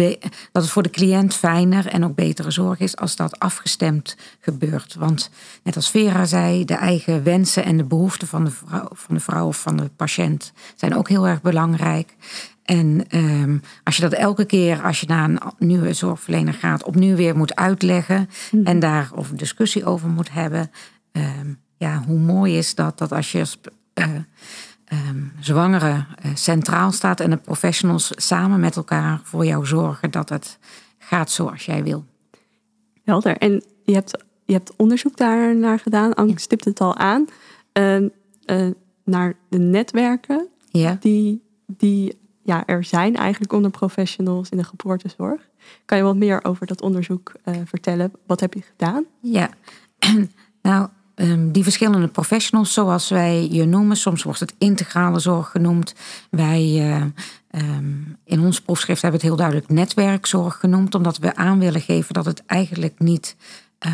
dat 0.53 0.62
het 0.62 0.70
voor 0.70 0.83
de 0.83 0.90
cliënt 0.90 1.35
fijner 1.35 1.87
en 1.87 2.05
ook 2.05 2.14
betere 2.14 2.50
zorg 2.50 2.79
is 2.79 2.96
als 2.96 3.16
dat 3.16 3.38
afgestemd 3.38 4.16
gebeurt. 4.40 4.94
Want 4.94 5.31
net 5.62 5.76
als 5.76 5.90
Vera 5.90 6.24
zei, 6.24 6.64
de 6.64 6.74
eigen 6.74 7.22
wensen 7.22 7.64
en 7.64 7.76
de 7.76 7.85
behoeften 7.85 8.29
van 8.29 8.44
de 8.44 8.50
vrouw, 8.50 8.88
van 8.92 9.14
de 9.14 9.20
vrouw 9.20 9.46
of 9.46 9.61
van 9.61 9.76
de 9.76 9.90
patiënt 9.96 10.53
zijn 10.76 10.96
ook 10.96 11.09
heel 11.09 11.29
erg 11.29 11.42
belangrijk. 11.42 12.16
En 12.64 13.05
ehm, 13.09 13.59
als 13.85 13.96
je 13.96 14.03
dat 14.03 14.12
elke 14.12 14.44
keer 14.44 14.83
als 14.83 15.00
je 15.00 15.07
naar 15.07 15.29
een 15.29 15.40
nieuwe 15.59 15.92
zorgverlener 15.92 16.55
gaat, 16.55 16.85
opnieuw 16.85 17.16
weer 17.16 17.37
moet 17.37 17.55
uitleggen 17.55 18.29
en 18.64 18.79
daar 18.79 19.11
of 19.14 19.31
een 19.31 19.37
discussie 19.37 19.85
over 19.85 20.09
moet 20.09 20.33
hebben. 20.33 20.70
ehm, 21.12 21.53
ja, 21.76 22.03
hoe 22.07 22.18
mooi 22.18 22.57
is 22.57 22.74
dat 22.74 22.98
dat 22.98 23.12
als 23.12 23.33
je 23.33 23.38
als 23.38 23.61
eh, 24.01 24.09
ehm, 24.85 25.23
zwangere 25.41 26.07
eh, 26.23 26.31
centraal 26.35 26.93
staat 26.93 27.21
en 27.21 27.31
de 27.31 27.37
professionals 27.37 28.11
samen 28.17 28.61
met 28.61 28.77
elkaar 28.77 29.21
voor 29.25 29.47
jou 29.47 29.67
zorgen 29.67 30.11
dat 30.11 30.29
het 30.29 30.59
gaat 30.99 31.31
zoals 31.31 31.65
jij 31.65 31.83
wil. 31.83 32.05
Helder. 33.05 33.37
En 33.37 33.63
je 33.85 33.93
hebt, 33.95 34.25
je 34.45 34.53
hebt 34.53 34.77
onderzoek 34.77 35.17
daar 35.17 35.57
naar 35.57 35.79
gedaan. 35.79 36.15
Anke 36.15 36.41
stipt 36.41 36.65
het 36.65 36.81
al 36.81 36.97
aan. 36.97 37.25
eh, 37.73 37.97
eh, 37.97 38.71
naar 39.05 39.35
de 39.49 39.59
netwerken 39.59 40.49
Ja. 40.71 40.97
die, 41.01 41.43
die 41.67 42.19
ja, 42.43 42.67
er 42.67 42.85
zijn 42.85 43.17
eigenlijk 43.17 43.53
onder 43.53 43.71
professionals 43.71 44.49
in 44.49 44.57
de 44.57 44.65
geboortezorg. 44.65 45.49
Kan 45.85 45.99
je 45.99 46.05
wat 46.05 46.17
meer 46.17 46.45
over 46.45 46.67
dat 46.67 46.81
onderzoek 46.83 47.33
vertellen? 47.65 48.13
Wat 48.27 48.41
heb 48.41 48.55
je 48.55 48.63
gedaan? 48.63 49.05
Ja, 49.21 49.51
nou, 50.63 50.89
ehm, 51.20 51.50
die 51.50 51.62
verschillende 51.62 52.09
professionals, 52.09 52.72
zoals 52.72 53.09
wij 53.09 53.48
je 53.50 53.64
noemen, 53.64 53.96
soms 53.96 54.22
wordt 54.22 54.40
het 54.40 54.54
integrale 54.59 55.18
zorg 55.18 55.50
genoemd. 55.50 55.94
Wij 56.30 56.61
eh, 56.61 57.02
ehm, 57.50 57.94
in 58.24 58.40
ons 58.40 58.61
proefschrift 58.61 59.02
hebben 59.02 59.20
het 59.20 59.28
heel 59.28 59.38
duidelijk 59.38 59.68
netwerkzorg 59.68 60.61
genoemd, 60.61 60.94
omdat 60.94 61.18
we 61.18 61.37
aan 61.37 61.59
willen 61.59 61.80
geven 61.80 62.14
dat 62.14 62.24
het 62.24 62.42
eigenlijk 62.46 62.98
niet. 62.98 63.37
eh, 63.78 63.92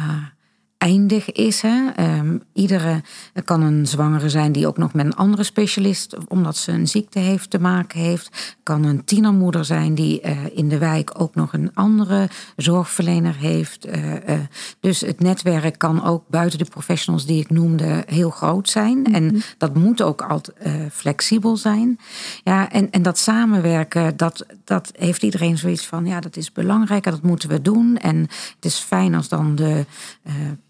eindig 0.79 1.33
is. 1.33 1.61
Hè? 1.61 1.91
Ehm, 1.97 2.39
iedere 2.53 3.03
er 3.33 3.43
kan 3.43 3.63
een 3.63 3.87
zwangere 3.87 4.29
zijn 4.29 4.53
die 4.53 4.67
ook 4.67 4.77
nog 4.77 4.93
met 4.93 5.07
een 5.07 5.17
andere 5.17 5.43
specialist, 5.43 6.17
omdat 6.29 6.57
ze 6.57 6.73
een 6.73 6.89
ziekte 6.89 7.19
heeft, 7.19 7.51
te 7.51 7.59
maken 7.59 8.01
heeft. 8.01 8.57
Kan 8.63 8.85
een 8.85 9.05
tienermoeder 9.05 9.65
zijn 9.65 9.95
die 9.95 10.21
eh, 10.21 10.37
in 10.55 10.69
de 10.69 10.79
wijk 10.79 11.21
ook 11.21 11.35
nog 11.35 11.53
een 11.53 11.71
andere 11.75 12.29
zorgverlener 12.57 13.37
heeft. 13.37 13.85
Eh, 13.85 14.29
eh, 14.29 14.41
dus 14.81 15.01
het 15.01 15.21
netwerk 15.21 15.79
kan 15.79 16.05
ook 16.05 16.29
buiten 16.29 16.59
de 16.59 16.65
professionals 16.65 17.27
die 17.27 17.41
ik 17.41 17.51
noemde 17.51 18.05
heel 18.07 18.31
groot 18.31 18.69
zijn. 18.69 19.15
En 19.15 19.43
dat 19.59 19.75
moet 19.75 20.03
ook 20.03 20.23
altijd 20.23 20.57
flexibel 20.93 21.57
zijn. 21.57 21.99
Ja, 22.45 22.71
en, 22.71 22.91
en 22.91 23.03
dat 23.03 23.19
samenwerken, 23.19 24.17
dat, 24.17 24.47
dat 24.65 24.93
heeft 24.97 25.23
iedereen 25.23 25.59
zoiets 25.59 25.87
van, 25.87 26.07
ja, 26.07 26.21
dat 26.21 26.37
is 26.37 26.53
belangrijk 26.53 27.05
en 27.07 27.11
dat 27.11 27.23
moeten 27.23 27.49
we 27.49 27.63
doen. 27.63 27.97
En 27.97 28.17
het 28.55 28.65
is 28.65 28.79
fijn 28.79 29.15
als 29.15 29.29
dan 29.29 29.55
de 29.55 29.85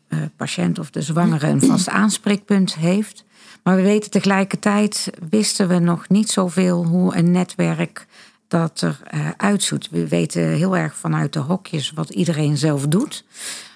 eh, 0.09 0.19
patiënt 0.37 0.79
of 0.79 0.91
de 0.91 1.03
zwangere 1.03 1.47
een 1.47 1.61
vast 1.61 1.89
aanspreekpunt 1.89 2.75
heeft. 2.75 3.25
Maar 3.63 3.77
we 3.77 3.83
weten 3.83 4.11
tegelijkertijd, 4.11 5.11
wisten 5.31 5.69
we 5.69 5.79
nog 5.79 6.09
niet 6.09 6.31
zoveel 6.31 6.85
hoe 6.85 7.17
een 7.17 7.31
netwerk 7.31 8.07
dat 8.49 8.81
er 8.81 9.01
eh, 9.05 9.29
uitziet. 9.37 9.91
We 9.91 10.09
weten 10.09 10.43
heel 10.43 10.77
erg 10.77 10.97
vanuit 10.97 11.33
de 11.33 11.39
hokjes 11.39 11.91
wat 11.91 12.11
iedereen 12.11 12.57
zelf 12.57 12.87
doet. 12.87 13.25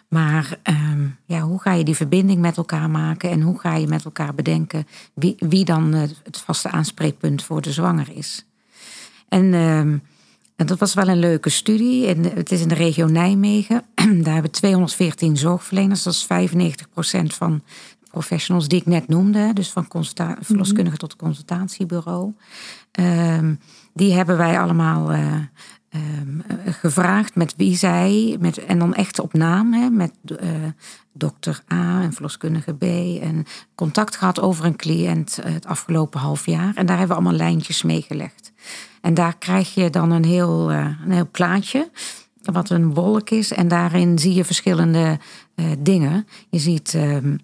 Maar 0.08 0.58
ehm, 0.62 1.06
ja, 1.24 1.40
hoe 1.40 1.60
ga 1.60 1.72
je 1.72 1.84
die 1.84 1.96
verbinding 1.96 2.40
met 2.40 2.56
elkaar 2.56 2.90
maken 2.90 3.30
en 3.30 3.40
hoe 3.40 3.60
ga 3.60 3.74
je 3.74 3.86
met 3.86 4.04
elkaar 4.04 4.34
bedenken 4.34 4.86
wie, 5.14 5.34
wie 5.38 5.64
dan 5.64 5.92
het 5.92 6.38
vaste 6.44 6.70
aanspreekpunt 6.70 7.42
voor 7.42 7.60
de 7.60 7.72
zwanger 7.72 8.08
is? 8.14 8.46
En, 9.28 9.54
ehm, 9.54 9.98
en 10.60 10.66
dat 10.66 10.78
was 10.78 10.94
wel 10.94 11.08
een 11.08 11.18
leuke 11.18 11.50
studie. 11.50 12.06
En 12.06 12.24
het 12.24 12.52
is 12.52 12.60
in 12.60 12.68
de 12.68 12.74
regio 12.74 13.06
Nijmegen. 13.06 13.82
Daar 14.24 14.32
hebben 14.32 14.50
214 14.50 15.36
zorgverleners. 15.36 16.02
Dat 16.02 16.12
is 16.12 16.26
95% 17.22 17.26
van 17.26 17.62
professionals 18.10 18.68
die 18.68 18.80
ik 18.80 18.86
net 18.86 19.08
noemde. 19.08 19.52
Dus 19.52 19.70
van 19.70 19.88
consulta- 19.88 20.36
verloskundige 20.40 20.96
tot 20.96 21.16
consultatiebureau. 21.16 22.32
Ehm, 22.90 23.54
die 23.92 24.12
hebben 24.12 24.36
wij 24.36 24.60
allemaal 24.60 25.12
eh, 25.12 25.34
ehm, 25.88 26.40
eh, 26.46 26.74
gevraagd 26.74 27.34
met 27.34 27.54
wie 27.56 27.76
zij, 27.76 28.36
met, 28.40 28.64
en 28.64 28.78
dan 28.78 28.94
echt 28.94 29.20
op 29.20 29.32
naam, 29.32 29.72
hè, 29.72 29.90
met 29.90 30.12
eh, 30.36 30.48
dokter 31.12 31.62
A 31.72 32.02
en 32.02 32.12
verloskundige 32.12 32.74
B. 32.74 32.82
En 33.22 33.44
contact 33.74 34.16
gehad 34.16 34.40
over 34.40 34.64
een 34.64 34.76
cliënt 34.76 35.38
het 35.42 35.66
afgelopen 35.66 36.20
half 36.20 36.46
jaar. 36.46 36.74
En 36.74 36.86
daar 36.86 36.98
hebben 36.98 37.16
we 37.16 37.22
allemaal 37.22 37.46
lijntjes 37.46 37.82
meegelegd. 37.82 38.52
En 39.00 39.14
daar 39.14 39.36
krijg 39.38 39.74
je 39.74 39.90
dan 39.90 40.10
een 40.10 40.24
heel, 40.24 40.70
eh, 40.70 40.86
een 41.04 41.12
heel 41.12 41.28
plaatje, 41.30 41.90
wat 42.42 42.70
een 42.70 42.94
wolk 42.94 43.30
is. 43.30 43.52
En 43.52 43.68
daarin 43.68 44.18
zie 44.18 44.34
je 44.34 44.44
verschillende 44.44 45.18
eh, 45.54 45.66
dingen. 45.78 46.26
Je 46.50 46.58
ziet 46.58 46.94
ehm, 46.94 47.36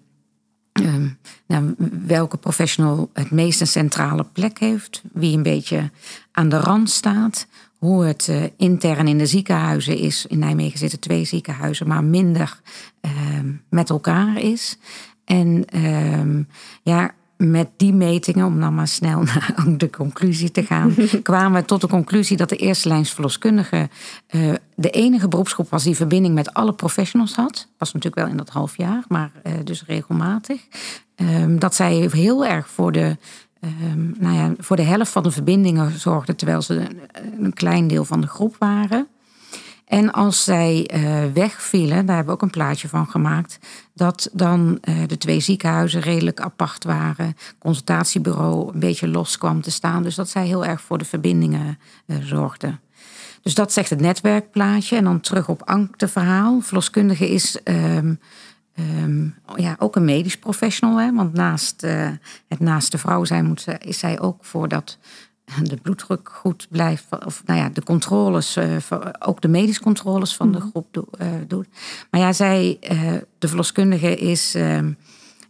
ehm, 0.71 1.07
nou, 1.47 1.75
welke 2.05 2.37
professional 2.37 3.09
het 3.13 3.31
meest 3.31 3.61
een 3.61 3.67
centrale 3.67 4.23
plek 4.23 4.59
heeft, 4.59 5.01
wie 5.13 5.37
een 5.37 5.43
beetje 5.43 5.91
aan 6.31 6.49
de 6.49 6.59
rand 6.59 6.89
staat, 6.89 7.47
hoe 7.77 8.05
het 8.05 8.27
eh, 8.27 8.43
intern 8.57 9.07
in 9.07 9.17
de 9.17 9.25
ziekenhuizen 9.25 9.97
is. 9.97 10.25
In 10.25 10.39
Nijmegen 10.39 10.79
zitten 10.79 10.99
twee 10.99 11.25
ziekenhuizen, 11.25 11.87
maar 11.87 12.03
minder 12.03 12.61
ehm, 13.01 13.51
met 13.69 13.89
elkaar 13.89 14.37
is. 14.41 14.77
En 15.25 15.65
ja, 16.83 17.13
met 17.37 17.69
die 17.77 17.93
metingen, 17.93 18.45
om 18.45 18.59
dan 18.59 18.75
maar 18.75 18.87
snel 18.87 19.21
naar 19.31 19.63
de 19.77 19.89
conclusie 19.89 20.51
te 20.51 20.63
gaan, 20.63 20.95
kwamen 21.23 21.61
we 21.61 21.67
tot 21.67 21.81
de 21.81 21.87
conclusie 21.87 22.37
dat 22.37 22.49
de 22.49 22.55
eerste 22.55 22.87
lijns 22.87 23.11
verloskundige 23.11 23.89
eh, 24.27 24.53
de 24.75 24.89
enige 24.89 25.27
beroepsgroep 25.27 25.69
was 25.69 25.83
die 25.83 25.95
verbinding 25.95 26.33
met 26.33 26.53
alle 26.53 26.73
professionals 26.73 27.35
had. 27.35 27.67
Was 27.77 27.93
natuurlijk 27.93 28.21
wel 28.21 28.31
in 28.31 28.37
dat 28.37 28.49
half 28.49 28.77
jaar, 28.77 29.03
maar 29.07 29.31
eh, 29.43 29.53
dus 29.63 29.83
regelmatig. 29.85 30.61
Ehm, 31.15 31.57
dat 31.57 31.75
zij 31.75 32.09
heel 32.11 32.45
erg 32.45 32.69
voor 32.69 32.91
de, 32.91 33.17
ehm, 33.59 34.11
nou 34.17 34.35
ja, 34.35 34.53
voor 34.57 34.75
de 34.75 34.83
helft 34.83 35.11
van 35.11 35.23
de 35.23 35.31
verbindingen 35.31 35.99
zorgden, 35.99 36.35
terwijl 36.35 36.61
ze 36.61 36.75
een, 36.75 36.99
een 37.43 37.53
klein 37.53 37.87
deel 37.87 38.05
van 38.05 38.21
de 38.21 38.27
groep 38.27 38.55
waren. 38.59 39.07
En 39.87 40.11
als 40.11 40.43
zij 40.43 40.85
eh, 40.85 41.25
wegvielen, 41.33 42.05
daar 42.05 42.15
hebben 42.15 42.25
we 42.25 42.39
ook 42.39 42.41
een 42.41 42.59
plaatje 42.59 42.87
van 42.87 43.07
gemaakt, 43.07 43.59
dat 43.93 44.29
dan 44.33 44.77
eh, 44.81 44.95
de 45.07 45.17
twee 45.17 45.39
ziekenhuizen 45.39 46.01
redelijk 46.01 46.39
apart 46.39 46.83
waren, 46.83 47.37
consultatiebureau 47.59 48.73
een 48.73 48.79
beetje 48.79 49.07
los 49.07 49.37
kwam 49.37 49.61
te 49.61 49.71
staan. 49.71 50.03
Dus 50.03 50.15
dat 50.15 50.29
zij 50.29 50.45
heel 50.45 50.65
erg 50.65 50.81
voor 50.81 50.97
de 50.97 51.05
verbindingen 51.05 51.79
eh, 52.05 52.17
zorgden. 52.21 52.79
Dus 53.41 53.55
dat 53.55 53.73
zegt 53.73 53.89
het 53.89 53.99
netwerkplaatje. 53.99 54.95
En 54.95 55.03
dan 55.03 55.19
terug 55.19 55.49
op 55.49 55.63
Anke 55.63 56.07
verhaal. 56.07 56.61
Verloskundige 56.61 57.29
is 57.29 57.63
ehm, 57.63 58.13
ehm, 58.73 59.27
ja, 59.55 59.75
ook 59.79 59.95
een 59.95 60.05
medisch 60.05 60.37
professional. 60.37 60.99
Hè? 60.99 61.13
Want 61.13 61.33
naast 61.33 61.83
eh, 61.83 62.09
het 62.47 62.59
naast 62.59 62.91
de 62.91 62.97
vrouw 62.97 63.23
zijn, 63.23 63.45
moet 63.45 63.61
ze, 63.61 63.77
is 63.77 63.99
zij 63.99 64.19
ook 64.19 64.45
voor 64.45 64.67
dat 64.67 64.97
de 65.63 65.77
bloeddruk 65.77 66.29
goed 66.33 66.67
blijft. 66.69 67.25
Of 67.25 67.43
nou 67.45 67.59
ja, 67.59 67.69
de 67.69 67.83
controles, 67.83 68.55
eh, 68.55 68.75
ook 69.19 69.41
de 69.41 69.47
medische 69.47 69.81
controles 69.81 70.35
van 70.35 70.51
de 70.51 70.59
groep 70.59 70.87
do- 70.91 71.07
eh, 71.17 71.27
doet. 71.47 71.67
Maar 72.11 72.21
ja, 72.21 72.33
zij, 72.33 72.77
eh, 72.81 73.13
de 73.39 73.47
verloskundige 73.47 74.15
is, 74.15 74.55
ehm, 74.55 74.91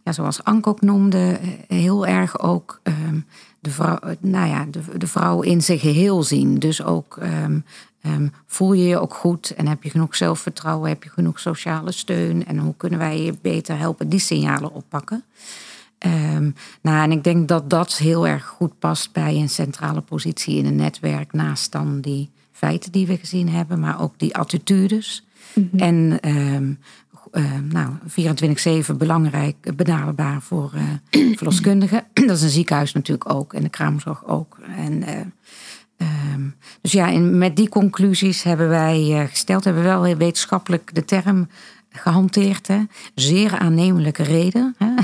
ja, 0.04 0.12
zoals 0.12 0.44
Anke 0.44 0.68
ook 0.68 0.80
noemde, 0.80 1.38
heel 1.68 2.06
erg 2.06 2.38
ook 2.40 2.80
ehm, 2.82 3.20
de, 3.60 3.70
vrouw, 3.70 3.98
nou 4.20 4.48
ja, 4.48 4.66
de, 4.70 4.80
de 4.98 5.06
vrouw 5.06 5.40
in 5.42 5.62
zijn 5.62 5.78
geheel 5.78 6.22
zien. 6.22 6.58
Dus 6.58 6.82
ook 6.82 7.16
ehm, 7.16 7.58
voel 8.46 8.72
je 8.72 8.84
je 8.84 8.98
ook 8.98 9.14
goed 9.14 9.50
en 9.50 9.66
heb 9.66 9.82
je 9.82 9.90
genoeg 9.90 10.16
zelfvertrouwen, 10.16 10.88
heb 10.88 11.02
je 11.02 11.10
genoeg 11.10 11.40
sociale 11.40 11.92
steun 11.92 12.46
en 12.46 12.58
hoe 12.58 12.74
kunnen 12.76 12.98
wij 12.98 13.22
je 13.22 13.34
beter 13.42 13.78
helpen 13.78 14.08
die 14.08 14.18
signalen 14.18 14.72
oppakken. 14.72 15.24
Ehm, 15.98 16.50
nou, 16.82 17.02
en 17.02 17.12
ik 17.12 17.24
denk 17.24 17.48
dat 17.48 17.70
dat 17.70 17.96
heel 17.96 18.26
erg 18.26 18.44
goed 18.44 18.78
past 18.78 19.12
bij 19.12 19.34
een 19.36 19.48
centrale 19.48 20.00
positie 20.00 20.56
in 20.56 20.66
een 20.66 20.76
netwerk, 20.76 21.32
naast 21.32 21.72
dan 21.72 22.00
die 22.00 22.30
feiten 22.52 22.92
die 22.92 23.06
we 23.06 23.16
gezien 23.16 23.48
hebben, 23.48 23.80
maar 23.80 24.00
ook 24.00 24.14
die 24.16 24.36
attitudes. 24.36 25.26
En 25.76 26.18
ehm, 26.20 26.72
ehm, 27.30 27.68
nou, 27.68 27.92
24-7 28.06 28.96
belangrijk, 28.96 29.76
benaderbaar 29.76 30.42
voor 30.42 30.72
eh, 31.10 31.34
verloskundigen. 31.36 32.04
dat 32.26 32.36
is 32.36 32.42
een 32.42 32.48
ziekenhuis 32.48 32.92
natuurlijk 32.92 33.32
ook 33.32 33.54
en 33.54 33.62
de 33.62 33.68
kraamzorg 33.68 34.26
ook. 34.26 34.58
En, 34.76 35.02
eh, 35.02 35.20
dus 36.80 36.92
ja, 36.92 37.12
en 37.12 37.38
met 37.38 37.56
die 37.56 37.68
conclusies 37.68 38.42
hebben 38.42 38.68
wij 38.68 39.20
eh, 39.20 39.28
gesteld, 39.28 39.64
hebben 39.64 39.82
we 39.82 39.88
wel 39.88 40.16
wetenschappelijk 40.16 40.94
de 40.94 41.04
term 41.04 41.48
gehanteerd. 41.90 42.66
Hè? 42.66 42.82
Zeer 43.14 43.58
aannemelijke 43.58 44.22
reden. 44.22 44.74
Hè? 44.78 44.94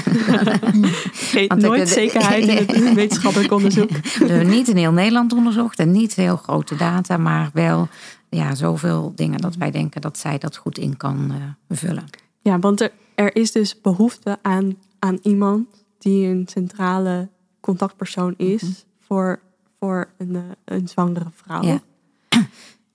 Ik- 1.40 1.54
nooit 1.54 1.88
zekerheid 1.88 2.46
in 2.46 2.84
het 2.84 2.94
wetenschappelijk 3.02 3.52
onderzoek. 3.52 3.90
We 3.90 4.26
hebben 4.26 4.48
niet 4.48 4.68
in 4.68 4.76
heel 4.76 4.92
Nederland 4.92 5.32
onderzocht 5.32 5.78
en 5.78 5.90
niet 5.90 6.14
heel 6.14 6.36
grote 6.36 6.76
data, 6.76 7.16
maar 7.16 7.50
wel 7.52 7.88
ja, 8.28 8.54
zoveel 8.54 9.12
dingen 9.14 9.40
dat 9.40 9.56
wij 9.56 9.70
denken 9.70 10.00
dat 10.00 10.18
zij 10.18 10.38
dat 10.38 10.56
goed 10.56 10.78
in 10.78 10.96
kan 10.96 11.30
eh, 11.30 11.76
vullen. 11.76 12.04
Ja, 12.42 12.58
want 12.58 12.80
er, 12.80 12.92
er 13.14 13.36
is 13.36 13.52
dus 13.52 13.80
behoefte 13.80 14.38
aan, 14.42 14.76
aan 14.98 15.18
iemand 15.22 15.66
die 15.98 16.26
een 16.26 16.46
centrale 16.50 17.28
contactpersoon 17.60 18.34
is 18.36 18.84
voor, 19.00 19.40
voor 19.78 20.08
een, 20.18 20.36
eh, 20.36 20.42
een 20.64 20.88
zwangere 20.88 21.30
vrouw. 21.34 21.62
Ja. 21.62 21.80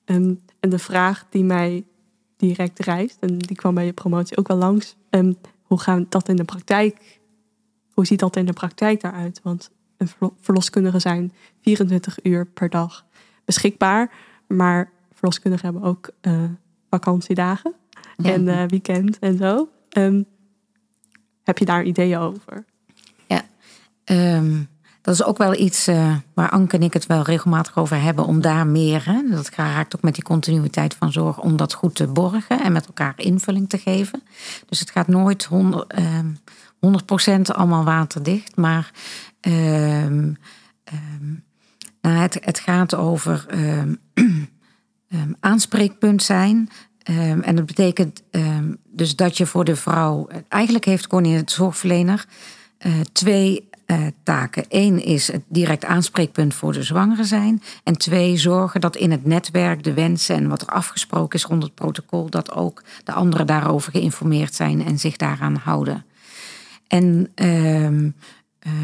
Ehm, 0.06 0.34
en 0.60 0.70
de 0.70 0.80
vraag 0.80 1.26
die 1.30 1.44
mij 1.44 1.84
direct 2.40 2.80
reist, 2.80 3.18
en 3.20 3.38
die 3.38 3.56
kwam 3.56 3.74
bij 3.74 3.86
je 3.86 3.94
promotie 3.94 4.38
ook 4.38 4.48
wel 4.48 4.58
langs, 4.58 4.96
um, 5.10 5.38
hoe 5.62 5.80
gaat 5.80 6.12
dat 6.12 6.30
in 6.30 6.36
de 6.36 6.44
praktijk? 6.44 7.20
Hoe 7.94 8.06
ziet 8.06 8.20
dat 8.20 8.36
in 8.36 8.46
de 8.46 8.54
praktijk 8.54 9.02
daaruit? 9.02 9.40
Want 9.44 9.72
verloskundigen 10.40 11.02
zijn 11.02 11.34
24 11.62 12.24
uur 12.24 12.46
per 12.46 12.70
dag 12.70 13.06
beschikbaar, 13.46 14.12
maar 14.48 14.92
verloskundigen 15.12 15.66
hebben 15.66 15.90
ook 15.90 16.10
uh, 16.22 16.44
vakantiedagen 16.90 17.74
en 18.16 18.48
uh, 18.48 18.64
weekend 18.66 19.20
en 19.20 19.38
zo. 19.38 19.70
Um, 19.98 20.26
heb 21.44 21.58
je 21.58 21.66
daar 21.66 21.84
ideeën 21.84 22.18
over? 22.18 22.66
Ja, 23.28 23.46
um, 24.38 24.68
dat 25.02 25.14
is 25.14 25.24
ook 25.24 25.38
wel 25.38 25.56
iets 25.56 25.88
uh, 25.88 26.16
waar 26.34 26.50
Anke 26.50 26.78
en 26.78 26.84
ik 26.84 26.94
het 26.94 27.06
wel 27.06 27.22
regelmatig 27.22 27.78
over 27.78 28.02
hebben, 28.02 28.26
om 28.26 28.42
daar 28.42 28.68
meer, 28.68 29.06
hè, 29.06 29.22
dat 29.30 29.50
raakt 29.50 29.96
ook 29.96 30.02
met 30.02 30.14
die 30.14 30.24
continuïteit 30.24 30.96
van 30.96 31.12
zorg, 31.12 31.40
om 31.40 31.58
dat 31.58 31.74
goed 31.74 31.96
te 31.96 32.08
borgen 32.08 32.62
en 32.62 32.72
met 32.72 32.86
elkaar 32.86 33.14
invulling 33.16 33.70
te 33.70 33.78
geven. 33.78 34.24
Dus 34.66 34.80
het 34.80 34.92
gaat 34.92 35.08
nooit 35.08 35.44
100, 35.44 36.00
um, 36.00 36.38
100% 36.80 37.42
allemaal 37.42 37.84
waterdicht, 37.84 38.56
maar 38.56 38.92
um, 39.42 40.38
nou, 42.02 42.16
het, 42.16 42.38
het 42.42 42.60
gaat 42.60 42.96
over 42.96 43.46
aanspreekpunt 45.40 46.24
zijn. 46.24 46.70
en 47.42 47.56
dat 47.56 47.66
betekent 47.66 48.24
dus 48.86 49.16
dat 49.16 49.38
je 49.38 49.46
voor 49.46 49.66
de 49.66 49.76
vrouw, 49.76 50.28
eigenlijk 50.48 50.86
heeft 50.86 51.12
het 51.12 51.52
zorgverlener 51.52 52.26
uh, 52.86 52.94
twee 53.12 53.69
uh, 53.92 54.08
taken. 54.24 54.66
Eén 54.68 55.04
is 55.04 55.32
het 55.32 55.44
direct 55.48 55.86
aanspreekpunt 55.86 56.54
voor 56.54 56.74
de 56.74 56.84
zwangere 56.84 57.24
zijn. 57.24 57.62
En 57.84 57.98
twee, 57.98 58.38
zorgen 58.38 58.82
dat 58.82 58.96
in 58.96 59.12
het 59.12 59.26
netwerk 59.26 59.84
de 59.84 59.94
wensen 59.94 60.36
en 60.36 60.48
wat 60.48 60.62
er 60.62 60.68
afgesproken 60.68 61.40
is 61.40 61.46
rond 61.46 61.64
het 61.64 61.76
protocol, 61.76 62.30
dat 62.30 62.52
ook 62.52 62.84
de 63.04 63.12
anderen 63.12 63.48
daarover 63.48 63.92
geïnformeerd 63.92 64.56
zijn 64.56 64.86
en 64.86 65.00
zich 65.00 65.16
daaraan 65.16 65.56
houden. 65.56 66.06
En 66.88 67.32
um, 67.36 68.16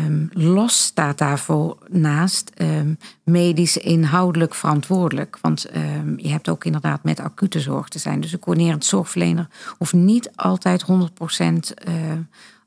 um, 0.05 0.29
los 0.31 0.83
staat 0.83 1.17
daarvoor 1.17 1.77
naast 1.89 2.51
um, 2.61 2.97
medisch 3.23 3.77
inhoudelijk 3.77 4.53
verantwoordelijk. 4.53 5.37
Want 5.41 5.69
je 6.17 6.29
hebt 6.29 6.49
ook 6.49 6.65
inderdaad 6.65 7.03
met 7.03 7.19
acute 7.19 7.59
zorg 7.59 7.87
te 7.87 7.99
zijn. 7.99 8.21
Dus 8.21 8.33
een 8.33 8.39
coördinerend 8.39 8.85
zorgverlener 8.85 9.47
hoeft 9.77 9.93
niet 9.93 10.31
altijd 10.35 10.85
100% 10.85 10.87
uh, 10.87 11.93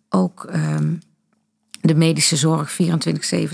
ook 0.09 0.51
de 1.81 1.95
medische 1.95 2.37
zorg 2.37 2.73
24-7, 2.73 2.77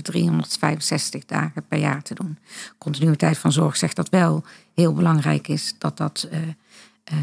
365 0.01 1.25
dagen 1.25 1.65
per 1.67 1.79
jaar 1.79 2.01
te 2.01 2.13
doen. 2.13 2.37
Continuïteit 2.77 3.37
van 3.37 3.51
zorg 3.51 3.77
zegt 3.77 3.95
dat 3.95 4.09
wel 4.09 4.43
heel 4.73 4.93
belangrijk 4.93 5.47
is 5.47 5.75
dat 5.77 5.97
dat 5.97 6.27
uh, 6.31 6.39
uh, 6.39 6.47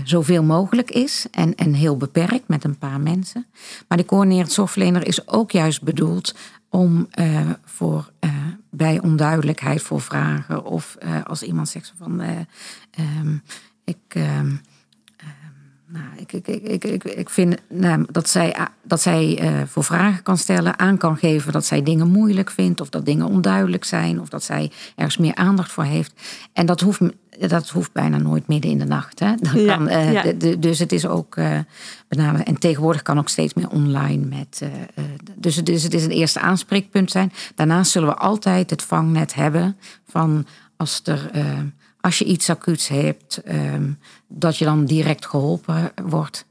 zoveel 0.05 0.43
mogelijk 0.43 0.91
is 0.91 1.27
en, 1.31 1.55
en 1.55 1.75
heel 1.75 1.97
beperkt 1.97 2.49
met 2.49 2.65
een 2.65 2.79
paar 2.79 3.01
mensen. 3.01 3.47
Maar 3.89 3.99
de 3.99 4.05
coördinerend 4.05 4.53
zorgverlener 4.53 5.07
is 5.07 5.29
ook 5.29 5.51
juist 5.51 5.83
bedoeld 5.83 6.35
om 6.69 7.09
uh, 7.19 7.51
voor 7.65 8.13
bij 8.71 9.01
onduidelijkheid 9.01 9.83
voor 9.83 10.01
vragen 10.01 10.65
of 10.65 10.97
als 11.25 11.43
iemand 11.43 11.69
zegt 11.69 11.93
van 11.99 12.21
um, 12.99 13.43
ik 13.85 14.15
um, 14.15 14.61
nou, 15.93 16.05
ik, 16.17 16.33
ik, 16.33 16.47
ik, 16.47 16.85
ik, 16.85 17.05
ik 17.05 17.31
vind 17.31 17.57
nou, 17.69 18.07
dat 18.11 18.29
zij, 18.29 18.57
dat 18.83 19.01
zij 19.01 19.43
uh, 19.43 19.63
voor 19.67 19.85
vragen 19.85 20.23
kan 20.23 20.39
stellen, 20.39 20.79
aan 20.79 20.97
kan 20.97 21.17
geven 21.17 21.53
dat 21.53 21.65
zij 21.65 21.83
dingen 21.83 22.09
moeilijk 22.09 22.51
vindt, 22.51 22.81
of 22.81 22.89
dat 22.89 23.05
dingen 23.05 23.27
onduidelijk 23.27 23.85
zijn, 23.85 24.21
of 24.21 24.29
dat 24.29 24.43
zij 24.43 24.71
ergens 24.97 25.17
meer 25.17 25.35
aandacht 25.35 25.73
voor 25.73 25.85
heeft. 25.85 26.13
En 26.53 26.67
dat 26.67 26.81
hoeft, 26.81 27.01
dat 27.39 27.69
hoeft 27.69 27.93
bijna 27.93 28.19
nooit 28.19 28.49
midden 28.49 28.71
in 28.71 28.79
de 28.79 28.85
nacht. 28.85 29.19
Hè? 29.19 29.35
Dat 29.37 29.53
ja, 29.53 29.77
kan, 29.77 29.89
uh, 29.89 30.13
ja. 30.13 30.23
de, 30.23 30.37
de, 30.37 30.59
dus 30.59 30.79
het 30.79 30.93
is 30.93 31.07
ook 31.07 31.37
uh, 31.37 31.59
en 32.45 32.59
tegenwoordig 32.59 33.03
kan 33.03 33.19
ook 33.19 33.29
steeds 33.29 33.55
meer 33.55 33.69
online 33.69 34.27
met. 34.27 34.63
dus, 35.35 35.57
het, 35.57 35.67
dus 35.67 35.83
het 35.83 35.95
is 35.95 36.05
een 36.05 36.11
eerste 36.11 36.41
aanspreekpunt 36.41 37.11
zijn. 37.11 37.33
Daarnaast 37.55 37.91
zullen 37.91 38.09
we 38.09 38.17
altijd 38.17 38.71
het 38.71 38.83
vangnet 38.83 39.35
hebben 39.35 39.77
van 40.09 40.47
als 40.77 41.01
er 41.05 41.31
als 42.03 42.19
je 42.19 42.25
iets 42.25 42.51
acuuts 42.51 42.89
hebt, 42.89 43.37
ehm, 43.37 43.93
dat 44.29 44.57
je 44.57 44.65
dan 44.65 44.85
direct 44.85 45.27
geholpen 45.27 45.93
wordt. 46.05 46.47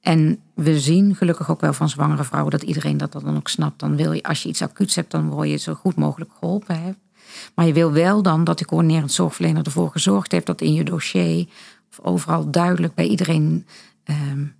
En 0.00 0.40
we 0.54 0.80
zien 0.80 1.16
gelukkig 1.16 1.50
ook 1.50 1.60
wel 1.60 1.72
van 1.72 1.88
zwangere 1.88 2.24
vrouwen 2.24 2.50
dat 2.50 2.62
iedereen 2.62 2.96
dat 2.96 3.12
dan 3.12 3.36
ook 3.36 3.48
snapt. 3.48 3.80
Dan 3.80 3.96
wil 3.96 4.12
je, 4.12 4.22
als 4.22 4.42
je 4.42 4.48
iets 4.48 4.62
acuuts 4.62 4.94
hebt, 4.94 5.10
dan 5.10 5.28
wil 5.28 5.42
je 5.42 5.56
zo 5.56 5.74
goed 5.74 5.96
mogelijk 5.96 6.30
geholpen 6.38 6.74
hebben. 6.74 6.98
Maar 7.54 7.66
je 7.66 7.72
wil 7.72 7.92
wel 7.92 8.22
dan 8.22 8.44
dat 8.44 8.58
de 8.58 8.64
coördinerend 8.64 9.12
zorgverlener 9.12 9.64
ervoor 9.64 9.90
gezorgd 9.90 10.32
heeft 10.32 10.46
dat 10.46 10.60
in 10.60 10.74
je 10.74 10.84
dossier 10.84 11.46
of 11.90 12.00
overal 12.00 12.50
duidelijk 12.50 12.94
bij 12.94 13.06
iedereen 13.06 13.66
um, 14.04 14.54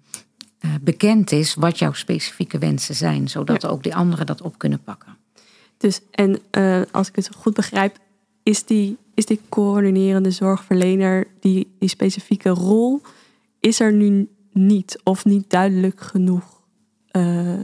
uh, 0.65 0.71
bekend 0.81 1.33
is 1.33 1.55
wat 1.55 1.79
jouw 1.79 1.93
specifieke 1.93 2.59
wensen 2.59 2.95
zijn, 2.95 3.29
zodat 3.29 3.63
ja. 3.63 3.69
ook 3.69 3.83
de 3.83 3.95
anderen 3.95 4.27
dat 4.27 4.43
op 4.43 4.59
kunnen 4.59 4.83
pakken. 4.83 5.17
Dus 5.77 6.01
en 6.11 6.39
uh, 6.51 6.83
als 6.91 7.09
ik 7.09 7.17
het 7.17 7.31
goed 7.37 7.55
begrijp, 7.55 7.99
is 8.43 8.65
die 8.65 8.97
is 9.15 9.27
die 9.27 9.41
coördinerende 9.49 10.31
zorgverlener, 10.31 11.27
die, 11.41 11.75
die 11.79 11.89
specifieke 11.89 12.49
rol, 12.49 13.01
is 13.61 13.81
er 13.81 13.93
nu 13.93 14.29
niet 14.53 15.01
of 15.03 15.25
niet 15.25 15.51
duidelijk 15.51 16.01
genoeg? 16.01 16.61
Uh... 17.13 17.61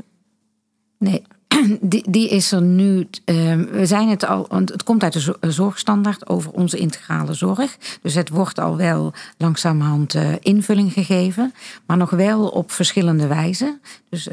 Nee, 0.99 1.23
die, 1.81 2.11
die 2.11 2.29
is 2.29 2.53
er 2.53 2.63
nu. 2.63 2.99
Uh, 2.99 3.55
we 3.55 3.87
zijn 3.87 4.09
het 4.09 4.27
al, 4.27 4.47
want 4.49 4.69
het 4.69 4.83
komt 4.83 5.03
uit 5.03 5.13
de 5.41 5.51
zorgstandaard 5.51 6.29
over 6.29 6.51
onze 6.51 6.79
integrale 6.79 7.35
zorg. 7.35 7.77
Dus 8.03 8.15
het 8.15 8.29
wordt 8.29 8.59
al 8.59 8.77
wel 8.77 9.13
langzamerhand 9.37 10.15
uh, 10.15 10.33
invulling 10.41 10.93
gegeven, 10.93 11.55
maar 11.87 11.97
nog 11.97 12.11
wel 12.11 12.49
op 12.49 12.71
verschillende 12.71 13.27
wijzen. 13.27 13.81
Dus 14.09 14.29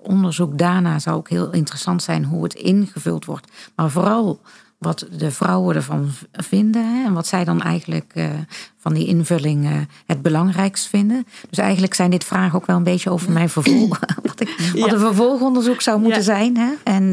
onderzoek 0.00 0.58
daarna 0.58 0.98
zou 0.98 1.16
ook 1.16 1.28
heel 1.28 1.52
interessant 1.52 2.02
zijn 2.02 2.24
hoe 2.24 2.42
het 2.42 2.54
ingevuld 2.54 3.24
wordt. 3.24 3.52
Maar 3.74 3.90
vooral 3.90 4.40
wat 4.78 5.06
de 5.10 5.30
vrouwen 5.30 5.76
ervan 5.76 6.10
vinden 6.32 6.96
hè, 6.96 7.04
en 7.04 7.12
wat 7.12 7.26
zij 7.26 7.44
dan 7.44 7.62
eigenlijk 7.62 8.12
uh, 8.14 8.30
van 8.76 8.94
die 8.94 9.06
invulling 9.06 9.64
uh, 9.64 9.80
het 10.06 10.22
belangrijkst 10.22 10.86
vinden. 10.86 11.26
Dus 11.48 11.58
eigenlijk 11.58 11.94
zijn 11.94 12.10
dit 12.10 12.24
vragen 12.24 12.58
ook 12.58 12.66
wel 12.66 12.76
een 12.76 12.82
beetje 12.82 13.10
over 13.10 13.32
mijn 13.32 13.48
vervolg, 13.48 13.98
wat, 14.22 14.40
ik, 14.40 14.72
wat 14.74 14.92
een 14.92 14.98
vervolgonderzoek 14.98 15.80
zou 15.80 16.00
moeten 16.00 16.18
ja. 16.18 16.24
zijn. 16.24 16.56
Hè, 16.56 16.72
en 16.84 17.12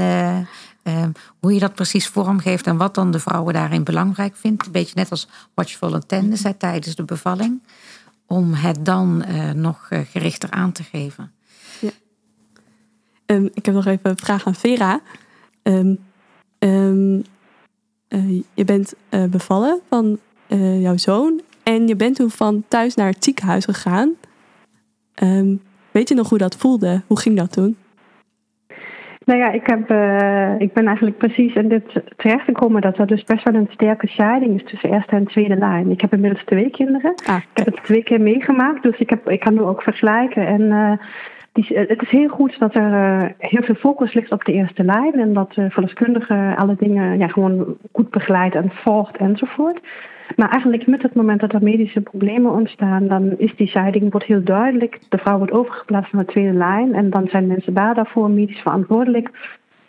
uh, 0.88 1.04
hoe 1.40 1.54
je 1.54 1.60
dat 1.60 1.76
precies 1.76 2.08
vormgeeft 2.08 2.68
en 2.68 2.78
wat 2.78 2.96
dan 2.96 3.12
de 3.12 3.20
vrouwen 3.20 3.54
daarin 3.54 3.84
belangrijk 3.84 4.36
vindt. 4.36 4.66
Een 4.66 4.72
beetje 4.72 4.96
net 4.96 5.12
als 5.12 5.28
watchful 5.54 5.94
attendance 5.94 6.48
hè, 6.48 6.54
tijdens 6.54 6.96
de 6.96 7.04
bevalling. 7.04 7.62
Om 8.28 8.54
het 8.54 8.86
dan 8.86 9.24
nog 9.56 9.90
gerichter 10.12 10.52
aan 10.52 10.72
te 10.72 10.84
geven. 10.84 11.32
Ja. 11.80 11.90
Um, 13.26 13.50
ik 13.54 13.66
heb 13.66 13.76
nog 13.76 13.86
even 13.86 14.10
een 14.10 14.18
vraag 14.18 14.46
aan 14.46 14.56
Vera. 14.56 15.00
Um, 15.64 15.98
um, 16.60 17.24
uh, 18.10 18.44
je 18.54 18.66
bent 18.66 18.96
uh, 19.12 19.24
bevallen 19.24 19.80
van 19.90 20.20
uh, 20.50 20.82
jouw 20.82 20.98
zoon 20.98 21.42
en 21.64 21.88
je 21.88 21.96
bent 21.96 22.16
toen 22.16 22.30
van 22.30 22.64
thuis 22.68 22.96
naar 22.96 23.08
het 23.08 23.24
ziekenhuis 23.24 23.66
gegaan. 23.66 24.14
Um, 25.24 25.62
weet 25.92 26.10
je 26.10 26.16
nog 26.16 26.30
hoe 26.30 26.38
dat 26.38 26.56
voelde? 26.56 27.02
Hoe 27.08 27.20
ging 27.20 27.38
dat 27.38 27.52
toen? 27.52 27.78
Nou 29.26 29.40
ja, 29.40 29.52
ik, 29.52 29.68
heb, 29.68 29.82
ik 30.62 30.74
ben 30.74 30.86
eigenlijk 30.86 31.18
precies 31.18 31.54
in 31.54 31.70
dit 31.70 31.84
terechtgekomen 32.16 32.82
dat 32.82 32.98
er 32.98 33.08
dus 33.08 33.24
best 33.24 33.44
wel 33.44 33.54
een 33.54 33.70
sterke 33.72 34.08
scheiding 34.08 34.62
is 34.62 34.70
tussen 34.70 34.92
eerste 34.92 35.16
en 35.16 35.28
tweede 35.28 35.56
lijn. 35.56 35.92
Ik 35.92 36.02
heb 36.02 36.14
inmiddels 36.14 36.44
twee 36.44 36.70
kinderen. 36.70 37.14
Ah, 37.26 37.38
ik 37.38 37.48
heb 37.54 37.66
het 37.66 37.84
twee 37.84 38.04
keer 38.04 38.22
meegemaakt, 38.22 38.84
dus 38.84 38.98
ik, 38.98 39.10
heb, 39.10 39.30
ik 39.30 39.40
kan 39.40 39.54
nu 39.54 39.62
ook 39.62 39.82
vergelijken. 39.82 40.48
En 40.48 41.00
die, 41.56 41.78
het 41.78 42.02
is 42.02 42.10
heel 42.10 42.28
goed 42.28 42.60
dat 42.60 42.76
er 42.76 42.92
uh, 42.92 43.30
heel 43.38 43.64
veel 43.64 43.76
focus 43.76 44.14
ligt 44.14 44.32
op 44.32 44.44
de 44.44 44.52
eerste 44.52 44.84
lijn 44.84 45.14
en 45.14 45.34
dat 45.34 45.54
de 45.54 45.70
verloskundige 45.70 46.54
alle 46.58 46.76
dingen 46.80 47.18
ja, 47.18 47.28
gewoon 47.28 47.78
goed 47.92 48.10
begeleidt 48.10 48.56
en 48.56 48.72
volgt 48.74 49.18
enzovoort. 49.18 49.80
Maar 50.36 50.50
eigenlijk 50.50 50.88
met 50.88 51.02
het 51.02 51.14
moment 51.14 51.40
dat 51.40 51.54
er 51.54 51.64
medische 51.64 52.02
problemen 52.02 52.52
ontstaan, 52.52 53.08
dan 53.08 53.34
is 53.38 53.56
die 53.56 53.68
scheiding 53.68 54.12
wordt 54.12 54.26
heel 54.28 54.44
duidelijk. 54.44 55.00
De 55.10 55.18
vrouw 55.18 55.38
wordt 55.38 55.54
overgeplaatst 55.54 56.14
naar 56.14 56.26
de 56.26 56.32
tweede 56.32 56.58
lijn 56.58 56.94
en 56.94 57.10
dan 57.10 57.28
zijn 57.28 57.48
mensen 57.48 57.74
daar 57.74 57.96
daarvoor 57.96 58.30
medisch 58.30 58.62
verantwoordelijk. 58.62 59.30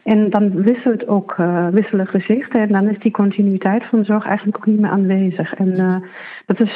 En 0.03 0.31
dan 0.31 0.63
wisselt 0.63 1.09
ook 1.09 1.37
wisselen 1.71 2.07
gezichten 2.07 2.61
en 2.61 2.69
dan 2.69 2.89
is 2.89 2.99
die 2.99 3.11
continuïteit 3.11 3.85
van 3.85 4.05
zorg 4.05 4.27
eigenlijk 4.27 4.57
ook 4.57 4.67
niet 4.67 4.81
meer 4.81 4.91
aanwezig. 4.91 5.55
En 5.55 6.03
dat 6.47 6.61
is 6.61 6.75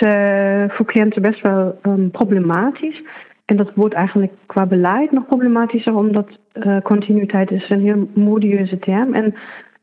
voor 0.69 0.87
cliënten 0.87 1.23
best 1.23 1.41
wel 1.41 1.79
um, 1.83 2.11
problematisch. 2.11 3.03
En 3.51 3.57
dat 3.57 3.75
wordt 3.75 3.95
eigenlijk 3.95 4.33
qua 4.47 4.67
beleid 4.67 5.11
nog 5.11 5.27
problematischer, 5.27 5.95
omdat 5.95 6.29
uh, 6.55 6.81
continuïteit 6.83 7.51
is 7.51 7.71
een 7.71 7.81
heel 7.81 8.09
modieuze 8.15 8.79
term. 8.79 9.15
En 9.15 9.35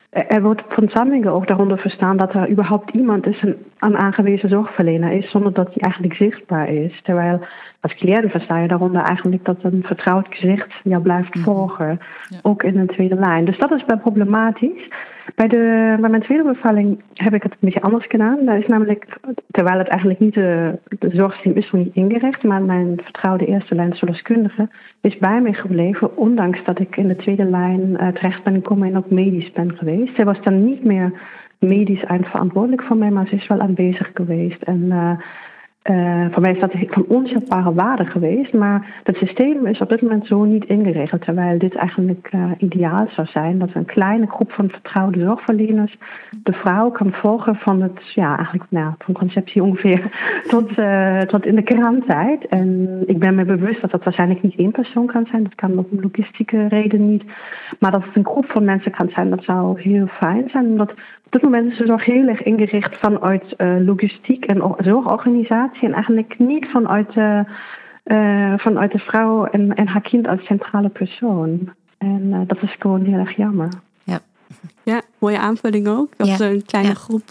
er 0.09 0.41
wordt 0.41 0.61
van 0.69 0.89
Sammingen 0.89 1.31
ook 1.31 1.47
daaronder 1.47 1.77
verstaan 1.77 2.17
dat 2.17 2.33
er 2.33 2.49
überhaupt 2.49 2.93
iemand 2.93 3.25
is, 3.25 3.41
een, 3.41 3.55
een 3.79 3.97
aangewezen 3.97 4.49
zorgverlener 4.49 5.11
is, 5.11 5.31
zonder 5.31 5.53
dat 5.53 5.73
die 5.73 5.81
eigenlijk 5.81 6.13
zichtbaar 6.13 6.69
is. 6.69 7.01
Terwijl 7.03 7.45
als 7.79 7.95
cliënt 7.95 8.31
versta 8.31 8.57
je 8.57 8.67
daaronder 8.67 9.01
eigenlijk 9.01 9.45
dat 9.45 9.57
een 9.61 9.83
vertrouwd 9.83 10.27
gezicht 10.29 10.73
jou 10.83 11.01
blijft 11.01 11.39
volgen, 11.39 11.99
ja. 12.29 12.39
ook 12.41 12.63
in 12.63 12.77
een 12.77 12.87
tweede 12.87 13.15
lijn. 13.15 13.45
Dus 13.45 13.57
dat 13.57 13.71
is 13.71 13.83
wel 13.87 13.97
problematisch. 13.97 14.89
Bij, 15.35 15.47
de, 15.47 15.95
bij 15.99 16.09
mijn 16.09 16.21
tweede 16.21 16.43
bevalling 16.43 17.01
heb 17.13 17.33
ik 17.33 17.43
het 17.43 17.51
een 17.51 17.57
beetje 17.59 17.81
anders 17.81 18.05
gedaan. 18.07 18.45
Dat 18.45 18.57
is 18.57 18.67
namelijk, 18.67 19.17
terwijl 19.51 19.77
het 19.77 19.87
eigenlijk 19.87 20.19
niet 20.19 20.33
de, 20.33 20.79
de 20.99 21.09
zorgsteam 21.13 21.55
is 21.55 21.69
voor 21.69 21.79
niet 21.79 21.95
ingericht, 21.95 22.43
maar 22.43 22.61
mijn 22.61 22.99
vertrouwde 23.03 23.45
eerste 23.45 23.75
lijn 23.75 23.95
verloskundige 23.95 24.69
is 25.01 25.17
bij 25.17 25.41
mij 25.41 25.53
gebleven, 25.53 26.17
ondanks 26.17 26.63
dat 26.63 26.79
ik 26.79 26.97
in 26.97 27.07
de 27.07 27.15
tweede 27.15 27.45
lijn 27.45 27.89
uh, 27.89 28.07
terecht 28.07 28.43
ben 28.43 28.53
gekomen 28.53 28.87
en 28.87 28.97
ook 28.97 29.09
medisch 29.09 29.51
ben 29.51 29.77
geweest. 29.77 30.15
Zij 30.15 30.25
was 30.25 30.41
dan 30.41 30.65
niet 30.65 30.83
meer 30.83 31.11
medisch 31.59 32.03
eindverantwoordelijk 32.03 32.83
voor 32.83 32.97
mij, 32.97 33.09
maar 33.09 33.27
ze 33.27 33.35
is 33.35 33.47
wel 33.47 33.59
aanwezig 33.59 34.11
geweest. 34.13 34.61
En 34.61 34.83
uh, 34.83 35.11
uh, 35.89 36.25
voor 36.31 36.41
mij 36.41 36.51
is 36.51 36.59
dat 36.59 36.73
van 36.87 37.05
onschatbare 37.07 37.73
waarde 37.73 38.05
geweest. 38.05 38.53
Maar 38.53 39.01
het 39.03 39.15
systeem 39.15 39.65
is 39.65 39.79
op 39.79 39.89
dit 39.89 40.01
moment 40.01 40.27
zo 40.27 40.43
niet 40.43 40.65
ingeregeld. 40.65 41.21
Terwijl 41.21 41.57
dit 41.57 41.75
eigenlijk 41.75 42.29
uh, 42.35 42.51
ideaal 42.57 43.07
zou 43.09 43.27
zijn. 43.27 43.59
Dat 43.59 43.69
een 43.73 43.85
kleine 43.85 44.27
groep 44.27 44.51
van 44.51 44.69
vertrouwde 44.69 45.19
zorgverleners 45.19 45.97
de 46.43 46.53
vrouw 46.53 46.89
kan 46.89 47.11
volgen 47.11 47.55
van 47.55 47.81
het, 47.81 48.13
ja, 48.13 48.35
eigenlijk 48.35 48.65
nou, 48.69 48.93
van 48.97 49.13
conceptie 49.13 49.63
ongeveer 49.63 50.01
tot, 50.47 50.77
uh, 50.77 51.19
tot 51.19 51.45
in 51.45 51.55
de 51.55 51.63
kraamtijd. 51.63 52.47
En 52.47 53.03
ik 53.05 53.19
ben 53.19 53.35
me 53.35 53.45
bewust 53.45 53.81
dat 53.81 53.91
dat 53.91 54.03
waarschijnlijk 54.03 54.41
niet 54.41 54.55
één 54.55 54.71
persoon 54.71 55.05
kan 55.05 55.25
zijn. 55.31 55.43
Dat 55.43 55.55
kan 55.55 55.77
op 55.77 55.87
logistieke 56.01 56.67
reden 56.67 57.09
niet. 57.09 57.23
Maar 57.79 57.91
dat 57.91 58.03
het 58.03 58.15
een 58.15 58.25
groep 58.25 58.45
van 58.51 58.63
mensen 58.63 58.91
kan 58.91 59.09
zijn, 59.09 59.29
dat 59.29 59.43
zou 59.43 59.81
heel 59.81 60.07
fijn 60.07 60.49
zijn. 60.49 60.65
Omdat 60.65 60.93
op 61.27 61.33
dit 61.33 61.41
moment 61.41 61.71
is 61.71 61.77
de 61.77 61.85
zorg 61.85 62.05
heel 62.05 62.27
erg 62.27 62.43
ingericht 62.43 62.97
vanuit 62.97 63.43
uh, 63.57 63.75
logistiek 63.85 64.45
en 64.45 64.75
zorgorganisatie 64.77 65.87
en 65.87 65.93
eigenlijk 65.93 66.39
niet 66.39 66.65
vanuit, 66.67 67.15
uh, 67.15 67.39
uh, 68.05 68.53
vanuit 68.57 68.91
de 68.91 68.99
vrouw 68.99 69.45
en, 69.45 69.73
en 69.75 69.87
haar 69.87 70.01
kind 70.01 70.27
als 70.27 70.45
centrale 70.45 70.89
persoon. 70.89 71.73
En 71.97 72.43
dat 72.47 72.61
is 72.61 72.75
gewoon 72.79 73.03
heel 73.05 73.19
erg 73.19 73.35
jammer. 73.35 73.69
Ja, 74.03 74.19
ja 74.83 75.01
mooie 75.17 75.39
aanvulling 75.39 75.87
ook. 75.87 76.17
Dat 76.17 76.27
Ja. 76.27 76.39
een 76.39 76.65
kleine 76.65 76.89
Ja. 76.89 76.95
groep 76.95 77.23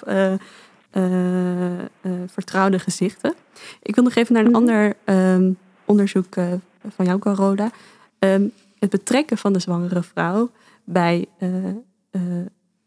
vertrouwde 2.27 2.79
gezichten. 2.79 3.35
Ik 3.83 3.95
wil 3.95 4.05
nog 4.05 4.15
even 4.15 4.35
naar 4.35 4.45
een 4.45 4.51
Mhm. 4.51 4.59
ander 4.61 4.95
ehm, 5.05 5.51
onderzoek 5.85 6.37
eh, 6.37 6.53
van 6.89 7.05
jou, 7.07 7.19
Carola. 7.19 7.71
Ehm, 8.19 8.43
het 8.79 8.91
betrekken 8.91 9.39
van 9.39 9.53
de 9.53 9.59
zwangere 9.59 10.03
vrouw 10.03 10.51
bij 10.85 11.27
eh, 11.39 11.69
eh, 12.11 12.21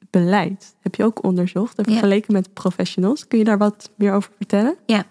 beleid 0.09 0.75
heb 0.81 0.95
je 0.95 1.03
ook 1.03 1.23
onderzocht 1.23 1.77
en 1.77 1.83
Ja. 1.87 1.91
vergeleken 1.91 2.33
met 2.33 2.53
professionals. 2.53 3.27
Kun 3.27 3.37
je 3.37 3.43
daar 3.43 3.57
wat 3.57 3.89
meer 3.95 4.13
over 4.13 4.31
vertellen? 4.37 4.75
Ja, 4.85 5.05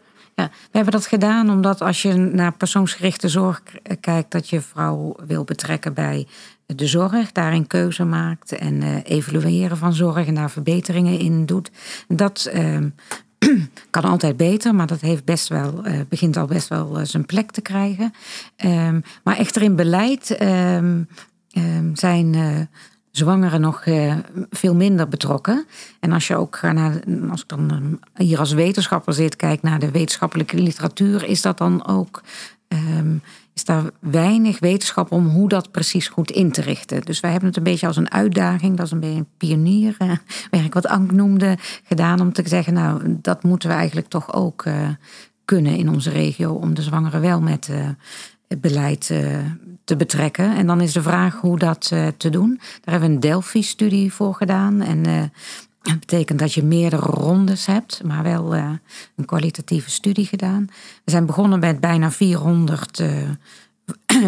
we 0.44 0.76
hebben 0.76 0.92
dat 0.92 1.06
gedaan 1.06 1.50
omdat 1.50 1.80
als 1.80 2.02
je 2.02 2.14
naar 2.14 2.52
persoonsgerichte 2.52 3.28
zorg 3.28 3.62
eh, 3.82 3.96
kijkt, 4.00 4.30
dat 4.30 4.48
je 4.48 4.60
vrouw 4.60 5.16
wil 5.26 5.44
betrekken 5.44 5.94
bij 5.94 6.26
de 6.66 6.86
zorg, 6.86 7.32
daarin 7.32 7.66
keuze 7.66 8.04
maakt 8.04 8.52
en 8.52 8.82
eh, 8.82 8.96
evalueren 9.04 9.76
van 9.76 9.92
zorg 9.94 10.26
en 10.26 10.34
daar 10.34 10.50
verbeteringen 10.50 11.18
in 11.18 11.46
doet. 11.46 11.70
Dat 12.08 12.48
ehm, 12.52 12.88
kan 13.90 14.02
altijd 14.02 14.36
beter, 14.36 14.74
maar 14.74 14.86
dat 14.86 15.00
heeft 15.00 15.24
best 15.24 15.48
wel, 15.48 15.84
eh, 15.84 16.00
begint 16.08 16.36
al 16.36 16.46
best 16.46 16.68
wel 16.68 17.06
zijn 17.06 17.26
plek 17.26 17.50
te 17.50 17.60
krijgen. 17.60 18.12
Ehm, 18.56 19.00
maar 19.24 19.36
echter 19.36 19.62
in 19.62 19.76
beleid 19.76 20.30
ehm, 20.30 21.02
zijn 21.92 22.36
zwangeren 23.10 23.60
nog 23.60 23.84
eh, 23.84 24.14
veel 24.50 24.74
minder 24.74 25.08
betrokken. 25.08 25.66
En 26.00 26.12
als 26.12 26.26
je 26.26 26.36
ook 26.36 26.56
gaat 26.56 26.74
naar, 26.74 27.02
als 27.30 27.42
ik 27.42 27.48
dan 27.48 27.70
ehm, 27.70 28.24
hier 28.24 28.38
als 28.38 28.52
wetenschapper 28.52 29.14
zit, 29.14 29.36
kijk 29.36 29.62
naar 29.62 29.78
de 29.78 29.90
wetenschappelijke 29.90 30.56
literatuur, 30.56 31.24
is 31.24 31.42
dat 31.42 31.58
dan 31.58 31.86
ook. 31.86 32.22
ehm, 32.68 33.16
is 33.58 33.64
daar 33.64 33.84
weinig 34.00 34.58
wetenschap 34.58 35.12
om 35.12 35.26
hoe 35.26 35.48
dat 35.48 35.70
precies 35.70 36.08
goed 36.08 36.30
in 36.30 36.52
te 36.52 36.60
richten. 36.60 37.02
Dus 37.02 37.20
wij 37.20 37.30
hebben 37.30 37.48
het 37.48 37.58
een 37.58 37.62
beetje 37.62 37.86
als 37.86 37.96
een 37.96 38.10
uitdaging, 38.10 38.76
dat 38.76 38.86
is 38.86 38.92
een 38.92 39.00
beetje 39.00 39.16
een 39.16 39.28
pionierwerk, 39.36 40.22
wat 40.74 40.86
Ank 40.86 41.12
noemde, 41.12 41.58
gedaan 41.84 42.20
om 42.20 42.32
te 42.32 42.42
zeggen, 42.44 42.72
nou, 42.72 43.18
dat 43.22 43.42
moeten 43.42 43.68
we 43.68 43.74
eigenlijk 43.74 44.08
toch 44.08 44.34
ook 44.34 44.64
eh, 44.64 44.88
kunnen 45.44 45.76
in 45.76 45.88
onze 45.88 46.10
regio, 46.10 46.52
om 46.52 46.74
de 46.74 46.82
zwangeren 46.82 47.20
wel 47.20 47.40
met 47.40 47.68
eh, 47.68 47.88
het 48.48 48.60
beleid 48.60 49.10
eh, 49.10 49.38
te 49.88 49.96
betrekken. 49.96 50.56
En 50.56 50.66
dan 50.66 50.80
is 50.80 50.92
de 50.92 51.02
vraag 51.02 51.40
hoe 51.40 51.58
dat 51.58 51.88
eh, 51.92 52.06
te 52.16 52.30
doen. 52.30 52.56
Daar 52.58 52.92
hebben 52.92 53.08
we 53.08 53.14
een 53.14 53.20
Delphi-studie 53.20 54.12
voor 54.12 54.34
gedaan. 54.34 54.80
En 54.80 55.06
eh, 55.06 55.22
dat 55.88 56.00
betekent 56.00 56.38
dat 56.38 56.52
je 56.52 56.62
meerdere 56.62 57.02
rondes 57.02 57.66
hebt, 57.66 58.02
maar 58.04 58.22
wel 58.22 58.54
eh, 58.54 58.70
een 59.16 59.24
kwalitatieve 59.24 59.90
studie 59.90 60.26
gedaan. 60.26 60.66
We 61.04 61.10
zijn 61.10 61.26
begonnen 61.26 61.58
met 61.58 61.80
bijna 61.80 62.10
400 62.10 63.00
eh, 63.00 63.22
ehm, 63.22 63.32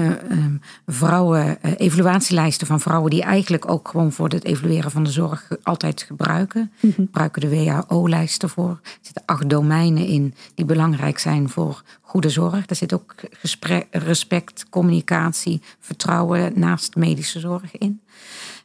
vrouwen, 0.86 1.62
eh, 1.62 1.72
evaluatielijsten 1.76 2.66
van 2.66 2.80
vrouwen 2.80 3.10
die 3.10 3.22
eigenlijk 3.22 3.70
ook 3.70 3.88
gewoon 3.88 4.12
voor 4.12 4.28
het 4.28 4.44
evalueren 4.44 4.90
van 4.90 5.02
de 5.02 5.10
zorg 5.10 5.48
altijd 5.62 6.02
gebruiken. 6.02 6.72
We 6.80 6.92
gebruiken 6.92 7.40
de 7.40 7.48
WHO-lijsten 7.48 8.48
voor. 8.48 8.80
Er 8.82 8.98
zitten 9.00 9.22
acht 9.26 9.50
domeinen 9.50 10.06
in 10.06 10.34
die 10.54 10.64
belangrijk 10.64 11.18
zijn 11.18 11.48
voor 11.48 11.82
goede 12.00 12.28
zorg. 12.28 12.66
Daar 12.66 12.76
zit 12.76 12.92
ook 12.92 13.14
gesprek, 13.32 13.86
respect, 13.90 14.68
communicatie, 14.68 15.62
vertrouwen 15.80 16.52
naast 16.54 16.96
medische 16.96 17.40
zorg 17.40 17.78
in. 17.78 18.00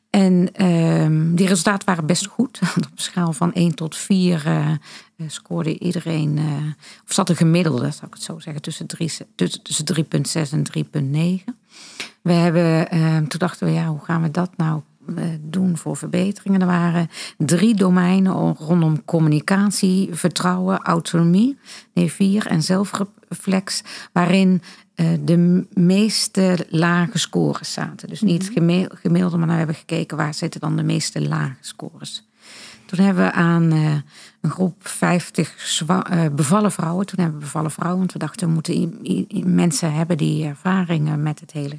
En 0.09 0.49
ehm, 0.53 1.35
die 1.35 1.47
resultaten 1.47 1.87
waren 1.87 2.05
best 2.05 2.25
goed. 2.25 2.59
Op 2.77 2.83
een 2.83 2.91
schaal 2.95 3.33
van 3.33 3.53
1 3.53 3.75
tot 3.75 3.95
4 3.95 4.45
eh, 4.45 4.57
eh, 4.57 4.71
scoorde 5.27 5.79
iedereen, 5.79 6.37
eh, 6.37 6.43
of 7.07 7.13
zat 7.13 7.29
een 7.29 7.35
gemiddelde, 7.35 7.91
zou 7.91 8.05
ik 8.07 8.13
het 8.13 8.23
zo 8.23 8.39
zeggen, 8.39 8.61
tussen, 8.61 8.85
drie- 8.87 9.11
tussen, 9.35 9.61
tussen 9.63 9.85
3,6 9.85 10.51
en 10.51 10.63
3,9. 10.63 11.57
We 12.21 12.31
hebben, 12.33 12.89
ehm, 12.89 13.25
toen 13.27 13.39
dachten 13.39 13.67
we, 13.67 13.73
ja, 13.73 13.87
hoe 13.87 14.03
gaan 14.05 14.21
we 14.21 14.31
dat 14.31 14.57
nou 14.57 14.81
eh, 15.15 15.23
doen 15.41 15.77
voor 15.77 15.97
verbeteringen? 15.97 16.61
Er 16.61 16.67
waren 16.67 17.09
drie 17.37 17.75
domeinen 17.75 18.55
rondom 18.55 19.05
communicatie, 19.05 20.09
vertrouwen, 20.13 20.77
autonomie, 20.79 21.57
nee, 21.93 22.11
vier 22.11 22.47
en 22.47 22.61
zelfreflex, 22.63 23.81
waarin 24.13 24.61
eh, 24.95 25.07
de 25.21 25.67
meeste 25.73 26.65
lage 26.69 27.17
scores 27.17 27.73
zaten. 27.73 28.07
Dus 28.07 28.21
niet 28.21 28.49
geme- 28.53 28.89
gemiddelde, 28.93 29.37
maar 29.37 29.47
we 29.47 29.53
hebben 29.53 29.75
gekeken 29.75 30.17
waar 30.17 30.33
zitten 30.33 30.59
dan 30.59 30.75
de 30.75 30.83
meeste 30.83 31.27
lage 31.27 31.55
scores. 31.59 32.27
Toen 32.85 33.05
hebben 33.05 33.23
we 33.25 33.31
aan 33.31 33.71
eh, 33.71 33.93
een 34.45 34.51
groep 34.51 34.87
50 34.87 35.53
zwa- 35.57 36.09
eh, 36.09 36.25
bevallen 36.31 36.71
vrouwen. 36.71 37.05
Toen 37.05 37.19
hebben 37.19 37.39
we 37.39 37.45
bevallen 37.45 37.71
vrouwen, 37.71 37.99
want 37.99 38.13
we 38.13 38.19
dachten 38.19 38.47
we 38.47 38.53
moeten 38.53 38.97
mensen 39.45 39.93
hebben 39.93 40.17
die 40.17 40.45
ervaringen 40.45 41.23
met 41.23 41.39
het 41.39 41.51
hele 41.51 41.75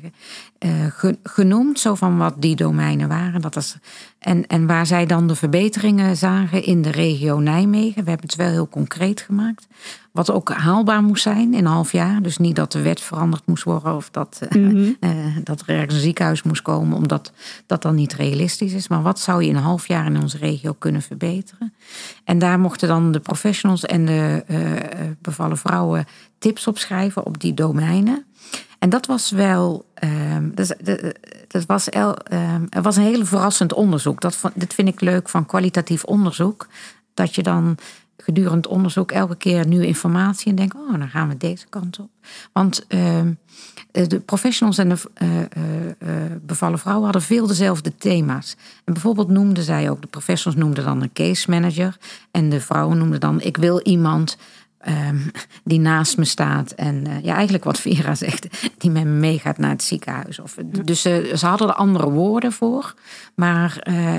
eh, 0.59 0.71
ge- 0.89 1.19
genoemd. 1.23 1.81
Zo 1.81 1.95
van 1.95 2.17
wat 2.19 2.35
die 2.39 2.57
domeinen 2.57 3.09
waren. 3.09 3.41
Dat 3.41 3.57
is, 3.57 3.77
en, 4.19 4.47
en 4.47 4.67
waar 4.67 4.87
zij 4.87 5.07
dan 5.07 5.27
de 5.27 5.35
verbeteringen 5.35 6.17
zagen 6.17 6.63
in 6.65 6.83
de 6.83 6.91
regio 6.91 7.39
Nijmegen. 7.39 8.05
We 8.05 8.11
hebben 8.11 8.27
het 8.29 8.37
wel 8.37 8.51
heel 8.51 8.69
concreet 8.69 9.21
gemaakt. 9.21 9.67
Wat 10.17 10.31
ook 10.31 10.51
haalbaar 10.53 11.03
moest 11.03 11.23
zijn 11.23 11.55
in 11.55 11.65
een 11.65 11.73
half 11.73 11.93
jaar. 11.93 12.23
Dus 12.23 12.37
niet 12.39 12.57
dat 12.57 12.73
de 12.73 12.83
wet 12.83 13.01
veranderd 13.01 13.47
moest 13.47 13.63
worden 13.63 13.95
of 13.95 14.11
dat, 14.11 14.39
eh, 14.49 14.89
eh, 15.01 15.37
dat 15.45 15.61
er 15.61 15.69
ergens 15.69 15.95
een 15.95 16.01
ziekenhuis 16.01 16.43
moest 16.43 16.63
komen, 16.63 16.97
omdat 16.97 17.33
dat 17.67 17.83
dan 17.83 17.95
niet 17.95 18.13
realistisch 18.15 18.73
is. 18.73 18.89
Maar 18.89 19.03
wat 19.03 19.19
zou 19.19 19.43
je 19.43 19.49
in 19.49 19.57
een 19.57 19.63
half 19.63 19.87
jaar 19.89 20.07
in 20.07 20.21
onze 20.21 20.39
regio 20.39 20.73
kunnen 20.73 21.03
verbeteren? 21.03 21.75
En 22.25 22.39
daar 22.39 22.59
mochten 22.59 22.89
dan 22.89 23.13
de 23.13 23.21
professionals 23.21 23.85
en 23.85 24.07
de 24.07 24.45
eh, 24.47 24.59
bevallen 25.23 25.59
vrouwen 25.59 26.05
tips 26.39 26.67
op 26.67 26.79
schrijven 26.79 27.25
op 27.27 27.41
die 27.41 27.55
domeinen. 27.55 28.25
En 28.79 28.89
dat 28.89 29.07
was 29.07 29.31
wel. 29.31 29.85
dus, 30.55 30.69
de- 30.81 31.15
dat 31.49 31.67
was 31.67 31.89
el, 31.89 32.17
ehm, 32.17 32.63
het 32.71 32.85
was 32.85 32.97
een 32.97 33.03
heel 33.03 33.25
verrassend 33.25 33.73
onderzoek. 33.73 34.21
Dat, 34.21 34.41
dit 34.55 34.75
vind 34.75 34.89
ik 34.89 35.01
leuk 35.01 35.29
van 35.29 35.47
kwalitatief 35.47 36.05
onderzoek. 36.05 36.67
Dat 37.15 37.35
je 37.35 37.43
dan 37.43 37.77
gedurende 38.27 38.57
het 38.57 38.67
onderzoek 38.67 39.13
elke 39.13 39.37
keer 39.37 39.67
nieuwe 39.67 39.87
informatie 39.87 40.51
en 40.51 40.57
denkt: 40.57 40.75
oh, 40.75 40.99
dan 40.99 41.09
gaan 41.09 41.29
we 41.29 41.37
deze 41.37 41.67
kant 41.69 41.99
op. 41.99 42.11
Want 42.53 42.87
ehm, 42.87 43.33
eh, 43.93 44.07
de 44.07 44.21
professionals 44.21 44.79
en 44.79 44.89
de 44.89 44.99
eh, 45.15 46.09
bevallen 46.43 46.79
vrouwen 46.79 47.05
hadden 47.05 47.23
veel 47.23 47.47
dezelfde 47.47 47.97
thema's. 47.97 48.57
En 48.85 48.93
bijvoorbeeld 48.93 49.29
noemden 49.29 49.65
zij 49.65 49.91
ook, 49.91 50.01
de 50.01 50.07
professionals 50.07 50.63
noemden 50.63 50.85
dan 50.85 51.03
een 51.03 51.13
case 51.13 51.51
manager. 51.51 51.97
En 52.31 52.49
de 52.49 52.61
vrouwen 52.61 52.99
noemden 52.99 53.21
dan: 53.21 53.41
ik 53.41 53.57
wil 53.57 53.81
iemand 53.81 54.37
ehm, 54.87 55.19
die 55.65 55.81
naast 55.81 56.17
me 56.17 56.25
staat. 56.25 56.71
En 56.73 57.07
eh, 57.07 57.23
ja, 57.23 57.35
eigenlijk 57.35 57.65
wat 57.65 57.81
Vera 57.81 58.15
zegt, 58.15 58.71
die 58.79 58.91
met 58.91 59.05
me 59.05 59.11
meegaat 59.11 59.59
naar 59.59 59.71
het 59.71 59.83
ziekenhuis. 59.83 60.39
Of, 60.39 60.57
Dus 60.85 61.01
ze, 61.01 61.33
ze 61.37 61.47
hadden 61.47 61.69
er 61.69 61.75
andere 61.75 62.11
woorden 62.11 62.53
voor. 62.53 62.95
Maar 63.35 63.79
eh, 63.79 64.17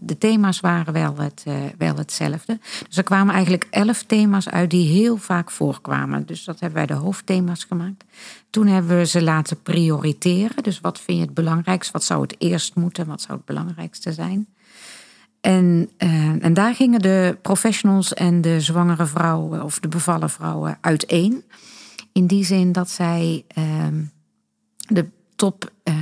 de, 0.00 0.18
thema's 0.18 0.60
waren 0.60 0.92
wel, 0.92 1.16
het, 1.16 1.42
eh, 1.46 1.54
wel 1.78 1.96
hetzelfde. 1.96 2.58
Dus 2.86 2.96
er 2.96 3.02
kwamen 3.02 3.34
eigenlijk 3.34 3.66
elf 3.70 4.02
thema's 4.02 4.48
uit 4.48 4.70
die 4.70 4.88
heel 4.88 5.16
vaak 5.16 5.50
voorkwamen. 5.50 6.26
Dus 6.26 6.44
dat 6.44 6.60
hebben 6.60 6.78
wij 6.78 6.96
de 6.96 7.02
hoofdthema's 7.02 7.64
gemaakt. 7.64 8.04
Toen 8.50 8.66
hebben 8.66 8.96
we 8.96 9.06
ze 9.06 9.22
laten 9.22 9.62
prioriteren. 9.62 10.62
Dus 10.62 10.80
wat 10.80 11.00
vind 11.00 11.18
je 11.18 11.24
het 11.24 11.34
belangrijkst? 11.34 11.90
Wat 11.90 12.04
zou 12.04 12.22
het 12.22 12.34
eerst 12.38 12.74
moeten? 12.74 13.06
Wat 13.06 13.20
zou 13.20 13.36
het 13.36 13.46
belangrijkste 13.46 14.12
zijn? 14.12 14.46
En, 15.44 15.90
eh, 15.96 16.44
en 16.44 16.54
daar 16.54 16.74
gingen 16.74 17.00
de 17.00 17.38
professionals 17.42 18.14
en 18.14 18.40
de 18.40 18.60
zwangere 18.60 19.06
vrouwen 19.06 19.62
of 19.62 19.80
de 19.80 19.88
bevallen 19.88 20.30
vrouwen 20.30 20.78
uiteen. 20.80 21.44
In 22.12 22.26
die 22.26 22.44
zin 22.44 22.72
dat 22.72 22.90
zij 22.90 23.44
ehm, 23.48 24.02
de 24.88 25.06
top 25.36 25.70
eh, 25.82 25.94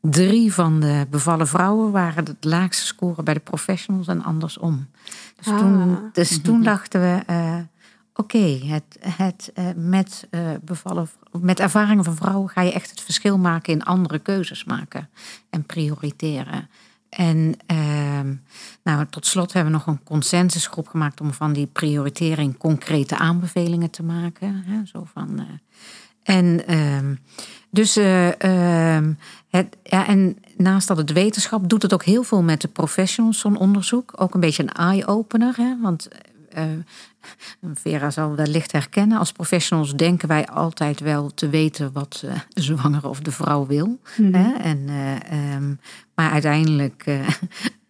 drie 0.00 0.52
van 0.52 0.80
de 0.80 1.06
bevallen 1.10 1.48
vrouwen 1.48 1.90
waren 1.90 2.24
het 2.24 2.44
laagste 2.44 2.86
scoren 2.86 3.24
bij 3.24 3.34
de 3.34 3.40
professionals 3.40 4.06
en 4.06 4.22
andersom. 4.22 4.86
Dus, 5.36 5.46
Ah. 5.46 5.58
toen, 5.58 5.98
dus 6.12 6.42
toen 6.42 6.62
dachten 6.62 7.00
we, 7.00 7.22
eh, 7.26 7.58
oké, 8.14 8.58
het, 8.66 8.98
het, 9.00 9.52
met, 9.76 10.28
bevallen, 10.64 11.08
met 11.40 11.60
ervaringen 11.60 12.04
van 12.04 12.16
vrouwen 12.16 12.48
ga 12.48 12.60
je 12.60 12.72
echt 12.72 12.90
het 12.90 13.00
verschil 13.00 13.38
maken 13.38 13.72
in 13.72 13.84
andere 13.84 14.18
keuzes 14.18 14.64
maken 14.64 15.08
en 15.50 15.64
prioriteren. 15.64 16.68
En 17.16 17.54
ehm, 17.66 18.34
nou, 18.82 19.06
tot 19.10 19.26
slot 19.26 19.52
hebben 19.52 19.72
we 19.72 19.78
nog 19.78 19.86
een 19.86 20.02
consensusgroep 20.04 20.88
gemaakt 20.88 21.20
om 21.20 21.32
van 21.32 21.52
die 21.52 21.66
prioritering 21.66 22.56
concrete 22.56 23.16
aanbevelingen 23.16 23.90
te 23.90 24.02
maken. 24.02 24.62
Hè, 24.66 24.86
zo 24.86 25.06
van, 25.12 25.38
eh, 25.38 25.46
en 26.36 26.66
ehm, 26.66 27.14
dus 27.70 27.96
eh, 27.96 28.40
ehm, 28.40 29.12
het, 29.48 29.76
ja, 29.82 30.06
en 30.06 30.36
naast 30.56 30.88
dat 30.88 30.96
het 30.96 31.12
wetenschap 31.12 31.68
doet 31.68 31.82
het 31.82 31.92
ook 31.92 32.04
heel 32.04 32.22
veel 32.22 32.42
met 32.42 32.60
de 32.60 32.68
professionals, 32.68 33.38
zo'n 33.38 33.58
onderzoek. 33.58 34.12
Ook 34.16 34.34
een 34.34 34.40
beetje 34.40 34.62
een 34.62 34.72
eye-opener. 34.72 35.76
Want 35.82 36.08
Vera 37.74 38.10
zal 38.10 38.34
wellicht 38.34 38.72
herkennen. 38.72 39.18
Als 39.18 39.32
professionals 39.32 39.94
denken 39.94 40.28
wij 40.28 40.46
altijd 40.46 41.00
wel 41.00 41.34
te 41.34 41.48
weten 41.48 41.92
wat 41.92 42.22
eh, 42.24 42.40
de 42.48 42.62
zwangere 42.62 43.08
of 43.08 43.20
de 43.20 43.32
vrouw 43.32 43.66
wil. 43.66 44.00
Hè? 44.32 44.52
En, 44.52 44.88
eh, 44.88 45.54
ehm, 45.54 45.74
maar 46.14 46.30
uiteindelijk 46.30 47.02
eh, 47.06 47.28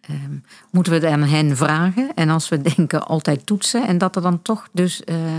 ehm, 0.01 0.37
moeten 0.71 0.93
we 0.93 0.99
het 0.99 1.13
aan 1.13 1.23
hen 1.23 1.57
vragen. 1.57 2.13
En 2.13 2.29
als 2.29 2.49
we 2.49 2.61
denken 2.75 3.07
altijd 3.07 3.45
toetsen. 3.45 3.87
En 3.87 3.97
dat 3.97 4.15
er 4.15 4.21
dan 4.21 4.41
toch 4.41 4.69
dus... 4.71 5.03
eh, 5.03 5.37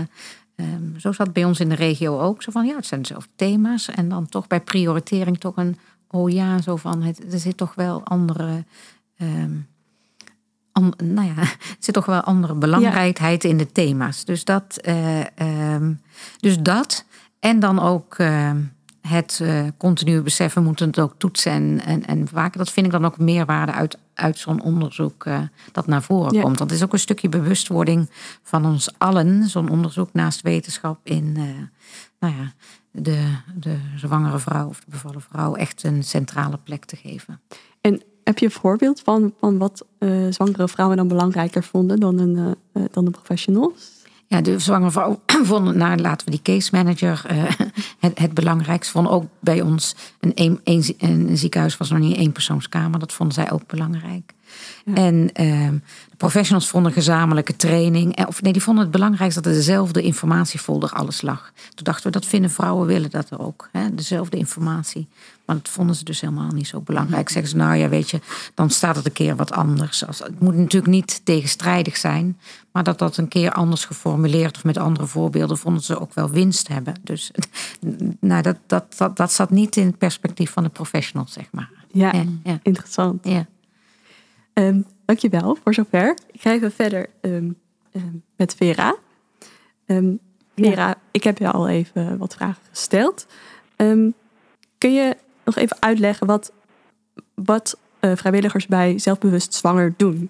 ehm, 0.55 0.97
zo 0.97 1.11
zat 1.11 1.33
bij 1.33 1.45
ons 1.45 1.59
in 1.59 1.69
de 1.69 1.75
regio 1.75 2.19
ook. 2.19 2.43
Zo 2.43 2.51
van, 2.51 2.65
ja, 2.65 2.75
het 2.75 2.85
zijn 2.85 3.01
dezelfde 3.01 3.29
thema's. 3.35 3.89
En 3.89 4.09
dan 4.09 4.25
toch 4.27 4.47
bij 4.47 4.61
prioritering 4.61 5.39
toch 5.39 5.57
een... 5.57 5.77
Oh 6.07 6.29
ja, 6.29 6.61
zo 6.61 6.75
van, 6.75 7.01
het, 7.01 7.33
er 7.33 7.39
zit 7.39 7.57
toch 7.57 7.75
wel 7.75 8.03
andere... 8.05 8.65
an- 10.83 11.07
nou 11.07 11.27
ja, 11.27 11.35
er 11.41 11.57
zit 11.79 11.93
toch 11.93 12.05
wel 12.05 12.21
andere 12.21 12.53
belangrijkheid 12.53 13.43
in 13.43 13.57
de 13.57 13.71
thema's. 13.71 14.25
Dus 14.25 14.43
dat, 14.43 14.77
eh, 14.81 15.37
ehm, 15.37 15.93
dus 16.39 16.59
dat. 16.59 17.05
En 17.39 17.59
dan 17.59 17.79
ook 17.79 18.15
ehm, 18.17 18.57
het 19.01 19.39
eh, 19.43 19.63
continue 19.77 20.21
beseffen, 20.21 20.63
moeten 20.63 20.87
het 20.87 20.99
ook 20.99 21.13
toetsen 21.17 21.51
en, 21.51 21.81
en, 21.85 22.05
en 22.05 22.25
bewaken. 22.25 22.57
Dat 22.57 22.71
vind 22.71 22.85
ik 22.85 22.91
dan 22.91 23.05
ook 23.05 23.17
meerwaarde 23.17 23.71
uit, 23.71 23.97
uit 24.13 24.37
zo'n 24.37 24.61
onderzoek 24.61 25.25
eh, 25.25 25.39
dat 25.71 25.87
naar 25.87 26.03
voren 26.03 26.33
Ja. 26.33 26.41
komt. 26.41 26.57
Want 26.57 26.69
het 26.69 26.79
is 26.79 26.85
ook 26.85 26.93
een 26.93 26.99
stukje 26.99 27.29
bewustwording 27.29 28.09
van 28.43 28.65
ons 28.65 28.89
allen, 28.97 29.47
zo'n 29.49 29.69
onderzoek 29.69 30.13
naast 30.13 30.41
wetenschap 30.41 30.99
in 31.03 31.31
nou 32.19 32.33
ja, 32.35 32.53
de, 32.91 33.35
de 33.55 33.77
zwangere 33.95 34.39
vrouw 34.39 34.67
of 34.67 34.79
de 34.79 34.85
bevallen 34.89 35.21
vrouw 35.21 35.55
echt 35.55 35.83
een 35.83 36.03
centrale 36.03 36.57
plek 36.57 36.85
te 36.85 36.95
geven. 36.95 37.41
En 37.81 38.01
heb 38.29 38.37
je 38.37 38.45
een 38.45 38.51
voorbeeld 38.51 39.01
van, 39.03 39.33
van 39.39 39.57
wat 39.57 39.85
eh, 39.97 40.09
zwangere 40.29 40.67
vrouwen 40.67 40.97
dan 40.97 41.07
belangrijker 41.07 41.63
vonden 41.63 41.99
dan, 41.99 42.19
een, 42.19 42.37
eh, 42.37 42.83
eh, 42.83 42.89
dan 42.91 43.05
de 43.05 43.11
professionals? 43.11 43.97
Ja, 44.27 44.41
de 44.41 44.59
zwangere 44.59 44.91
vrouw 44.91 45.21
vonden, 45.49 45.77
nou 45.77 45.97
laten 45.97 46.25
we 46.25 46.31
die 46.31 46.41
case 46.41 46.69
manager 46.71 47.25
het, 47.99 48.19
het 48.19 48.33
belangrijkste. 48.33 48.91
Vonden 48.91 49.11
ook 49.11 49.25
bij 49.39 49.61
ons, 49.61 49.95
een, 50.19 50.31
een, 50.35 50.59
een, 50.63 50.95
een 50.97 51.37
ziekenhuis 51.37 51.77
was 51.77 51.89
nog 51.89 51.99
niet 51.99 52.15
een 52.15 52.21
eenpersoonskamer. 52.21 52.99
Dat 52.99 53.13
vonden 53.13 53.35
zij 53.35 53.51
ook 53.51 53.67
belangrijk. 53.67 54.33
En 54.93 55.29
ehm, 55.33 55.73
de 56.09 56.15
professionals 56.17 56.67
vonden 56.67 56.91
gezamenlijke 56.91 57.55
training. 57.55 58.25
Of 58.27 58.41
nee, 58.41 58.53
die 58.53 58.63
vonden 58.63 58.83
het 58.83 58.91
belangrijk 58.91 59.33
dat 59.33 59.45
er 59.45 59.53
dezelfde 59.53 60.01
informatiefolder 60.01 60.89
alles 60.89 61.21
lag. 61.21 61.51
Toen 61.55 61.83
dachten 61.83 62.05
we, 62.05 62.11
dat 62.11 62.25
vinden 62.25 62.51
vrouwen 62.51 62.87
willen 62.87 63.09
dat 63.09 63.29
er 63.29 63.39
ook. 63.39 63.69
Hè, 63.71 63.95
dezelfde 63.95 64.37
informatie. 64.37 65.07
Maar 65.49 65.57
dat 65.57 65.69
vonden 65.69 65.95
ze 65.95 66.03
dus 66.03 66.21
helemaal 66.21 66.51
niet 66.51 66.67
zo 66.67 66.81
belangrijk. 66.81 67.29
Zeggen 67.29 67.51
ze, 67.51 67.57
nou 67.57 67.75
ja, 67.75 67.89
weet 67.89 68.09
je, 68.09 68.19
dan 68.53 68.69
staat 68.69 68.95
het 68.95 69.05
een 69.05 69.11
keer 69.11 69.35
wat 69.35 69.51
anders. 69.51 70.05
Als, 70.05 70.19
het 70.19 70.39
moet 70.39 70.55
natuurlijk 70.55 70.91
niet 70.91 71.21
tegenstrijdig 71.25 71.97
zijn. 71.97 72.39
Maar 72.71 72.83
dat 72.83 72.99
dat 72.99 73.17
een 73.17 73.27
keer 73.27 73.51
anders 73.51 73.85
geformuleerd 73.85 74.55
of 74.55 74.63
met 74.63 74.77
andere 74.77 75.07
voorbeelden 75.07 75.57
vonden 75.57 75.83
ze 75.83 75.99
ook 75.99 76.13
wel 76.13 76.29
winst 76.29 76.67
hebben. 76.67 76.93
Dus 77.03 77.31
nou, 78.19 78.41
dat, 78.41 78.57
dat, 78.67 78.97
dat, 78.97 79.17
dat 79.17 79.31
zat 79.31 79.49
niet 79.49 79.75
in 79.75 79.85
het 79.85 79.97
perspectief 79.97 80.51
van 80.51 80.63
de 80.63 80.69
professionals, 80.69 81.33
zeg 81.33 81.47
maar. 81.51 81.69
Ja, 81.91 82.13
Ja, 82.13 82.23
ja. 82.43 82.59
interessant. 82.63 83.25
Ja. 83.27 83.45
Ehm, 84.53 84.81
dankjewel 85.05 85.57
voor 85.63 85.73
zover. 85.73 86.17
Ik 86.31 86.41
ga 86.41 86.51
even 86.51 86.71
verder 86.71 87.09
ehm, 87.21 87.51
ehm, 87.91 88.15
met 88.35 88.55
Vera. 88.55 88.95
Vera, 90.55 90.95
ik 91.11 91.23
heb 91.23 91.37
je 91.37 91.51
al 91.51 91.67
even 91.67 92.17
wat 92.17 92.35
vragen 92.35 92.61
gesteld. 92.71 93.27
Kun 94.79 94.93
je 94.93 95.17
nog 95.55 95.63
even 95.63 95.77
uitleggen 95.79 96.27
wat, 96.27 96.53
wat 97.35 97.79
eh, 97.99 98.11
vrijwilligers 98.15 98.67
bij 98.67 98.99
Zelfbewust 98.99 99.53
Zwanger 99.53 99.93
doen? 99.97 100.29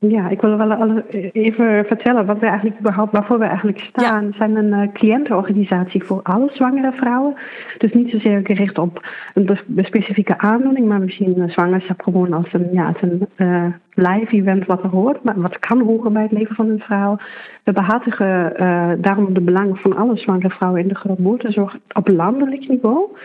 Ja, 0.00 0.28
ik 0.28 0.40
wil 0.40 0.56
wel 0.56 0.72
alle- 0.72 1.04
even 1.32 1.84
vertellen 1.84 2.26
wat 2.26 2.38
we 2.38 2.46
eigenlijk 2.46 2.78
überhaupt, 2.80 3.12
waarvoor 3.12 3.38
we 3.38 3.44
eigenlijk 3.44 3.78
staan. 3.78 4.26
We 4.26 4.36
zijn 4.36 4.56
een 4.56 4.72
eh, 4.72 4.92
cliëntenorganisatie 4.92 6.04
voor 6.04 6.20
alle 6.22 6.50
zwangere 6.52 6.92
vrouwen. 6.92 7.34
Dus 7.78 7.92
niet 7.92 8.10
zozeer 8.10 8.40
gericht 8.44 8.78
op 8.78 9.06
een 9.34 9.58
specifieke 9.76 10.38
aandoening, 10.38 10.86
maar 10.86 11.00
we 11.00 11.10
zien 11.10 11.42
eh, 11.42 11.48
zwangerschap 11.50 12.02
gewoon 12.02 12.32
als 12.32 12.52
een, 12.52 12.68
ja, 12.72 12.86
als 12.86 13.02
een 13.02 13.26
eh, 13.36 13.64
live 13.94 14.36
event 14.36 14.66
wat 14.66 14.82
er 14.82 14.88
hoort, 14.88 15.22
maar 15.22 15.40
wat 15.40 15.58
kan 15.58 15.80
horen 15.80 16.12
bij 16.12 16.22
het 16.22 16.32
leven 16.32 16.54
van 16.54 16.68
een 16.68 16.80
vrouw. 16.80 17.16
We 17.64 17.72
behartigen 17.72 18.56
eh, 18.56 18.90
daarom 18.98 19.34
de 19.34 19.40
belangen 19.40 19.76
van 19.76 19.96
alle 19.96 20.16
zwangere 20.16 20.50
vrouwen 20.50 20.82
in 20.82 20.88
de 20.88 20.94
geboortezorg 20.94 21.76
op 21.92 22.08
landelijk 22.08 22.68
niveau. 22.68 23.16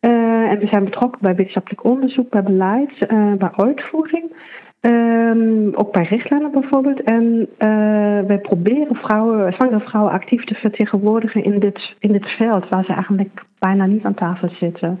Eh, 0.00 0.50
en 0.50 0.58
we 0.58 0.66
zijn 0.66 0.84
betrokken 0.84 1.20
bij 1.20 1.34
wetenschappelijk 1.34 1.84
onderzoek, 1.84 2.30
bij 2.30 2.42
beleid, 2.42 3.06
eh, 3.06 3.34
bij 3.34 3.50
uitvoering. 3.52 4.32
Ehm, 4.80 5.74
ook 5.74 5.92
bij 5.92 6.02
richtlijnen 6.02 6.50
bijvoorbeeld. 6.50 7.02
En 7.02 7.48
eh, 7.58 7.68
wij 8.26 8.38
proberen 8.42 8.96
vrouwen, 8.96 9.52
zwangere 9.52 9.80
vrouwen 9.80 10.12
actief 10.12 10.44
te 10.44 10.54
vertegenwoordigen 10.54 11.44
in 11.44 11.58
dit, 11.58 11.94
in 11.98 12.12
dit 12.12 12.26
veld 12.28 12.68
waar 12.68 12.84
ze 12.84 12.92
eigenlijk 12.92 13.44
bijna 13.58 13.86
niet 13.86 14.04
aan 14.04 14.14
tafel 14.14 14.48
zitten. 14.48 15.00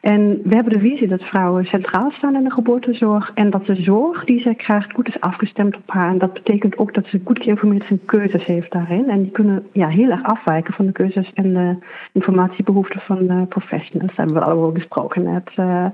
En 0.00 0.40
we 0.44 0.54
hebben 0.54 0.72
de 0.72 0.88
visie 0.88 1.08
dat 1.08 1.22
vrouwen 1.22 1.64
centraal 1.64 2.10
staan 2.10 2.36
in 2.36 2.44
de 2.44 2.50
geboortezorg 2.50 3.30
en 3.34 3.50
dat 3.50 3.66
de 3.66 3.74
zorg 3.74 4.24
die 4.24 4.40
zij 4.40 4.54
krijgt 4.54 4.92
goed 4.92 5.08
is 5.08 5.20
afgestemd 5.20 5.76
op 5.76 5.90
haar. 5.90 6.10
En 6.10 6.18
dat 6.18 6.32
betekent 6.32 6.78
ook 6.78 6.94
dat 6.94 7.06
ze 7.06 7.20
goed 7.24 7.42
geïnformeerd 7.42 7.86
zijn 7.86 8.04
keuzes 8.04 8.44
heeft 8.44 8.72
daarin. 8.72 9.08
En 9.08 9.22
die 9.22 9.30
kunnen 9.30 9.66
ja, 9.72 9.88
heel 9.88 10.10
erg 10.10 10.22
afwijken 10.22 10.74
van 10.74 10.86
de 10.86 10.92
keuzes 10.92 11.30
en 11.34 11.52
de 11.52 11.76
informatiebehoeften 12.12 13.00
van 13.00 13.26
de 13.26 13.46
professionals. 13.48 14.08
Dat 14.08 14.16
hebben 14.16 14.34
we 14.34 14.50
al 14.50 14.62
over 14.62 14.78
gesproken 14.78 15.22
net. 15.22 15.50
eh. 15.54 15.86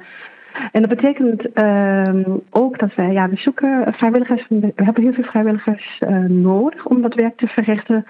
En 0.73 0.81
dat 0.81 0.91
betekent 0.91 1.53
ehm, 1.53 2.23
ook 2.51 2.79
dat 2.79 2.95
wij, 2.95 3.13
ja, 3.13 3.29
we 3.29 3.37
zoeken 3.37 3.93
vrijwilligers, 3.93 4.47
we 4.49 4.73
hebben 4.75 5.03
heel 5.03 5.13
veel 5.13 5.25
vrijwilligers 5.25 5.99
eh, 5.99 6.19
nodig 6.19 6.87
om 6.87 7.03
dat 7.03 7.15
werk 7.15 7.37
te 7.37 7.47
verrichten. 7.47 8.05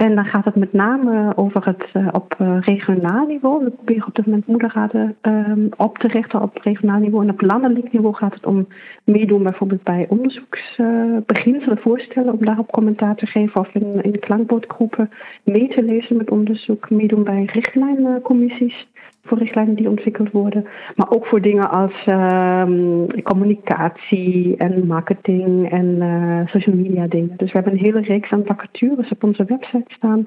En 0.00 0.14
dan 0.14 0.24
gaat 0.24 0.44
het 0.44 0.54
met 0.54 0.72
name 0.72 1.36
over 1.36 1.64
het 1.64 1.84
eh, 1.92 2.08
op 2.12 2.34
eh, 2.38 2.56
regionaal 2.60 3.26
niveau. 3.26 3.64
We 3.64 3.70
proberen 3.70 4.06
op 4.06 4.14
dit 4.14 4.26
moment 4.26 4.46
moederraden 4.46 5.16
ehm, 5.20 5.66
op 5.76 5.98
te 5.98 6.08
richten 6.08 6.42
op 6.42 6.58
regionaal 6.62 6.98
niveau. 6.98 7.24
En 7.24 7.32
op 7.32 7.40
landelijk 7.40 7.92
niveau 7.92 8.14
gaat 8.14 8.34
het 8.34 8.46
om 8.46 8.68
meedoen 9.04 9.42
bijvoorbeeld 9.42 9.82
bij 9.82 10.06
onderzoeksbeginselen, 10.08 11.78
voorstellen, 11.78 12.32
om 12.32 12.44
daarop 12.44 12.70
commentaar 12.70 13.14
te 13.14 13.26
geven 13.26 13.60
of 13.60 13.74
in, 13.74 14.02
in 14.02 14.18
klankbordgroepen 14.18 15.10
mee 15.44 15.68
te 15.68 15.82
lezen 15.82 16.16
met 16.16 16.30
onderzoek, 16.30 16.90
meedoen 16.90 17.24
bij 17.24 17.44
richtlijncommissies 17.52 18.88
voor 19.22 19.38
richtlijnen 19.38 19.74
die 19.74 19.88
ontwikkeld 19.88 20.30
worden. 20.30 20.66
Maar 20.96 21.10
ook 21.10 21.26
voor 21.26 21.40
dingen 21.40 21.70
als 21.70 21.92
ehm, 22.06 23.06
communicatie 23.22 24.56
en 24.56 24.86
marketing 24.86 25.70
en 25.70 26.02
eh, 26.02 26.52
social 26.52 26.76
media 26.76 27.06
dingen. 27.06 27.34
Dus 27.36 27.52
we 27.52 27.58
hebben 27.58 27.72
een 27.72 27.84
hele 27.84 28.00
reeks 28.00 28.30
aan 28.30 28.46
vacatures 28.46 29.10
op 29.10 29.24
onze 29.24 29.44
website 29.44 29.84
staan. 29.86 30.26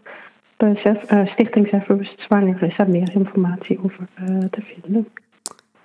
Bij 0.58 0.76
Zef- 0.76 1.04
eh, 1.04 1.26
Stichting 1.28 1.68
Zelfbewust 1.68 2.22
Zwanger 2.22 2.64
is 2.64 2.78
daar 2.78 2.90
meer 2.90 3.12
informatie 3.14 3.80
over 3.84 4.08
eh, 4.14 4.38
te 4.38 4.62
vinden. 4.62 5.08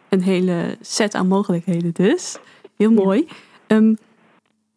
Een 0.09 0.23
hele 0.23 0.77
set 0.81 1.15
aan 1.15 1.29
mogelijkheden 1.29 1.91
dus. 1.93 2.39
Heel 2.77 2.93
mooi. 2.93 3.27
Ehm, 3.67 3.95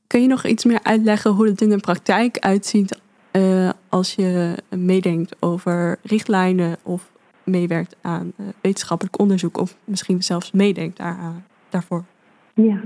kun 0.07 0.21
je 0.21 0.27
nog 0.27 0.45
iets 0.45 0.65
meer 0.65 0.79
uitleggen 0.83 1.31
hoe 1.31 1.47
het 1.47 1.61
in 1.61 1.69
de 1.69 1.79
praktijk 1.79 2.37
uitziet 2.39 2.99
als 3.89 4.15
je 4.15 4.55
meedenkt 4.69 5.35
over 5.39 5.97
richtlijnen 6.03 6.77
of 6.83 7.10
meewerkt 7.43 7.95
aan 8.01 8.33
eh, 8.37 8.45
wetenschappelijk 8.61 9.19
onderzoek 9.19 9.57
of 9.57 9.75
misschien 9.83 10.23
zelfs 10.23 10.51
meedenkt 10.51 10.97
daaraan, 10.97 11.45
daarvoor? 11.69 12.03
Ja. 12.63 12.79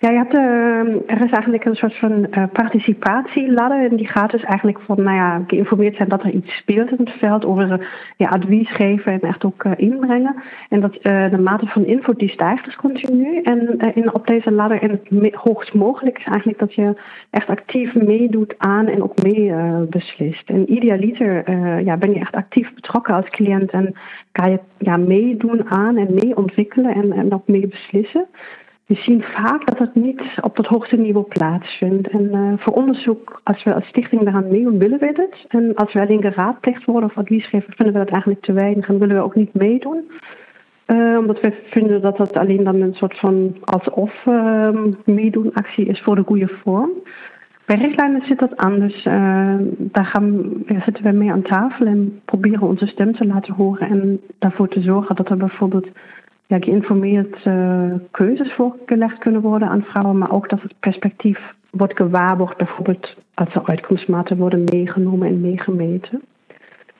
Ja, 0.00 0.10
je 0.10 0.16
hebt, 0.16 0.34
uh, 0.34 1.10
er 1.16 1.24
is 1.24 1.30
eigenlijk 1.30 1.64
een 1.64 1.74
soort 1.74 1.96
van 1.96 2.26
uh, 2.30 2.44
participatieladder. 2.52 3.90
En 3.90 3.96
die 3.96 4.06
gaat 4.06 4.30
dus 4.30 4.42
eigenlijk 4.42 4.80
van, 4.80 5.02
nou 5.02 5.16
ja, 5.16 5.42
geïnformeerd 5.46 5.96
zijn 5.96 6.08
dat 6.08 6.22
er 6.22 6.30
iets 6.30 6.56
speelt 6.56 6.90
in 6.90 6.96
het 6.98 7.10
veld. 7.10 7.44
Over 7.44 7.88
ja, 8.16 8.28
advies 8.28 8.70
geven 8.70 9.12
en 9.12 9.20
echt 9.20 9.44
ook 9.44 9.64
uh, 9.64 9.72
inbrengen. 9.76 10.34
En 10.68 10.80
dat 10.80 10.92
de 11.02 11.40
mate 11.42 11.66
van 11.66 11.84
invloed 11.84 12.18
die 12.18 12.28
stijgt 12.28 12.64
dus 12.64 12.76
continu. 12.76 13.40
En 13.42 13.78
in, 13.94 14.14
op 14.14 14.26
deze 14.26 14.52
ladder, 14.52 14.82
en 14.82 14.90
het 14.90 15.34
hoogst 15.34 15.74
mogelijk 15.74 16.18
is 16.18 16.24
eigenlijk 16.24 16.58
dat 16.58 16.74
je 16.74 17.00
echt 17.30 17.48
actief 17.48 17.94
meedoet 17.94 18.54
aan 18.58 18.86
en 18.86 19.02
ook 19.02 19.22
mee 19.22 19.52
beslist. 19.90 20.48
En 20.48 20.72
idealiter 20.72 21.50
ja, 21.84 21.96
ben 21.96 22.12
je 22.12 22.20
echt 22.20 22.34
actief 22.34 22.74
betrokken 22.74 23.14
als 23.14 23.28
cliënt. 23.28 23.70
En 23.70 23.94
kan 24.32 24.50
je 24.50 24.60
ja, 24.78 24.96
meedoen 24.96 25.70
aan 25.70 25.96
en 25.96 26.14
mee 26.14 26.36
ontwikkelen 26.36 26.94
en, 26.94 27.12
en 27.12 27.32
ook 27.32 27.48
mee 27.48 27.66
beslissen 27.66 28.26
we 28.88 28.94
zien 28.94 29.22
vaak 29.22 29.66
dat 29.66 29.78
het 29.78 29.94
niet 29.94 30.22
op 30.40 30.56
het 30.56 30.66
hoogste 30.66 30.96
niveau 30.96 31.26
plaatsvindt. 31.26 32.08
En 32.08 32.34
uh, 32.34 32.52
voor 32.56 32.72
onderzoek, 32.72 33.40
als 33.44 33.64
we 33.64 33.74
als 33.74 33.86
stichting 33.86 34.22
daaraan 34.22 34.48
meedoen, 34.48 34.78
willen 34.78 34.98
we 34.98 35.12
dit. 35.12 35.44
En 35.48 35.74
als 35.74 35.92
we 35.92 36.00
alleen 36.00 36.20
geraadpleegd 36.22 36.84
worden 36.84 37.10
of 37.10 37.18
advies 37.18 37.48
geven, 37.48 37.72
vinden 37.72 37.94
we 37.94 38.04
dat 38.04 38.12
eigenlijk 38.12 38.42
te 38.42 38.52
weinig 38.52 38.88
en 38.88 38.98
willen 38.98 39.16
we 39.16 39.22
ook 39.22 39.34
niet 39.34 39.54
meedoen. 39.54 40.10
Uh, 40.86 41.18
omdat 41.18 41.40
we 41.40 41.52
vinden 41.70 42.00
dat 42.00 42.16
dat 42.16 42.36
alleen 42.36 42.64
dan 42.64 42.80
een 42.80 42.94
soort 42.94 43.18
van 43.18 43.56
alsof 43.64 44.26
uh, 44.26 44.70
meedoen 45.04 45.54
actie 45.54 45.86
is 45.86 46.00
voor 46.00 46.14
de 46.14 46.24
goede 46.26 46.48
vorm. 46.64 46.90
Bij 47.64 47.76
richtlijnen 47.76 48.26
zit 48.26 48.38
dat 48.38 48.56
anders. 48.56 49.04
Uh, 49.04 49.54
daar 49.76 50.06
gaan, 50.06 50.52
ja, 50.66 50.82
zitten 50.82 51.04
we 51.04 51.12
mee 51.12 51.32
aan 51.32 51.42
tafel 51.42 51.86
en 51.86 52.20
proberen 52.24 52.68
onze 52.68 52.86
stem 52.86 53.12
te 53.14 53.26
laten 53.26 53.54
horen 53.54 53.88
en 53.88 54.20
daarvoor 54.38 54.68
te 54.68 54.80
zorgen 54.80 55.16
dat 55.16 55.30
er 55.30 55.36
bijvoorbeeld 55.36 55.88
ja, 56.48 56.58
geïnformeerd 56.58 57.44
uh, 57.44 57.94
keuzes 58.10 58.52
voorgelegd 58.52 59.18
kunnen 59.18 59.40
worden 59.40 59.68
aan 59.68 59.82
vrouwen, 59.82 60.18
maar 60.18 60.32
ook 60.32 60.48
dat 60.48 60.62
het 60.62 60.74
perspectief 60.80 61.38
wordt 61.70 61.96
gewaarborgd, 61.96 62.56
bijvoorbeeld 62.56 63.14
als 63.34 63.54
er 63.54 63.66
uitkomstmaten 63.66 64.36
worden 64.36 64.64
meegenomen 64.64 65.28
en 65.28 65.40
meegemeten. 65.40 66.22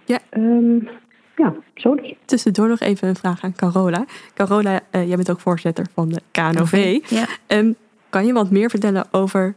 Ja. 0.05 0.19
Um, 0.37 0.89
ja, 1.37 1.55
zo 1.75 1.95
dus. 1.95 2.15
Tussendoor 2.25 2.69
nog 2.69 2.81
even 2.81 3.09
een 3.09 3.17
vraag 3.17 3.43
aan 3.45 3.53
Carola. 3.53 4.05
Carola, 4.35 4.81
uh, 4.93 5.07
jij 5.07 5.17
bent 5.17 5.31
ook 5.31 5.41
voorzitter 5.41 5.87
van 5.95 6.09
de 6.09 6.21
KNOV. 6.31 6.99
Ja. 7.09 7.27
Um, 7.59 7.75
kan 8.09 8.27
je 8.27 8.33
wat 8.33 8.51
meer 8.51 8.71
vertellen 8.71 9.07
over 9.11 9.55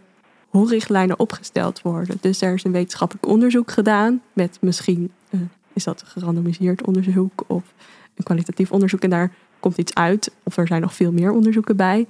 hoe 0.47 0.69
richtlijnen 0.69 1.19
opgesteld 1.19 1.81
worden? 1.81 2.17
Dus 2.21 2.41
er 2.41 2.53
is 2.53 2.63
een 2.63 2.71
wetenschappelijk 2.71 3.27
onderzoek 3.27 3.71
gedaan 3.71 4.21
met 4.33 4.57
misschien, 4.61 5.11
uh, 5.31 5.41
is 5.73 5.83
dat 5.83 6.01
een 6.01 6.07
gerandomiseerd 6.07 6.85
onderzoek 6.85 7.43
of 7.47 7.73
een 8.15 8.23
kwalitatief 8.23 8.71
onderzoek 8.71 9.01
en 9.01 9.09
daar 9.09 9.31
komt 9.61 9.77
iets 9.77 9.93
uit 9.93 10.31
of 10.43 10.57
er 10.57 10.67
zijn 10.67 10.81
nog 10.81 10.93
veel 10.93 11.11
meer 11.11 11.31
onderzoeken 11.31 11.75
bij. 11.75 12.07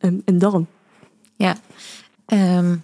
Um, 0.00 0.22
en 0.24 0.38
dan? 0.38 0.66
Ja, 1.36 1.56
um, 2.26 2.82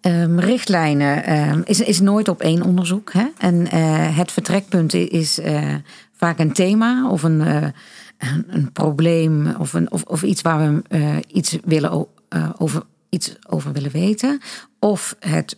um, 0.00 0.40
richtlijnen 0.40 1.64
is, 1.64 1.80
is 1.80 2.00
nooit 2.00 2.28
op 2.28 2.40
één 2.40 2.62
onderzoek. 2.62 3.12
Hè? 3.12 3.26
En 3.38 3.54
uh, 3.54 4.16
het 4.16 4.32
vertrekpunt 4.32 4.94
is 4.94 5.38
uh, 5.38 5.74
vaak 6.12 6.38
een 6.38 6.52
thema 6.52 7.10
of 7.10 7.22
een, 7.22 7.40
uh, 7.40 7.62
een, 8.18 8.44
een, 8.48 8.72
probleem 8.72 9.54
of, 9.58 9.72
een, 9.72 9.90
of, 9.90 10.02
of 10.02 10.22
iets 10.22 10.42
waar 10.42 10.58
we 10.58 11.22
iets, 11.28 11.58
willen, 11.64 12.06
over, 12.58 12.82
iets 13.08 13.36
over 13.48 13.72
willen 13.72 13.90
weten. 13.90 14.40
Of 14.78 15.16
het 15.18 15.56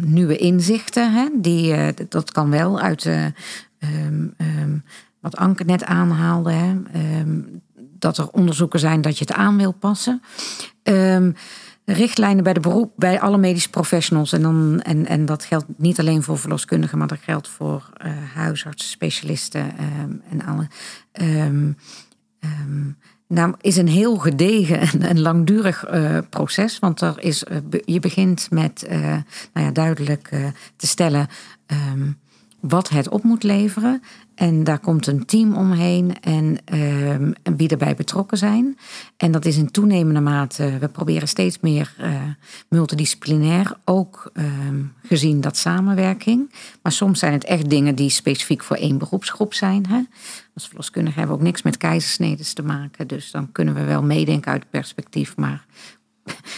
nieuwe 0.00 0.36
inzichten, 0.36 1.12
hè? 1.12 1.28
Die, 1.34 1.94
dat 2.08 2.32
kan 2.32 2.50
wel 2.50 2.80
uit 2.80 3.08
wat 5.24 5.36
Anke 5.36 5.64
net 5.64 5.84
aanhaalde, 5.84 6.52
hè, 6.52 6.74
ehm, 6.92 7.40
dat 7.98 8.18
er 8.18 8.28
onderzoeken 8.28 8.78
zijn 8.78 9.00
dat 9.00 9.18
je 9.18 9.24
het 9.24 9.34
aan 9.34 9.56
wil 9.56 9.72
passen. 9.72 10.22
Um, 10.82 11.34
richtlijnen 11.84 12.44
bij 12.44 12.52
de 12.52 12.60
beroep, 12.60 12.92
bij 12.96 13.20
alle 13.20 13.38
medische 13.38 13.70
professionals. 13.70 14.32
En, 14.32 14.42
dan, 14.42 14.80
en, 14.80 15.06
en 15.06 15.24
dat 15.26 15.44
geldt 15.44 15.64
niet 15.76 16.00
alleen 16.00 16.22
voor 16.22 16.38
verloskundigen, 16.38 16.98
maar 16.98 17.06
dat 17.06 17.18
geldt 17.22 17.48
voor 17.48 17.90
uh, 18.04 18.12
huisartsen, 18.34 18.90
specialisten 18.90 19.72
um, 20.00 20.22
en 20.30 20.44
alle. 20.44 20.68
Nou, 23.28 23.54
is 23.60 23.76
een 23.76 23.88
heel 23.88 24.16
gedegen 24.16 25.00
en, 25.00 25.20
langdurig 25.20 25.90
uh, 25.90 26.18
proces. 26.30 26.78
Want 26.78 27.00
er 27.00 27.14
is, 27.22 27.44
uh, 27.44 27.56
je 27.84 28.00
begint 28.00 28.50
met 28.50 28.86
nou 29.52 29.66
ja, 29.66 29.70
duidelijk 29.70 30.28
te 30.76 30.86
stellen 30.86 31.28
wat 32.68 32.88
het 32.88 33.08
op 33.08 33.22
moet 33.22 33.42
leveren. 33.42 34.02
En 34.34 34.64
daar 34.64 34.78
komt 34.78 35.06
een 35.06 35.24
team 35.24 35.54
omheen 35.56 36.20
en, 36.20 36.56
uh, 36.72 37.52
wie 37.56 37.68
erbij 37.68 37.94
betrokken 37.94 38.38
zijn. 38.38 38.78
En 39.16 39.32
dat 39.32 39.44
is 39.44 39.56
in 39.56 39.70
toenemende 39.70 40.20
mate, 40.20 40.78
we 40.78 40.88
proberen 40.88 41.28
steeds 41.28 41.60
meer 41.60 41.94
uh, 42.00 42.22
multidisciplinair, 42.68 43.76
ook 43.84 44.30
uh, 44.34 44.44
gezien 45.02 45.40
dat 45.40 45.56
samenwerking. 45.56 46.52
Maar 46.82 46.92
soms 46.92 47.18
zijn 47.18 47.32
het 47.32 47.44
echt 47.44 47.70
dingen 47.70 47.94
die 47.94 48.10
specifiek 48.10 48.62
voor 48.62 48.76
één 48.76 48.98
beroepsgroep 48.98 49.54
zijn. 49.54 49.86
Hè? 49.86 50.02
Als 50.54 50.66
verloskundige 50.66 51.18
hebben 51.18 51.36
we 51.36 51.42
ook 51.42 51.48
niks 51.48 51.62
met 51.62 51.76
keizersnedes 51.76 52.52
te 52.52 52.62
maken. 52.62 53.06
Dus 53.06 53.30
dan 53.30 53.52
kunnen 53.52 53.74
we 53.74 53.84
wel 53.84 54.02
meedenken 54.02 54.52
uit 54.52 54.70
perspectief. 54.70 55.36
Maar 55.36 55.64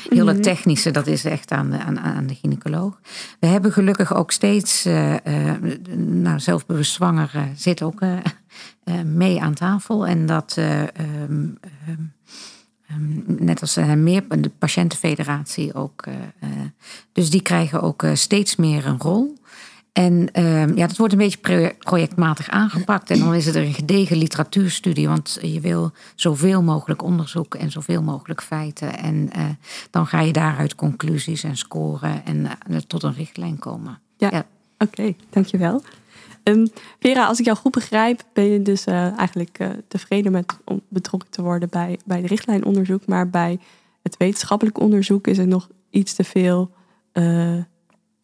Heel 0.08 0.26
het 0.26 0.36
mhm. 0.36 0.44
technische, 0.44 0.90
dat 0.90 1.06
is 1.06 1.24
echt 1.24 1.50
aan 1.50 1.70
de, 1.70 1.78
aan, 1.78 2.00
aan 2.00 2.26
de 2.26 2.34
gynaecoloog. 2.34 3.00
We 3.40 3.46
hebben 3.46 3.72
gelukkig 3.72 4.14
ook 4.14 4.30
steeds, 4.30 4.86
uh, 4.86 5.12
uh, 5.12 5.52
nou, 5.96 6.40
zelfbewust 6.40 6.92
zwanger 6.92 7.32
uh, 7.36 7.42
zit 7.56 7.82
ook 7.82 8.00
mee 9.04 9.42
aan 9.42 9.54
tafel. 9.54 10.06
En 10.06 10.26
dat, 10.26 10.56
um, 11.28 11.58
um, 11.88 13.24
net 13.26 13.60
als 13.60 13.76
meer, 13.96 14.24
de 14.28 14.50
patiëntenfederatie 14.58 15.74
ook. 15.74 16.04
dus 17.12 17.30
die 17.30 17.42
krijgen 17.42 17.82
ook 17.82 18.04
steeds 18.12 18.56
meer 18.56 18.86
een 18.86 19.00
rol. 19.00 19.38
En 19.96 20.28
uh, 20.32 20.76
ja, 20.76 20.86
dat 20.86 20.96
wordt 20.96 21.12
een 21.12 21.18
beetje 21.18 21.74
projectmatig 21.78 22.48
aangepakt. 22.48 23.10
En 23.10 23.18
dan 23.18 23.34
is 23.34 23.46
het 23.46 23.54
een 23.54 23.74
gedegen 23.74 24.16
literatuurstudie. 24.16 25.08
Want 25.08 25.38
je 25.40 25.60
wil 25.60 25.92
zoveel 26.14 26.62
mogelijk 26.62 27.02
onderzoek 27.02 27.54
en 27.54 27.70
zoveel 27.70 28.02
mogelijk 28.02 28.42
feiten. 28.42 28.98
En 28.98 29.30
uh, 29.36 29.44
dan 29.90 30.06
ga 30.06 30.20
je 30.20 30.32
daaruit 30.32 30.74
conclusies 30.74 31.42
en 31.42 31.56
scoren 31.56 32.24
en 32.24 32.36
uh, 32.70 32.76
tot 32.86 33.02
een 33.02 33.14
richtlijn 33.14 33.58
komen. 33.58 33.98
Ja, 34.16 34.28
ja. 34.32 34.46
oké, 34.78 35.00
okay, 35.00 35.16
dankjewel. 35.30 35.82
Um, 36.42 36.68
Vera, 37.00 37.26
als 37.26 37.38
ik 37.38 37.44
jou 37.44 37.56
goed 37.56 37.72
begrijp, 37.72 38.22
ben 38.32 38.44
je 38.44 38.62
dus 38.62 38.84
eh, 38.84 39.18
eigenlijk 39.18 39.58
tevreden 39.88 40.32
met 40.32 40.58
om 40.64 40.80
betrokken 40.88 41.30
te 41.30 41.42
worden 41.42 41.68
bij, 41.68 41.98
bij 42.04 42.20
de 42.20 42.26
richtlijnonderzoek. 42.26 43.06
Maar 43.06 43.30
bij 43.30 43.58
het 44.02 44.16
wetenschappelijk 44.16 44.80
onderzoek 44.80 45.26
is 45.26 45.38
er 45.38 45.48
nog 45.48 45.68
iets 45.90 46.14
te 46.14 46.24
veel 46.24 46.70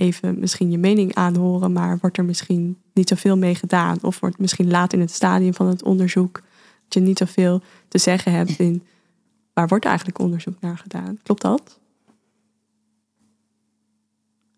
even 0.03 0.41
misschien 0.41 0.71
je 0.71 0.79
mening 0.79 1.15
aanhoren, 1.15 1.73
maar 1.73 1.99
wordt 2.01 2.19
er 2.19 2.25
misschien 2.25 2.79
niet 2.93 3.09
zoveel 3.09 3.37
mee 3.37 3.55
gedaan? 3.55 3.99
Of 4.03 4.21
wordt 4.21 4.39
misschien 4.39 4.71
laat 4.71 4.93
in 4.93 5.01
het 5.01 5.11
stadium 5.11 5.55
van 5.55 5.67
het 5.67 5.83
onderzoek 5.83 6.43
dat 6.85 6.95
je 6.95 7.01
niet 7.01 7.19
zoveel 7.19 7.61
te 7.89 7.99
zeggen 7.99 8.33
hebt 8.33 8.59
in 8.59 8.83
waar 9.53 9.69
wordt 9.69 9.85
eigenlijk 9.85 10.19
onderzoek 10.19 10.55
naar 10.61 10.79
gedaan? 10.79 11.19
Klopt 11.23 11.43
dat? 11.43 11.81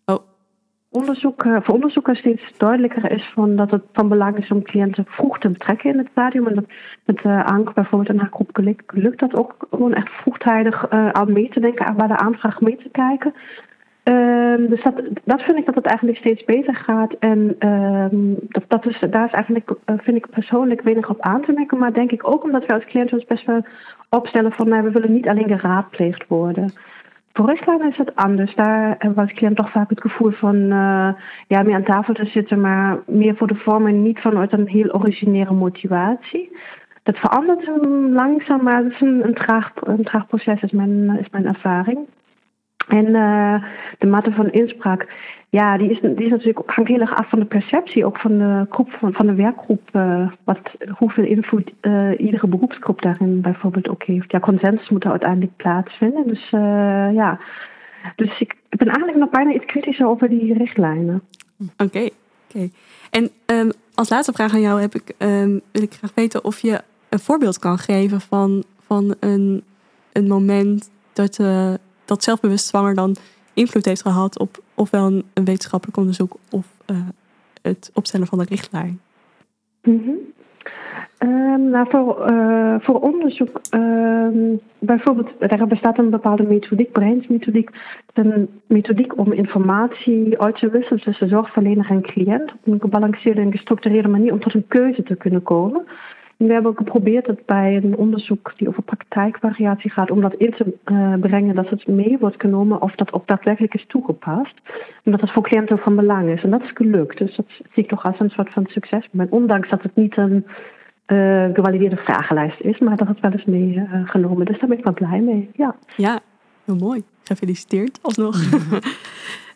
Oh. 0.05 0.19
Onderzoek, 0.89 1.43
eh, 1.43 1.57
voor 1.61 1.73
onderzoekers 1.73 2.19
steeds 2.19 2.57
duidelijker 2.57 3.11
is 3.11 3.31
van 3.33 3.55
dat 3.55 3.71
het 3.71 3.83
van 3.93 4.07
belang 4.07 4.37
is 4.37 4.51
om 4.51 4.63
cliënten 4.63 5.05
vroeg 5.07 5.39
te 5.39 5.49
betrekken 5.49 5.91
in 5.91 5.97
het 5.97 6.07
stadium. 6.11 6.47
En 6.47 6.67
met 7.05 7.23
uh, 7.23 7.45
Anke 7.45 7.73
bijvoorbeeld 7.73 8.09
in 8.09 8.19
haar 8.19 8.31
groep 8.31 8.57
lukt 8.93 9.19
dat 9.19 9.35
ook 9.35 9.67
gewoon 9.69 9.93
echt 9.93 10.11
vroegtijdig 10.11 10.91
uh, 10.91 11.09
aan 11.09 11.33
mee 11.33 11.49
te 11.49 11.59
denken, 11.59 11.85
aan 11.85 11.95
bij 11.95 12.07
de 12.07 12.17
aanvraag 12.17 12.61
mee 12.61 12.77
te 12.77 12.89
kijken. 12.91 13.33
Um, 14.07 14.69
dus 14.69 14.83
dat, 14.83 15.01
dat 15.23 15.41
vind 15.41 15.57
ik 15.57 15.65
dat 15.65 15.75
het 15.75 15.85
eigenlijk 15.85 16.17
steeds 16.17 16.43
beter 16.43 16.75
gaat. 16.75 17.13
En 17.19 17.55
um, 17.69 18.35
dat, 18.47 18.63
dat 18.67 18.85
is, 18.85 18.99
daar 19.09 19.25
is 19.25 19.31
eigenlijk, 19.31 19.69
uh, 19.69 19.95
vind 19.97 20.17
ik 20.17 20.29
persoonlijk 20.29 20.81
weinig 20.81 21.09
op 21.09 21.21
aan 21.21 21.41
te 21.41 21.51
merken. 21.51 21.77
Maar 21.77 21.93
denk 21.93 22.11
ik 22.11 22.27
ook 22.27 22.43
omdat 22.43 22.65
we 22.65 22.73
als 22.73 22.85
cliënt 22.85 23.13
ons 23.13 23.25
best 23.25 23.45
wel 23.45 23.65
opstellen 24.09 24.51
van 24.51 24.69
nou, 24.69 24.83
we 24.83 24.91
willen 24.91 25.13
niet 25.13 25.27
alleen 25.27 25.59
geraadpleegd 25.59 26.27
worden. 26.27 26.73
Voor 27.33 27.49
richtlijnen 27.49 27.89
is 27.89 27.97
het 27.97 28.15
anders. 28.15 28.55
Daar 28.55 28.87
hebben 28.89 29.13
we 29.15 29.21
als 29.21 29.33
cliënt 29.33 29.55
toch 29.55 29.71
vaak 29.71 29.89
het 29.89 30.01
gevoel 30.01 30.31
van 30.31 30.55
uh, 30.55 31.09
ja, 31.47 31.63
meer 31.63 31.75
aan 31.75 31.83
tafel 31.83 32.13
te 32.13 32.25
zitten, 32.25 32.61
maar 32.61 32.99
meer 33.05 33.35
voor 33.35 33.47
de 33.47 33.55
vorm 33.55 33.87
en 33.87 34.03
niet 34.03 34.19
vanuit 34.19 34.51
een 34.51 34.67
heel 34.67 34.93
originele 34.93 35.53
motivatie. 35.53 36.57
Dat 37.03 37.17
verandert 37.17 37.67
langzaam, 38.11 38.63
maar 38.63 38.83
het 38.83 38.93
is 38.93 39.01
een, 39.01 39.25
een, 39.27 39.33
traag, 39.33 39.71
een 39.75 40.25
proces, 40.27 40.61
is 40.61 40.71
mijn, 40.71 41.19
is 41.19 41.29
mijn 41.29 41.45
ervaring. 41.45 41.99
En 42.87 43.05
uh, 43.05 43.63
de 43.97 44.07
mate 44.07 44.31
van 44.31 44.51
inspraak, 44.51 45.07
ja, 45.49 45.77
die 45.77 45.89
is, 45.89 45.99
die 46.01 46.29
natuurlijk 46.29 46.71
hangt 46.71 46.89
heel 46.89 46.99
erg 46.99 47.15
af 47.15 47.29
van 47.29 47.39
de 47.39 47.45
perceptie, 47.45 48.05
ook 48.05 48.17
van 48.17 48.37
de 48.37 48.65
groep 48.69 48.97
van, 49.01 49.27
de 49.27 49.35
werkgroep, 49.35 49.89
uh, 49.93 50.31
wat, 50.43 50.59
hoeveel 50.97 51.23
invloed 51.23 51.71
uh, 51.81 52.19
iedere 52.19 52.47
beroepsgroep 52.47 53.01
daarin 53.01 53.41
bijvoorbeeld 53.41 53.89
ook 53.89 54.03
heeft. 54.03 54.31
Ja, 54.31 54.39
consensus 54.39 54.89
moet 54.89 55.03
er 55.03 55.11
uiteindelijk 55.11 55.55
plaatsvinden. 55.55 56.27
Dus 56.27 56.49
ja, 57.15 57.39
dus 58.15 58.39
ik, 58.39 58.55
ben 58.69 58.87
eigenlijk 58.87 59.17
nog 59.17 59.29
bijna 59.29 59.53
iets 59.53 59.65
kritischer 59.65 60.07
over 60.07 60.29
die 60.29 60.53
richtlijnen. 60.53 61.21
Oké, 61.77 61.83
okay. 61.83 62.11
Okay. 62.49 62.71
En 63.09 63.29
um, 63.45 63.71
als 63.93 64.09
laatste 64.09 64.33
vraag 64.33 64.53
aan 64.53 64.61
jou 64.61 64.81
heb 64.81 64.95
ik, 64.95 65.13
um, 65.17 65.61
wil 65.71 65.81
ik 65.81 65.93
graag 65.93 66.13
weten 66.13 66.43
of 66.43 66.59
je 66.59 66.81
een 67.09 67.19
voorbeeld 67.19 67.59
kan 67.59 67.77
geven 67.77 68.21
van, 68.21 68.63
van 68.79 69.15
een, 69.19 69.63
een 70.11 70.27
moment 70.27 70.91
dat, 71.13 71.39
eh, 71.39 71.73
dat 72.05 72.23
zelfbewust 72.23 72.67
zwanger 72.67 72.95
dan 72.95 73.15
invloed 73.53 73.85
heeft 73.85 74.01
gehad 74.01 74.39
op 74.39 74.63
ofwel 74.73 75.05
een, 75.05 75.45
wetenschappelijk 75.45 75.97
onderzoek 75.97 76.35
of 76.51 76.65
eh, 76.85 76.95
het 77.61 77.91
opstellen 77.93 78.27
van 78.27 78.37
de 78.37 78.45
richtlijn. 78.49 78.99
Mhm. 79.81 80.11
Ehm, 81.17 81.69
nou, 81.69 81.87
voor, 81.89 82.25
eh, 82.25 82.75
voor 82.79 82.99
onderzoek, 82.99 83.61
ehm, 83.69 84.55
bijvoorbeeld, 84.79 85.29
er 85.39 85.67
bestaat 85.67 85.97
een 85.97 86.09
bepaalde 86.09 86.43
methodiek, 86.43 86.91
breinsmethodiek. 86.91 87.69
Een 88.13 88.49
methodiek 88.67 89.17
om 89.17 89.33
informatie 89.33 90.41
uit 90.41 90.57
te 90.57 90.69
wisselen 90.69 91.01
tussen 91.01 91.29
zorgverlener 91.29 91.89
en 91.89 92.01
cliënt 92.01 92.51
op 92.51 92.73
een 92.73 92.81
gebalanceerde 92.81 93.41
en 93.41 93.51
gestructureerde 93.51 94.07
manier 94.07 94.31
om 94.31 94.39
tot 94.39 94.53
een 94.53 94.67
keuze 94.67 95.03
te 95.03 95.15
kunnen 95.15 95.43
komen. 95.43 95.85
We 96.37 96.53
hebben 96.53 96.71
ook 96.71 96.77
geprobeerd 96.77 97.27
het 97.27 97.45
bij 97.45 97.75
een 97.75 97.97
onderzoek 97.97 98.53
die 98.57 98.67
over 98.67 98.83
praktijkvariatie 98.83 99.91
gaat, 99.91 100.11
om 100.11 100.21
dat 100.21 100.33
in 100.33 100.51
te 100.51 100.73
uh, 100.85 101.13
brengen 101.19 101.55
dat 101.55 101.69
het 101.69 101.87
mee 101.87 102.17
wordt 102.19 102.41
genomen 102.41 102.81
of 102.81 102.95
dat 102.95 103.13
ook 103.13 103.27
daadwerkelijk 103.27 103.73
is 103.73 103.85
toegepast. 103.87 104.53
En 105.03 105.11
dat 105.11 105.21
het 105.21 105.31
voor 105.31 105.43
cliënten 105.43 105.77
van 105.77 105.95
belang 105.95 106.29
is. 106.29 106.43
En 106.43 106.49
dat 106.49 106.61
is 106.61 106.71
gelukt. 106.73 107.17
Dus 107.17 107.35
dat 107.35 107.45
zie 107.47 107.83
ik 107.83 107.89
toch 107.89 108.05
als 108.05 108.19
een 108.19 108.29
soort 108.29 108.53
van 108.53 108.65
succes. 108.67 109.07
Maar 109.11 109.27
ondanks 109.29 109.69
dat 109.69 109.81
het 109.83 109.95
niet 109.95 110.17
een 110.17 110.45
uh, 111.07 111.95
vragenlijst 112.03 112.61
is, 112.61 112.79
maar 112.79 112.97
dat 112.97 113.07
het 113.07 113.19
wel 113.19 113.31
eens 113.31 113.45
meegenomen. 113.45 114.39
Uh, 114.39 114.45
dus 114.45 114.59
daar 114.59 114.69
ben 114.69 114.77
ik 114.77 114.83
wel 114.83 114.93
blij 114.93 115.19
mee. 115.19 115.49
Ja, 115.53 115.75
ja 115.95 116.19
heel 116.65 116.75
mooi. 116.75 117.03
Gefeliciteerd 117.23 117.99
alsnog. 118.01 118.35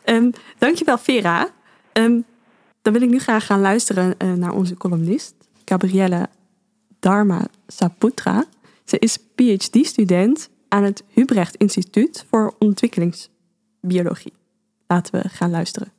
um, 0.05 0.31
dankjewel 0.57 0.97
Vera. 0.97 1.47
Um, 1.93 2.23
dan 2.81 2.93
wil 2.93 3.01
ik 3.01 3.09
nu 3.09 3.19
graag 3.19 3.45
gaan 3.45 3.59
luisteren 3.59 4.15
naar 4.37 4.53
onze 4.53 4.77
columnist, 4.77 5.35
Gabrielle 5.65 6.27
Dharma 6.99 7.47
Saputra. 7.67 8.45
Ze 8.85 8.99
is 8.99 9.17
PhD-student 9.35 10.49
aan 10.67 10.83
het 10.83 11.03
Hubrecht 11.13 11.55
Instituut 11.55 12.25
voor 12.29 12.53
Ontwikkelingsbiologie. 12.59 14.33
Laten 14.87 15.21
we 15.21 15.29
gaan 15.29 15.49
luisteren. 15.49 15.91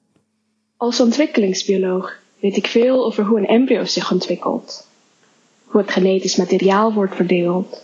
Als 0.77 1.01
ontwikkelingsbioloog 1.01 2.13
weet 2.41 2.57
ik 2.57 2.67
veel 2.67 3.05
over 3.05 3.25
hoe 3.25 3.39
een 3.39 3.47
embryo 3.47 3.85
zich 3.85 4.13
ontwikkelt 4.13 4.89
hoe 5.71 5.81
het 5.81 5.91
genetisch 5.91 6.37
materiaal 6.37 6.93
wordt 6.93 7.15
verdeeld, 7.15 7.83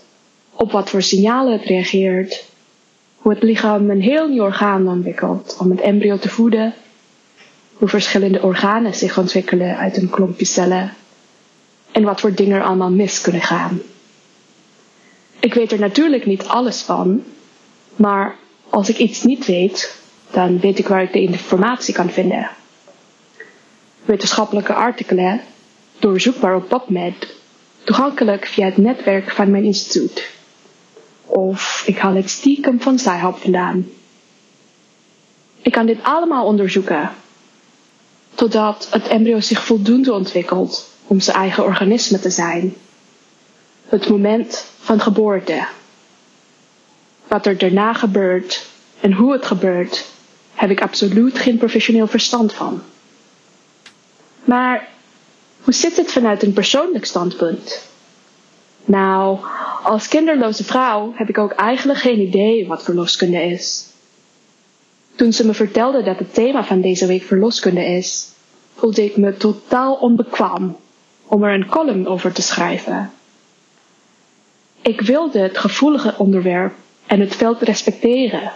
op 0.52 0.72
wat 0.72 0.90
voor 0.90 1.02
signalen 1.02 1.52
het 1.52 1.64
reageert, 1.64 2.44
hoe 3.16 3.32
het 3.32 3.42
lichaam 3.42 3.90
een 3.90 4.00
heel 4.00 4.28
nieuw 4.28 4.42
orgaan 4.42 4.88
ontwikkelt 4.88 5.56
om 5.60 5.70
het 5.70 5.80
embryo 5.80 6.18
te 6.18 6.28
voeden, 6.28 6.74
hoe 7.72 7.88
verschillende 7.88 8.42
organen 8.42 8.94
zich 8.94 9.18
ontwikkelen 9.18 9.76
uit 9.76 9.96
een 9.96 10.10
klompje 10.10 10.44
cellen 10.44 10.92
en 11.96 12.02
wat 12.02 12.20
voor 12.20 12.34
dingen 12.34 12.56
er 12.56 12.64
allemaal 12.64 12.90
mis 12.90 13.20
kunnen 13.20 13.42
gaan. 13.42 13.80
Ik 15.40 15.54
weet 15.54 15.72
er 15.72 15.78
natuurlijk 15.78 16.26
niet 16.26 16.44
alles 16.46 16.82
van, 16.82 17.24
maar 17.94 18.36
als 18.70 18.88
ik 18.88 18.98
iets 18.98 19.22
niet 19.22 19.46
weet, 19.46 19.98
dan 20.30 20.60
weet 20.60 20.78
ik 20.78 20.88
waar 20.88 21.02
ik 21.02 21.12
de 21.12 21.20
informatie 21.20 21.94
kan 21.94 22.10
vinden. 22.10 22.50
Wetenschappelijke 24.04 24.74
artikelen, 24.74 25.40
doorzoekbaar 25.98 26.56
op 26.56 26.68
PubMed, 26.68 27.34
toegankelijk 27.84 28.46
via 28.46 28.64
het 28.64 28.76
netwerk 28.76 29.30
van 29.30 29.50
mijn 29.50 29.64
instituut. 29.64 30.30
Of 31.24 31.82
ik 31.86 31.98
haal 31.98 32.14
het 32.14 32.30
stiekem 32.30 32.80
van 32.80 32.98
Sci-Hub 32.98 33.36
vandaan. 33.36 33.88
Ik 35.62 35.72
kan 35.72 35.86
dit 35.86 36.02
allemaal 36.02 36.46
onderzoeken, 36.46 37.10
totdat 38.34 38.88
het 38.90 39.08
embryo 39.08 39.40
zich 39.40 39.64
voldoende 39.64 40.12
ontwikkelt 40.12 40.94
om 41.06 41.20
zijn 41.20 41.36
eigen 41.36 41.64
organisme 41.64 42.20
te 42.20 42.30
zijn. 42.30 42.74
Het 43.88 44.08
moment 44.08 44.66
van 44.80 45.00
geboorte. 45.00 45.66
Wat 47.28 47.46
er 47.46 47.58
daarna 47.58 47.92
gebeurt 47.92 48.66
en 49.00 49.12
hoe 49.12 49.32
het 49.32 49.46
gebeurt, 49.46 50.06
heb 50.54 50.70
ik 50.70 50.80
absoluut 50.80 51.38
geen 51.38 51.58
professioneel 51.58 52.06
verstand 52.06 52.54
van. 52.54 52.82
Maar 54.44 54.88
hoe 55.60 55.74
zit 55.74 55.96
het 55.96 56.12
vanuit 56.12 56.42
een 56.42 56.52
persoonlijk 56.52 57.04
standpunt? 57.04 57.88
Nou, 58.84 59.38
als 59.82 60.08
kinderloze 60.08 60.64
vrouw 60.64 61.12
heb 61.14 61.28
ik 61.28 61.38
ook 61.38 61.52
eigenlijk 61.52 61.98
geen 61.98 62.20
idee 62.20 62.66
wat 62.66 62.82
verloskunde 62.82 63.42
is. 63.42 63.86
Toen 65.14 65.32
ze 65.32 65.46
me 65.46 65.54
vertelde 65.54 66.02
dat 66.02 66.18
het 66.18 66.34
thema 66.34 66.64
van 66.64 66.80
deze 66.80 67.06
week 67.06 67.22
verloskunde 67.22 67.84
is, 67.84 68.28
voelde 68.74 69.04
ik 69.04 69.16
me 69.16 69.36
totaal 69.36 69.94
onbekwaam 69.94 70.76
om 71.26 71.44
er 71.44 71.54
een 71.54 71.66
column 71.66 72.06
over 72.06 72.32
te 72.32 72.42
schrijven. 72.42 73.10
Ik 74.82 75.00
wilde 75.00 75.38
het 75.38 75.58
gevoelige 75.58 76.14
onderwerp 76.18 76.74
en 77.06 77.20
het 77.20 77.36
veld 77.36 77.62
respecteren. 77.62 78.52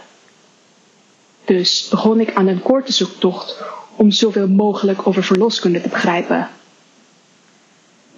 Dus 1.45 1.89
begon 1.89 2.21
ik 2.21 2.35
aan 2.35 2.47
een 2.47 2.63
korte 2.63 2.93
zoektocht 2.93 3.63
om 3.97 4.11
zoveel 4.11 4.49
mogelijk 4.49 5.07
over 5.07 5.25
verloskunde 5.25 5.81
te 5.81 5.89
begrijpen. 5.89 6.49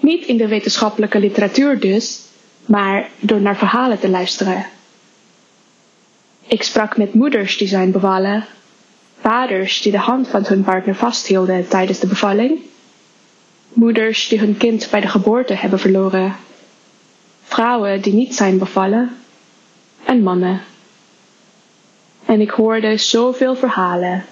Niet 0.01 0.25
in 0.25 0.37
de 0.37 0.49
wetenschappelijke 0.49 1.19
literatuur 1.19 1.81
dus, 1.81 2.21
maar 2.67 3.11
door 3.21 3.41
naar 3.41 3.57
verhalen 3.57 3.99
te 3.99 4.09
luisteren. 4.09 4.67
Ik 6.47 6.63
sprak 6.63 6.97
met 6.97 7.15
moeders 7.15 7.57
die 7.57 7.69
zijn 7.69 7.91
bevallen, 7.91 8.47
vaders 9.21 9.83
die 9.83 9.93
de 9.93 9.99
hand 9.99 10.29
van 10.29 10.45
hun 10.47 10.63
partner 10.63 10.95
vasthielden 10.95 11.69
tijdens 11.69 11.99
de 11.99 12.07
bevalling, 12.07 12.61
moeders 13.73 14.29
die 14.29 14.39
hun 14.39 14.57
kind 14.57 14.89
bij 14.91 15.01
de 15.01 15.09
geboorte 15.09 15.55
hebben 15.55 15.79
verloren, 15.79 16.37
vrouwen 17.43 18.03
die 18.03 18.13
niet 18.13 18.35
zijn 18.35 18.59
bevallen 18.59 19.17
en 20.05 20.23
mannen. 20.23 20.61
En 22.27 22.41
ik 22.41 22.51
hoorde 22.51 22.97
zoveel 22.97 23.55
verhalen, 23.55 24.25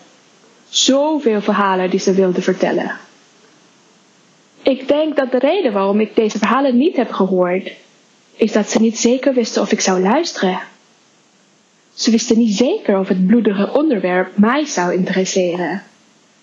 zoveel 0.68 1.41
verhalen 1.41 1.91
die 1.91 2.01
ze 2.01 2.14
wilden 2.14 2.43
vertellen. 2.43 2.99
Ik 4.62 4.88
denk 4.88 5.16
dat 5.16 5.30
de 5.30 5.38
reden 5.38 5.72
waarom 5.72 6.01
ik 6.01 6.16
deze 6.16 6.38
verhalen 6.38 6.76
niet 6.76 6.97
heb 6.97 7.11
gehoord, 7.12 7.72
is 8.36 8.53
dat 8.53 8.70
ze 8.70 8.80
niet 8.80 8.99
zeker 8.99 9.34
wisten 9.34 9.62
of 9.62 9.72
ik 9.72 9.80
zou 9.80 10.01
luisteren. 10.01 10.61
Ze 11.95 12.11
wisten 12.11 12.38
niet 12.38 12.57
zeker 12.57 12.99
of 12.99 13.09
het 13.09 13.26
bloedige 13.26 13.72
onderwerp 13.72 14.36
mij 14.36 14.64
zou 14.64 14.95
interesseren. 14.95 15.82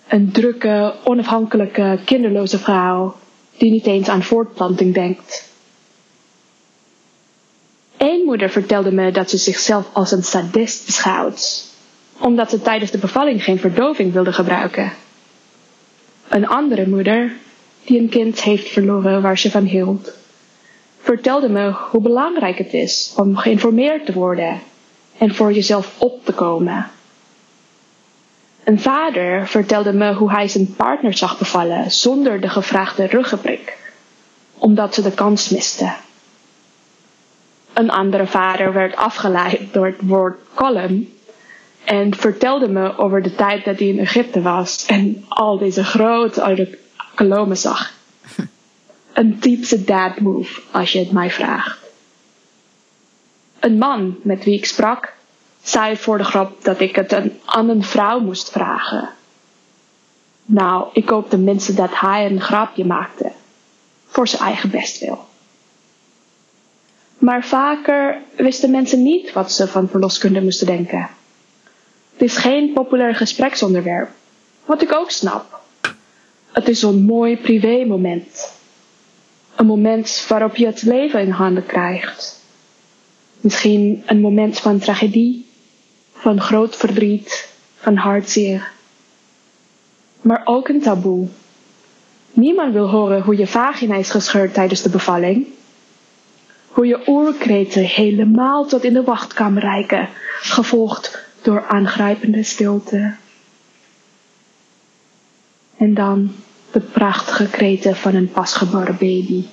Een 0.08 0.32
drukke, 0.32 0.94
onafhankelijke, 1.04 1.98
kinderloze 2.04 2.58
vrouw 2.58 3.16
die 3.56 3.70
niet 3.70 3.86
eens 3.86 4.08
aan 4.08 4.22
voortplanting 4.22 4.94
denkt. 4.94 5.52
Eén 7.96 8.24
moeder 8.24 8.50
vertelde 8.50 8.92
me 8.92 9.10
dat 9.10 9.30
ze 9.30 9.36
zichzelf 9.36 9.88
als 9.92 10.12
een 10.12 10.24
sadist 10.24 10.86
beschouwt, 10.86 11.64
omdat 12.18 12.50
ze 12.50 12.62
tijdens 12.62 12.90
de 12.90 12.98
bevalling 12.98 13.44
geen 13.44 13.58
verdoving 13.58 14.12
wilde 14.12 14.32
gebruiken. 14.32 14.92
Een 16.28 16.46
andere 16.46 16.88
moeder 16.88 17.32
die 17.84 18.00
een 18.00 18.08
kind 18.08 18.42
heeft 18.42 18.68
verloren 18.68 19.22
waar 19.22 19.38
ze 19.38 19.50
van 19.50 19.64
hield, 19.64 20.12
vertelde 21.00 21.48
me 21.48 21.70
hoe 21.90 22.00
belangrijk 22.00 22.58
het 22.58 22.72
is 22.72 23.12
om 23.16 23.36
geïnformeerd 23.36 24.06
te 24.06 24.12
worden 24.12 24.60
en 25.18 25.34
voor 25.34 25.52
jezelf 25.52 25.94
op 25.98 26.24
te 26.24 26.32
komen. 26.32 26.90
Een 28.68 28.80
vader 28.80 29.46
vertelde 29.46 29.92
me 29.92 30.14
hoe 30.14 30.30
hij 30.30 30.48
zijn 30.48 30.74
partner 30.74 31.16
zag 31.16 31.38
bevallen 31.38 31.90
zonder 31.90 32.40
de 32.40 32.48
gevraagde 32.48 33.06
ruggenprik, 33.06 33.76
omdat 34.58 34.94
ze 34.94 35.02
de 35.02 35.12
kans 35.12 35.48
miste. 35.48 35.92
Een 37.72 37.90
andere 37.90 38.26
vader 38.26 38.72
werd 38.72 38.96
afgeleid 38.96 39.72
door 39.72 39.86
het 39.86 39.96
woord 40.00 40.38
column 40.54 41.12
en 41.84 42.14
vertelde 42.14 42.68
me 42.68 42.98
over 42.98 43.22
de 43.22 43.34
tijd 43.34 43.64
dat 43.64 43.78
hij 43.78 43.88
in 43.88 43.98
Egypte 43.98 44.42
was 44.42 44.86
en 44.86 45.24
al 45.28 45.58
deze 45.58 45.84
grote 45.84 46.78
Kolome 47.14 47.54
zag. 47.54 47.92
Een 49.12 49.38
typische 49.38 49.84
dad 49.84 50.20
move, 50.20 50.60
als 50.70 50.92
je 50.92 50.98
het 50.98 51.12
mij 51.12 51.30
vraagt. 51.30 51.78
Een 53.60 53.78
man 53.78 54.16
met 54.22 54.44
wie 54.44 54.54
ik 54.54 54.66
sprak, 54.66 55.16
zei 55.62 55.96
voor 55.96 56.18
de 56.18 56.24
grap 56.24 56.64
dat 56.64 56.80
ik 56.80 56.96
het 56.96 57.12
een, 57.12 57.40
aan 57.44 57.68
een 57.68 57.84
vrouw 57.84 58.20
moest 58.20 58.50
vragen. 58.50 59.10
Nou, 60.44 60.88
ik 60.92 61.08
hoop 61.08 61.30
tenminste 61.30 61.74
dat 61.74 62.00
hij 62.00 62.26
een 62.26 62.40
grapje 62.40 62.84
maakte. 62.84 63.32
Voor 64.06 64.28
zijn 64.28 64.42
eigen 64.42 64.70
bestwil. 64.70 65.26
Maar 67.18 67.44
vaker 67.44 68.22
wisten 68.36 68.70
mensen 68.70 69.02
niet 69.02 69.32
wat 69.32 69.52
ze 69.52 69.68
van 69.68 69.88
verloskunde 69.88 70.42
moesten 70.42 70.66
denken. 70.66 71.08
Het 72.12 72.22
is 72.22 72.36
geen 72.36 72.72
populair 72.72 73.14
gespreksonderwerp, 73.14 74.10
wat 74.64 74.82
ik 74.82 74.92
ook 74.92 75.10
snap. 75.10 75.60
Het 76.52 76.68
is 76.68 76.80
zo'n 76.80 77.02
mooi 77.02 77.36
privé 77.36 77.84
moment. 77.86 78.52
Een 79.56 79.66
moment 79.66 80.24
waarop 80.28 80.56
je 80.56 80.66
het 80.66 80.82
leven 80.82 81.20
in 81.20 81.30
handen 81.30 81.66
krijgt. 81.66 82.42
Misschien 83.40 84.02
een 84.06 84.20
moment 84.20 84.58
van 84.58 84.78
tragedie, 84.78 85.47
van 86.18 86.40
groot 86.40 86.76
verdriet, 86.76 87.52
van 87.76 87.96
hartzeer. 87.96 88.70
Maar 90.20 90.40
ook 90.44 90.68
een 90.68 90.80
taboe. 90.80 91.28
Niemand 92.32 92.72
wil 92.72 92.88
horen 92.88 93.22
hoe 93.22 93.36
je 93.36 93.46
vagina 93.46 93.94
is 93.94 94.10
gescheurd 94.10 94.54
tijdens 94.54 94.82
de 94.82 94.90
bevalling. 94.90 95.46
Hoe 96.68 96.86
je 96.86 97.08
oerkreten 97.08 97.82
helemaal 97.82 98.66
tot 98.66 98.84
in 98.84 98.92
de 98.92 99.02
wachtkamer 99.02 99.62
reiken, 99.62 100.08
gevolgd 100.40 101.26
door 101.42 101.66
aangrijpende 101.66 102.42
stilte. 102.42 103.14
En 105.76 105.94
dan 105.94 106.34
de 106.70 106.80
prachtige 106.80 107.48
kreten 107.48 107.96
van 107.96 108.14
een 108.14 108.30
pasgeboren 108.30 108.96
baby. 108.98 109.44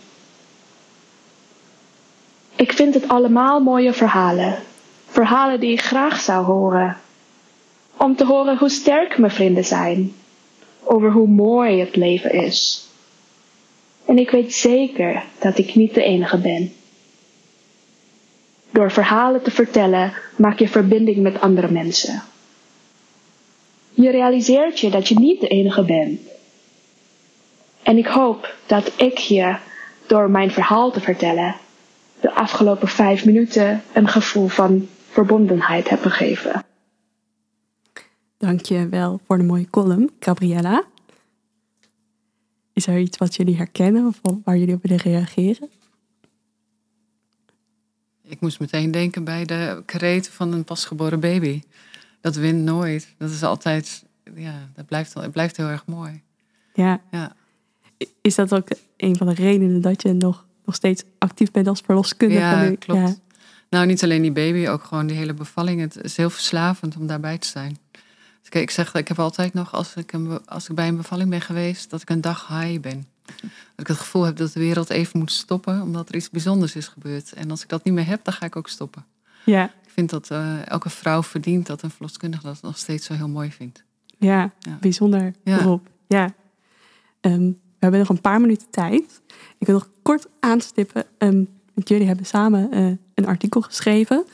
Ik 2.55 2.73
vind 2.73 2.93
het 2.93 3.07
allemaal 3.07 3.59
mooie 3.59 3.93
verhalen. 3.93 4.57
Verhalen 5.15 5.59
die 5.59 5.71
ik 5.71 5.81
graag 5.81 6.19
zou 6.19 6.45
horen. 6.45 6.97
Om 7.97 8.15
te 8.15 8.25
horen 8.25 8.57
hoe 8.57 8.69
sterk 8.69 9.17
mijn 9.17 9.31
vrienden 9.31 9.65
zijn. 9.65 10.13
Over 10.83 11.11
hoe 11.11 11.27
mooi 11.27 11.79
het 11.79 11.95
leven 11.95 12.31
is. 12.31 12.87
En 14.05 14.17
ik 14.17 14.29
weet 14.29 14.53
zeker 14.53 15.23
dat 15.39 15.57
ik 15.57 15.75
niet 15.75 15.93
de 15.93 16.03
enige 16.03 16.37
ben. 16.37 16.73
Door 18.71 18.91
verhalen 18.91 19.43
te 19.43 19.51
vertellen 19.51 20.13
maak 20.37 20.59
je 20.59 20.67
verbinding 20.67 21.17
met 21.17 21.41
andere 21.41 21.71
mensen. 21.71 22.21
Je 23.93 24.09
realiseert 24.09 24.79
je 24.79 24.89
dat 24.89 25.07
je 25.07 25.19
niet 25.19 25.39
de 25.39 25.47
enige 25.47 25.83
bent. 25.83 26.19
En 27.83 27.97
ik 27.97 28.07
hoop 28.07 28.55
dat 28.65 28.91
ik 28.97 29.17
je 29.17 29.55
door 30.07 30.29
mijn 30.29 30.51
verhaal 30.51 30.91
te 30.91 31.01
vertellen 31.01 31.55
de 32.19 32.33
afgelopen 32.33 32.87
vijf 32.87 33.25
minuten 33.25 33.83
een 33.93 34.07
gevoel 34.07 34.47
van 34.47 34.87
verbondenheid 35.15 35.89
heb 35.89 36.01
gegeven. 36.01 36.63
Dank 38.37 38.61
je 38.61 38.89
wel 38.89 39.21
voor 39.25 39.37
de 39.37 39.43
mooie 39.43 39.69
column, 39.69 40.09
Gabriella. 40.19 40.83
Is 42.73 42.87
er 42.87 42.99
iets 42.99 43.17
wat 43.17 43.35
jullie 43.35 43.55
herkennen 43.55 44.05
of 44.05 44.19
waar 44.43 44.57
jullie 44.57 44.75
op 44.75 44.81
willen 44.81 44.97
reageren? 44.97 45.69
Ik 48.23 48.39
moest 48.39 48.59
meteen 48.59 48.91
denken 48.91 49.23
bij 49.23 49.45
de 49.45 49.83
kreten 49.85 50.31
van 50.31 50.53
een 50.53 50.63
pasgeboren 50.63 51.19
baby. 51.19 51.61
Dat 52.21 52.35
wint 52.35 52.63
nooit. 52.63 53.15
Dat 53.17 53.29
is 53.29 53.43
altijd, 53.43 54.05
ja, 54.35 54.69
dat 54.73 54.85
blijft, 54.85 55.13
het 55.13 55.31
blijft 55.31 55.57
heel 55.57 55.67
erg 55.67 55.85
mooi. 55.85 56.21
Ja. 56.73 57.01
Ja. 57.11 57.35
Is 58.21 58.35
dat 58.35 58.53
ook 58.53 58.67
een 58.97 59.15
van 59.15 59.27
de 59.27 59.33
redenen 59.33 59.81
dat 59.81 60.01
je 60.01 60.13
nog, 60.13 60.45
nog 60.65 60.75
steeds 60.75 61.03
actief 61.17 61.51
bent 61.51 61.67
als 61.67 61.81
verloskundige? 61.81 62.41
Ja, 62.41 62.63
nu? 62.63 62.75
klopt. 62.75 63.09
Ja. 63.09 63.15
Nou, 63.69 63.85
niet 63.85 64.03
alleen 64.03 64.21
die 64.21 64.31
baby, 64.31 64.67
ook 64.67 64.83
gewoon 64.83 65.07
die 65.07 65.17
hele 65.17 65.33
bevalling. 65.33 65.79
Het 65.81 66.03
is 66.03 66.17
heel 66.17 66.29
verslavend 66.29 66.97
om 66.97 67.07
daarbij 67.07 67.37
te 67.37 67.47
zijn. 67.47 67.77
Dus 68.41 68.49
kijk, 68.49 68.63
ik 68.63 68.71
zeg, 68.71 68.93
ik 68.93 69.07
heb 69.07 69.19
altijd 69.19 69.53
nog, 69.53 69.73
als 69.73 69.95
ik, 69.95 70.13
een, 70.13 70.45
als 70.45 70.69
ik 70.69 70.75
bij 70.75 70.87
een 70.87 70.95
bevalling 70.97 71.29
ben 71.29 71.41
geweest, 71.41 71.89
dat 71.89 72.01
ik 72.01 72.09
een 72.09 72.21
dag 72.21 72.47
high 72.47 72.79
ben. 72.79 73.07
Dat 73.25 73.39
ik 73.77 73.87
het 73.87 73.97
gevoel 73.97 74.23
heb 74.23 74.35
dat 74.35 74.53
de 74.53 74.59
wereld 74.59 74.89
even 74.89 75.19
moet 75.19 75.31
stoppen, 75.31 75.81
omdat 75.81 76.09
er 76.09 76.15
iets 76.15 76.29
bijzonders 76.29 76.75
is 76.75 76.87
gebeurd. 76.87 77.33
En 77.33 77.51
als 77.51 77.63
ik 77.63 77.69
dat 77.69 77.83
niet 77.83 77.93
meer 77.93 78.05
heb, 78.07 78.23
dan 78.23 78.33
ga 78.33 78.45
ik 78.45 78.55
ook 78.55 78.69
stoppen. 78.69 79.05
Ja, 79.45 79.63
Ik 79.65 79.91
vind 79.91 80.09
dat 80.09 80.29
eh, 80.31 80.67
elke 80.67 80.89
vrouw 80.89 81.23
verdient 81.23 81.65
dat 81.67 81.81
een 81.81 81.89
verloskundige 81.91 82.43
dat 82.43 82.61
nog 82.61 82.77
steeds 82.77 83.05
zo 83.05 83.13
heel 83.13 83.27
mooi 83.29 83.51
vindt. 83.51 83.83
ja, 84.17 84.51
Ja. 84.59 84.77
bijzonder 84.81 85.33
Ja. 85.43 85.57
Rob. 85.57 85.85
Ja. 86.07 86.33
Ehm, 87.21 87.39
we 87.49 87.55
hebben 87.79 87.99
nog 87.99 88.09
een 88.09 88.21
paar 88.21 88.41
minuten 88.41 88.69
tijd. 88.69 89.21
Ik 89.57 89.67
wil 89.67 89.75
nog 89.75 89.89
kort 90.01 90.27
aanstippen. 90.39 91.03
ehm, 91.17 91.43
want 91.73 91.89
jullie 91.89 92.07
hebben 92.07 92.25
samen 92.25 92.71
eh, 92.71 92.91
een 93.15 93.27
artikel 93.27 93.61
geschreven 93.61 94.25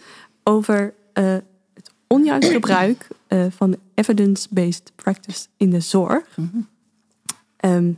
over 0.44 0.94
eh, 1.14 1.38
het 1.74 1.92
onjuist 2.08 2.50
gebruik 2.60 3.08
eh, 3.28 3.46
van 3.50 3.72
de 3.72 3.80
evidence-based 3.94 4.92
practice 4.96 5.48
in 5.58 5.70
de 5.70 5.80
zorg. 5.80 6.38
Mhm. 6.38 6.58
Ehm, 7.58 7.92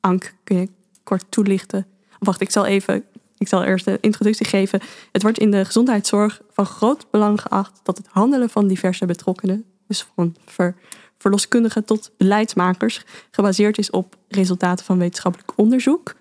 Ank, 0.00 0.34
kun 0.44 0.56
je 0.56 0.68
kort 1.02 1.24
toelichten? 1.28 1.86
Wacht, 2.18 2.40
ik 2.40 2.50
zal 2.50 2.66
even. 2.66 3.04
Ik 3.38 3.48
zal 3.48 3.64
eerst 3.64 3.84
de 3.84 3.98
introductie 4.00 4.46
geven. 4.46 4.80
Het 5.12 5.22
wordt 5.22 5.38
in 5.38 5.50
de 5.50 5.64
gezondheidszorg 5.64 6.40
van 6.50 6.66
groot 6.66 7.10
belang 7.10 7.40
geacht 7.40 7.80
dat 7.82 7.96
het 7.96 8.06
handelen 8.06 8.50
van 8.50 8.66
diverse 8.66 9.06
betrokkenen, 9.06 9.64
dus 9.86 10.06
van 10.14 10.36
ver, 10.44 10.74
verloskundigen 11.18 11.84
tot 11.84 12.10
beleidsmakers, 12.16 13.04
gebaseerd 13.30 13.78
is 13.78 13.90
op 13.90 14.16
resultaten 14.28 14.84
van 14.84 14.98
wetenschappelijk 14.98 15.52
onderzoek. 15.56 16.14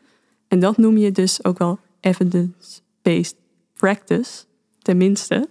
En 0.48 0.60
dat 0.60 0.78
noem 0.78 0.98
je 0.98 1.12
dus 1.12 1.44
ook 1.44 1.58
wel 1.58 1.80
evidence-based 2.00 3.36
practice, 3.86 4.44
tenminste. 4.82 5.48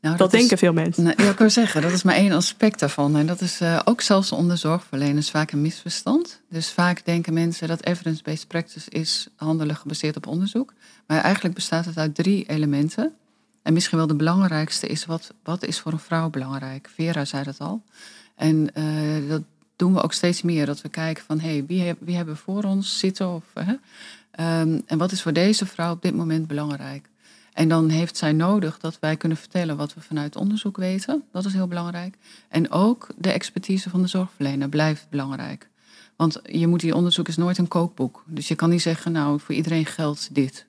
Nou, 0.00 0.16
Dat, 0.16 0.30
denken 0.30 0.58
veel 0.58 0.72
mensen. 0.72 1.02
Nou, 1.02 1.22
ja, 1.22 1.30
ik 1.30 1.38
wil 1.38 1.50
zeggen, 1.50 1.82
dat 1.82 1.92
is 1.92 2.02
maar 2.02 2.14
één 2.14 2.32
aspect 2.32 2.80
daarvan. 2.80 3.16
En 3.16 3.26
dat 3.26 3.40
is 3.40 3.60
eh, 3.60 3.80
ook 3.84 4.00
zelfs 4.00 4.32
onder 4.32 4.58
zorgverleners 4.58 5.30
vaak 5.30 5.52
een 5.52 5.60
misverstand. 5.60 6.40
Dus 6.48 6.70
vaak 6.70 7.04
denken 7.04 7.32
mensen 7.32 7.68
dat 7.68 7.84
evidence-based 7.84 8.48
practice 8.48 8.90
is 8.90 9.28
handelen 9.36 9.76
gebaseerd 9.76 10.16
op 10.16 10.26
onderzoek. 10.26 10.72
Maar 11.06 11.20
eigenlijk 11.20 11.54
bestaat 11.54 11.84
het 11.84 11.96
uit 11.96 12.14
drie 12.14 12.44
elementen. 12.48 13.12
En 13.62 13.72
misschien 13.72 13.98
wel 13.98 14.06
de 14.06 14.14
belangrijkste 14.14 14.86
is, 14.86 15.06
wat, 15.06 15.34
wat 15.42 15.64
is 15.64 15.80
voor 15.80 15.92
een 15.92 15.98
vrouw 15.98 16.30
belangrijk? 16.30 16.90
Vera 16.94 17.24
zei 17.24 17.44
dat 17.44 17.58
al. 17.58 17.82
En 18.34 18.74
eh, 18.74 19.28
dat 19.28 19.42
doen 19.76 19.94
we 19.94 20.02
ook 20.02 20.12
steeds 20.12 20.42
meer. 20.42 20.66
Dat 20.66 20.80
we 20.80 20.88
kijken 20.88 21.24
van, 21.24 21.40
hé, 21.40 21.48
hey, 21.50 21.64
wie, 21.66 21.80
heb- 21.80 21.98
wie 22.00 22.16
hebben 22.16 22.34
we 22.34 22.40
voor 22.40 22.62
ons 22.62 22.98
zitten? 22.98 23.34
Of? 23.34 23.44
Ehm, 24.30 24.80
en 24.86 24.98
wat 24.98 25.12
is 25.12 25.22
voor 25.22 25.32
deze 25.32 25.66
vrouw 25.66 25.92
op 25.92 26.02
dit 26.02 26.14
moment 26.14 26.46
belangrijk? 26.46 27.09
En 27.60 27.68
dan 27.68 27.88
heeft 27.88 28.16
zij 28.16 28.32
nodig 28.32 28.78
dat 28.78 28.98
wij 29.00 29.16
kunnen 29.16 29.38
vertellen 29.38 29.76
wat 29.76 29.94
we 29.94 30.00
vanuit 30.00 30.36
onderzoek 30.36 30.76
weten. 30.76 31.24
Dat 31.32 31.44
is 31.44 31.52
heel 31.52 31.66
belangrijk. 31.66 32.16
En 32.48 32.70
ook 32.70 33.08
de 33.16 33.30
expertise 33.30 33.90
van 33.90 34.02
de 34.02 34.08
zorgverlener 34.08 34.68
blijft 34.68 35.06
belangrijk. 35.10 35.68
Want 36.16 36.40
je 36.44 36.66
moet, 36.66 36.80
die 36.80 36.94
onderzoek 36.94 37.28
is 37.28 37.36
nooit 37.36 37.58
een 37.58 37.68
kookboek. 37.68 38.24
Dus 38.26 38.48
je 38.48 38.54
kan 38.54 38.70
niet 38.70 38.82
zeggen, 38.82 39.12
nou, 39.12 39.40
voor 39.40 39.54
iedereen 39.54 39.86
geldt 39.86 40.34
dit. 40.34 40.66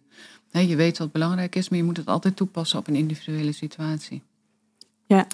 Nee, 0.52 0.68
je 0.68 0.76
weet 0.76 0.98
wat 0.98 1.12
belangrijk 1.12 1.56
is, 1.56 1.70
maar 1.70 1.78
je 1.78 1.86
moet 1.86 1.98
het 1.98 2.08
altijd 2.08 2.36
toepassen 2.36 2.80
op 2.80 2.88
een 2.88 2.96
individuele 2.96 3.52
situatie. 3.52 4.22
Ja. 5.06 5.28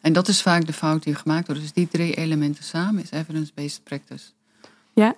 En 0.00 0.12
dat 0.12 0.28
is 0.28 0.42
vaak 0.42 0.66
de 0.66 0.72
fout 0.72 1.02
die 1.02 1.14
gemaakt 1.14 1.46
wordt. 1.46 1.62
Dus 1.62 1.72
die 1.72 1.88
drie 1.88 2.14
elementen 2.14 2.64
samen 2.64 3.02
is 3.02 3.10
evidence-based 3.10 3.84
practice. 3.84 4.30
Ja, 4.92 5.14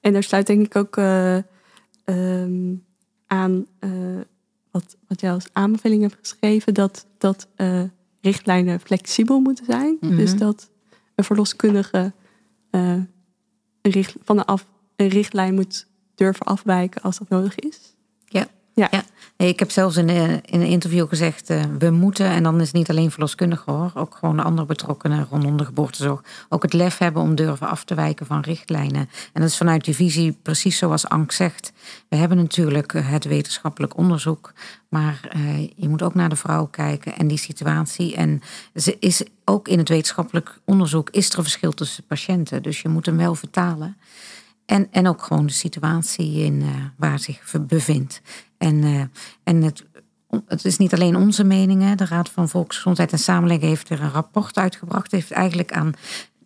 en 0.00 0.12
daar 0.12 0.22
sluit 0.22 0.46
denk 0.46 0.66
ik 0.66 0.76
ook 0.76 0.96
eh, 0.96 1.36
ehm, 2.04 2.74
aan 3.26 3.66
eh, 3.78 3.90
wat, 4.70 4.96
wat 5.08 5.20
jij 5.20 5.32
als 5.32 5.48
aanbeveling 5.52 6.02
hebt 6.02 6.16
geschreven, 6.18 6.74
dat, 6.74 7.06
dat 7.18 7.48
eh, 7.54 7.82
richtlijnen 8.20 8.80
flexibel 8.80 9.40
moeten 9.40 9.64
zijn. 9.64 9.96
Mhm. 10.00 10.16
Dus 10.16 10.36
dat 10.36 10.70
een 11.14 11.24
verloskundige 11.24 12.12
eh, 12.70 12.98
een 13.82 13.90
richt, 13.90 14.16
van 14.22 14.36
de 14.36 14.46
af, 14.46 14.66
een 14.96 15.08
richtlijn 15.08 15.54
moet 15.54 15.86
durven 16.14 16.46
afwijken 16.46 17.02
als 17.02 17.18
dat 17.18 17.28
nodig 17.28 17.54
is. 17.54 17.89
Ja. 18.74 18.88
Ja. 18.90 19.04
Nee, 19.36 19.48
ik 19.48 19.58
heb 19.58 19.70
zelfs 19.70 19.96
in, 19.96 20.08
eh, 20.08 20.32
in 20.32 20.60
een 20.60 20.66
interview 20.66 21.08
gezegd, 21.08 21.50
eh, 21.50 21.62
we 21.78 21.90
moeten, 21.90 22.26
en 22.26 22.42
dan 22.42 22.60
is 22.60 22.66
het 22.66 22.76
niet 22.76 22.90
alleen 22.90 23.10
verloskundigen 23.10 23.72
hoor, 23.72 23.90
ook 23.94 24.14
gewoon 24.14 24.36
de 24.36 24.42
andere 24.42 24.66
betrokkenen 24.66 25.26
rondom 25.30 25.56
de 25.56 25.64
geboortezorg, 25.64 26.22
ook 26.48 26.62
het 26.62 26.72
lef 26.72 26.98
hebben 26.98 27.22
om 27.22 27.34
durven 27.34 27.68
af 27.68 27.84
te 27.84 27.94
wijken 27.94 28.26
van 28.26 28.40
richtlijnen. 28.40 29.08
En 29.32 29.40
dat 29.40 29.50
is 29.50 29.56
vanuit 29.56 29.84
die 29.84 29.94
visie 29.94 30.38
precies 30.42 30.78
zoals 30.78 31.08
Ank 31.08 31.32
zegt. 31.32 31.72
We 32.08 32.16
hebben 32.16 32.36
natuurlijk 32.36 32.94
eh, 32.94 33.10
het 33.10 33.24
wetenschappelijk 33.24 33.96
onderzoek, 33.96 34.52
maar 34.88 35.20
je 35.76 35.88
moet 35.88 36.02
ook 36.02 36.14
naar 36.14 36.28
de 36.28 36.36
vrouw 36.36 36.66
kijken 36.66 37.16
en 37.16 37.26
die 37.26 37.38
situatie. 37.38 38.16
En 38.16 38.42
ze 38.74 38.96
is 38.98 39.22
ook 39.44 39.68
in 39.68 39.78
het 39.78 39.88
wetenschappelijk 39.88 40.58
onderzoek 40.64 41.10
is 41.10 41.30
er 41.30 41.38
een 41.38 41.42
verschil 41.44 41.72
tussen 41.72 42.04
patiënten, 42.04 42.62
dus 42.62 42.82
je 42.82 42.88
moet 42.88 43.06
hem 43.06 43.16
wel 43.16 43.34
vertalen. 43.34 43.96
En, 44.70 44.88
en 44.90 45.08
ook 45.08 45.22
gewoon 45.22 45.46
de 45.46 45.52
situatie 45.52 46.32
in, 46.32 46.62
eh, 46.62 46.68
waar 46.96 47.18
zich 47.18 47.54
bevindt. 47.60 48.22
En, 48.60 48.84
eh, 48.84 49.02
en 49.44 49.62
het, 49.62 49.84
het 50.46 50.64
is 50.64 50.76
niet 50.76 50.92
alleen 50.94 51.16
onze 51.16 51.44
mening. 51.44 51.82
hè. 51.82 51.94
De 51.94 52.04
Raad 52.04 52.28
van 52.28 52.48
Volksgezondheid 52.48 53.12
en 53.12 53.18
Samenleving 53.18 53.68
heeft 53.68 53.88
er 53.88 54.00
een 54.00 54.10
rapport 54.10 54.56
uitgebracht. 54.56 55.12
Heeft 55.12 55.30
eigenlijk 55.30 55.72
aan 55.72 55.92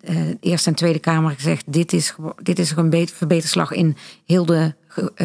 eh, 0.01 0.15
de 0.15 0.37
Eerste 0.41 0.69
en 0.71 0.77
Tweede 0.77 0.99
Kamer 0.99 1.31
gezegd: 1.31 1.73
dit 1.73 1.93
is, 1.93 2.15
dit 2.43 2.59
is 2.59 2.71
een 2.77 2.91
bet- 2.91 3.13
verbeterslag 3.13 3.73
in 3.73 3.97
heel 4.25 4.47
de 4.47 4.75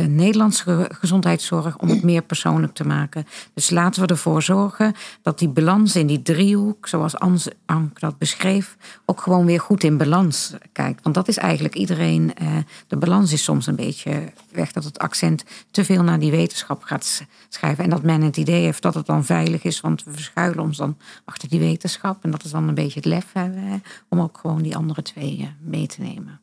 Nederlandse 0.08 0.64
ge- 0.64 0.90
gezondheidszorg 0.94 1.78
om 1.78 1.90
het 1.90 2.04
meer 2.04 2.22
persoonlijk 2.22 2.74
te 2.74 2.84
maken. 2.88 3.26
Dus 3.54 3.70
laten 3.70 4.02
we 4.02 4.08
ervoor 4.08 4.42
zorgen 4.42 4.94
dat 5.22 5.40
die 5.40 5.48
balans 5.50 5.96
in 5.96 6.08
die 6.08 6.22
driehoek, 6.22 6.88
zoals 6.88 7.20
Ank 7.66 8.00
dat 8.00 8.18
beschreef, 8.18 8.78
ook 9.06 9.22
gewoon 9.22 9.46
weer 9.46 9.60
goed 9.60 9.84
in 9.84 9.98
balans 9.98 10.54
kijkt. 10.72 11.04
Want 11.04 11.16
dat 11.16 11.28
is 11.28 11.38
eigenlijk 11.38 11.76
iedereen. 11.76 12.36
eh, 12.36 12.48
de 12.88 12.98
balans 12.98 13.34
is 13.34 13.44
soms 13.44 13.68
een 13.68 13.76
beetje 13.76 14.32
weg 14.52 14.72
dat 14.72 14.84
het 14.84 15.00
accent 15.00 15.44
te 15.72 15.86
veel 15.86 16.04
naar 16.04 16.20
die 16.20 16.32
wetenschap 16.32 16.84
gaat 16.84 17.26
schrijven. 17.50 17.84
En 17.84 17.90
dat 17.90 18.04
men 18.04 18.22
het 18.22 18.38
idee 18.38 18.62
heeft 18.64 18.82
dat 18.82 18.94
het 18.94 19.06
dan 19.06 19.26
veilig 19.26 19.64
is, 19.64 19.82
want 19.82 20.04
we 20.04 20.12
verschuilen 20.12 20.60
ons 20.60 20.78
dan 20.78 20.98
achter 21.26 21.50
die 21.50 21.60
wetenschap. 21.60 22.24
En 22.24 22.32
dat 22.32 22.44
is 22.44 22.52
dan 22.52 22.68
een 22.68 22.74
beetje 22.74 23.00
het 23.00 23.06
lef 23.10 23.26
hebben 23.34 23.84
om 24.10 24.20
ook 24.22 24.38
gewoon 24.38 24.62
die 24.62 24.76
andere 24.76 25.02
twee 25.02 25.38
eh, 25.40 25.48
mee 25.62 25.88
te 25.88 26.02
nemen. 26.02 26.40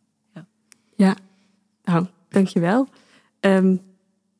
Ja, 0.96 1.14
nou, 1.84 2.06
dankjewel. 2.28 2.88
Ehm 3.40 3.76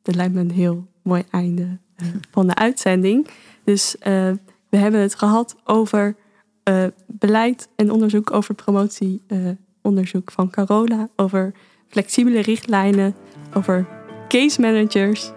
dat 0.07 0.15
lijkt 0.15 0.33
me 0.33 0.39
een 0.39 0.51
heel 0.51 0.87
mooi 1.01 1.23
einde 1.29 1.77
eh, 1.95 2.07
van 2.31 2.47
de 2.47 2.55
uitzending. 2.55 3.27
Dus 3.63 3.97
eh, 3.97 4.31
we 4.69 4.77
hebben 4.77 5.01
het 5.01 5.15
gehad 5.15 5.55
over 5.63 6.15
eh, 6.63 6.83
beleid 7.07 7.69
en 7.75 7.91
onderzoek 7.91 8.31
over 8.31 8.55
promotieonderzoek 8.55 10.31
van 10.31 10.49
Carola, 10.49 11.09
over 11.15 11.53
flexibele 11.87 12.39
richtlijnen, 12.39 13.15
over 13.53 13.87
case 14.27 14.61
managers. 14.61 15.31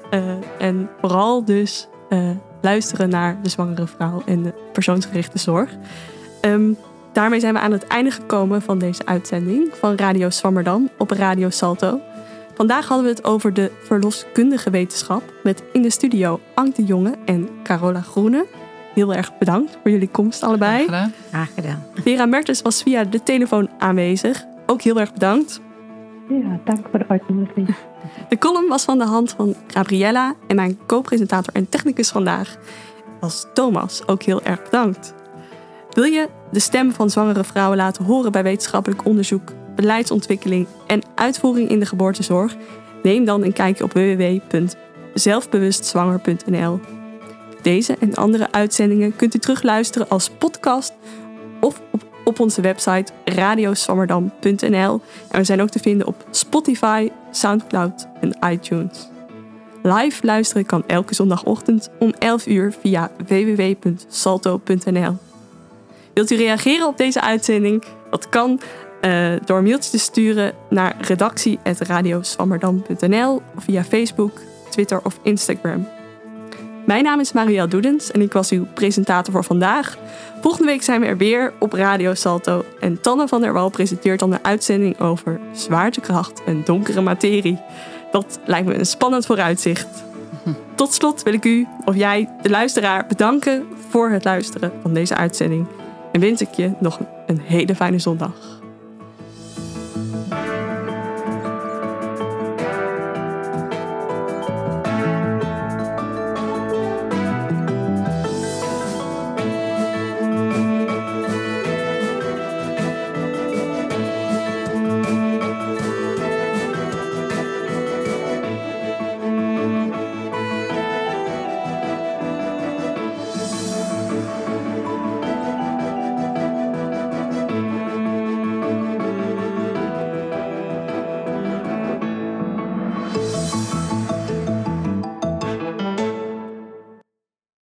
en 0.59 0.89
vooral 1.01 1.45
dus 1.45 1.89
luisteren 2.61 3.09
naar 3.09 3.43
de 3.43 3.49
zwangere 3.49 3.87
vrouw 3.87 4.23
en 4.27 4.43
de 4.43 4.55
persoonsgerichte 4.73 5.39
zorg. 5.39 5.77
Ehm, 6.41 6.73
daarmee 7.13 7.41
zijn 7.41 7.55
we 7.55 7.61
aan 7.61 7.73
het 7.73 7.87
einde 7.87 8.11
gekomen 8.11 8.63
van 8.63 8.79
deze 8.79 9.07
uitzending 9.07 9.69
van 9.73 9.95
Radio 9.95 10.31
Swammerdam 10.31 10.91
op 10.99 11.11
Radio 11.11 11.51
Salto. 11.51 12.01
Vandaag 12.61 12.89
hadden 12.89 13.07
we 13.07 13.13
het 13.13 13.25
over 13.25 13.55
de 13.55 13.71
verloskundige 13.83 14.71
wetenschap 14.71 15.23
met 15.43 15.63
in 15.73 15.83
de 15.83 15.91
studio 15.91 16.41
Ank 16.55 16.75
de 16.75 16.85
Jonge 16.85 17.15
en 17.25 17.49
Carola 17.63 18.01
Groene. 18.01 18.47
Heel 18.95 19.15
erg 19.15 19.39
bedankt 19.39 19.79
voor 19.83 19.91
jullie 19.91 20.09
komst 20.09 20.43
allebei. 20.43 20.85
Gedaan. 20.85 21.13
Graag 21.29 21.55
gedaan. 21.55 21.85
Vera 21.95 22.27
Mertens 22.27 22.63
was 22.63 22.83
via 22.83 23.05
de 23.05 23.23
telefoon 23.23 23.71
aanwezig. 23.79 24.45
Ook 24.67 24.83
heel 24.83 25.01
erg 25.01 25.13
bedankt. 25.13 25.61
Ja, 26.29 26.61
dank 26.65 26.87
voor 26.91 26.99
de 26.99 27.09
uitnodiging. 27.09 27.75
De 28.29 28.39
column 28.39 28.69
was 28.69 28.85
van 28.85 28.99
de 28.99 29.05
hand 29.05 29.31
van 29.31 29.55
Gabriella 29.67 30.35
en 30.47 30.57
mijn 30.57 30.79
co-presentator 30.87 31.55
en 31.55 31.69
technicus 31.69 32.11
vandaag 32.11 32.57
was 33.21 33.47
Thomas. 33.55 34.07
Ook 34.07 34.23
heel 34.23 34.43
erg 34.43 34.63
bedankt. 34.63 35.15
Wil 35.91 36.05
je 36.05 36.29
de 36.51 36.61
stem 36.61 36.93
van 36.93 37.11
zwangere 37.11 37.45
vrouwen 37.45 37.77
laten 37.77 38.05
horen 38.05 38.33
bij 38.33 38.43
wetenschappelijk 38.43 39.05
onderzoek, 39.05 39.53
beleidsontwikkeling 39.77 40.67
en 40.87 41.03
uitvoering 41.15 41.69
in 41.69 41.79
de 41.79 41.87
geboortezorg? 41.87 42.57
Neem 43.03 43.25
dan 43.25 43.45
een 43.45 43.53
kijkje 43.53 43.85
op 43.85 43.93
www.zelfbewustzwanger.nl. 43.93 46.81
Deze 47.63 47.97
en 48.01 48.15
andere 48.15 48.53
uitzendingen 48.53 49.17
kunt 49.17 49.35
u 49.35 49.39
terugluisteren 49.39 50.09
als 50.09 50.31
podcast 50.31 50.93
of 51.61 51.81
op, 52.25 52.41
onze 52.41 52.61
website 52.61 53.13
radioswammerdam.nl. 53.25 55.01
En 55.31 55.39
we 55.39 55.45
zijn 55.45 55.63
ook 55.63 55.69
te 55.69 55.79
vinden 55.79 56.07
op 56.07 56.25
Spotify, 56.31 57.11
Soundcloud 57.31 58.07
en 58.21 58.53
iTunes. 58.53 59.09
Live 59.83 60.27
luisteren 60.27 60.67
kan 60.67 60.85
elke 60.87 61.15
zondagochtend 61.15 61.91
om 61.99 62.13
11 62.19 62.47
uur 62.47 62.75
via 62.81 63.11
www.salto.nl. 63.27 65.17
Wilt 66.15 66.31
u 66.31 66.37
reageren 66.37 66.87
op 66.87 66.97
deze 66.97 67.21
uitzending? 67.21 67.85
Dat 68.11 68.29
kan 68.29 68.61
eh, 69.01 69.33
door 69.45 69.59
een 69.59 69.65
mailtje 69.65 69.91
te 69.91 69.99
sturen 69.99 70.53
naar 70.69 70.97
redactie.radioswammerdam.nl 71.01 73.43
of 73.57 73.65
via 73.65 73.85
Facebook, 73.85 74.33
Twitter 74.71 75.01
of 75.03 75.19
Instagram. 75.23 75.89
Mijn 76.87 77.05
naam 77.05 77.21
is 77.21 77.33
Marielle 77.33 77.69
Doedens 77.69 78.11
en 78.11 78.21
ik 78.21 78.33
was 78.33 78.51
uw 78.51 78.67
presentator 78.75 79.33
voor 79.33 79.45
vandaag. 79.45 79.99
Volgende 80.41 80.67
week 80.67 80.83
zijn 80.83 81.01
we 81.01 81.07
er 81.07 81.17
weer 81.17 81.53
op 81.59 81.73
Radio 81.73 82.15
Salto. 82.15 82.65
En 82.81 83.01
Tanne 83.01 83.29
van 83.29 83.41
der 83.41 83.53
Wal 83.53 83.71
presenteert 83.71 84.19
dan 84.19 84.31
de 84.31 84.43
uitzending 84.43 84.99
over 84.99 85.41
zwaartekracht 85.53 86.45
en 86.45 86.63
donkere 86.65 87.01
materie. 87.01 87.61
Dat 88.11 88.41
lijkt 88.45 88.67
me 88.67 88.75
een 88.75 88.87
spannend 88.87 89.27
vooruitzicht. 89.27 89.89
Tot 90.75 90.93
slot 90.93 91.23
wil 91.23 91.33
ik 91.33 91.45
u, 91.45 91.67
of 91.85 91.97
jij, 91.97 92.29
de 92.43 92.51
luisteraar, 92.51 93.07
bedanken 93.07 93.67
voor 93.89 94.11
het 94.11 94.25
luisteren 94.25 94.73
van 94.83 94.95
deze 94.95 95.15
uitzending. 95.15 95.67
En 96.13 96.21
wens 96.21 96.41
ik 96.41 96.55
je 96.55 96.73
nog 96.81 96.99
een 97.27 97.41
hele 97.41 97.75
fijne 97.75 97.99
zondag. 97.99 98.60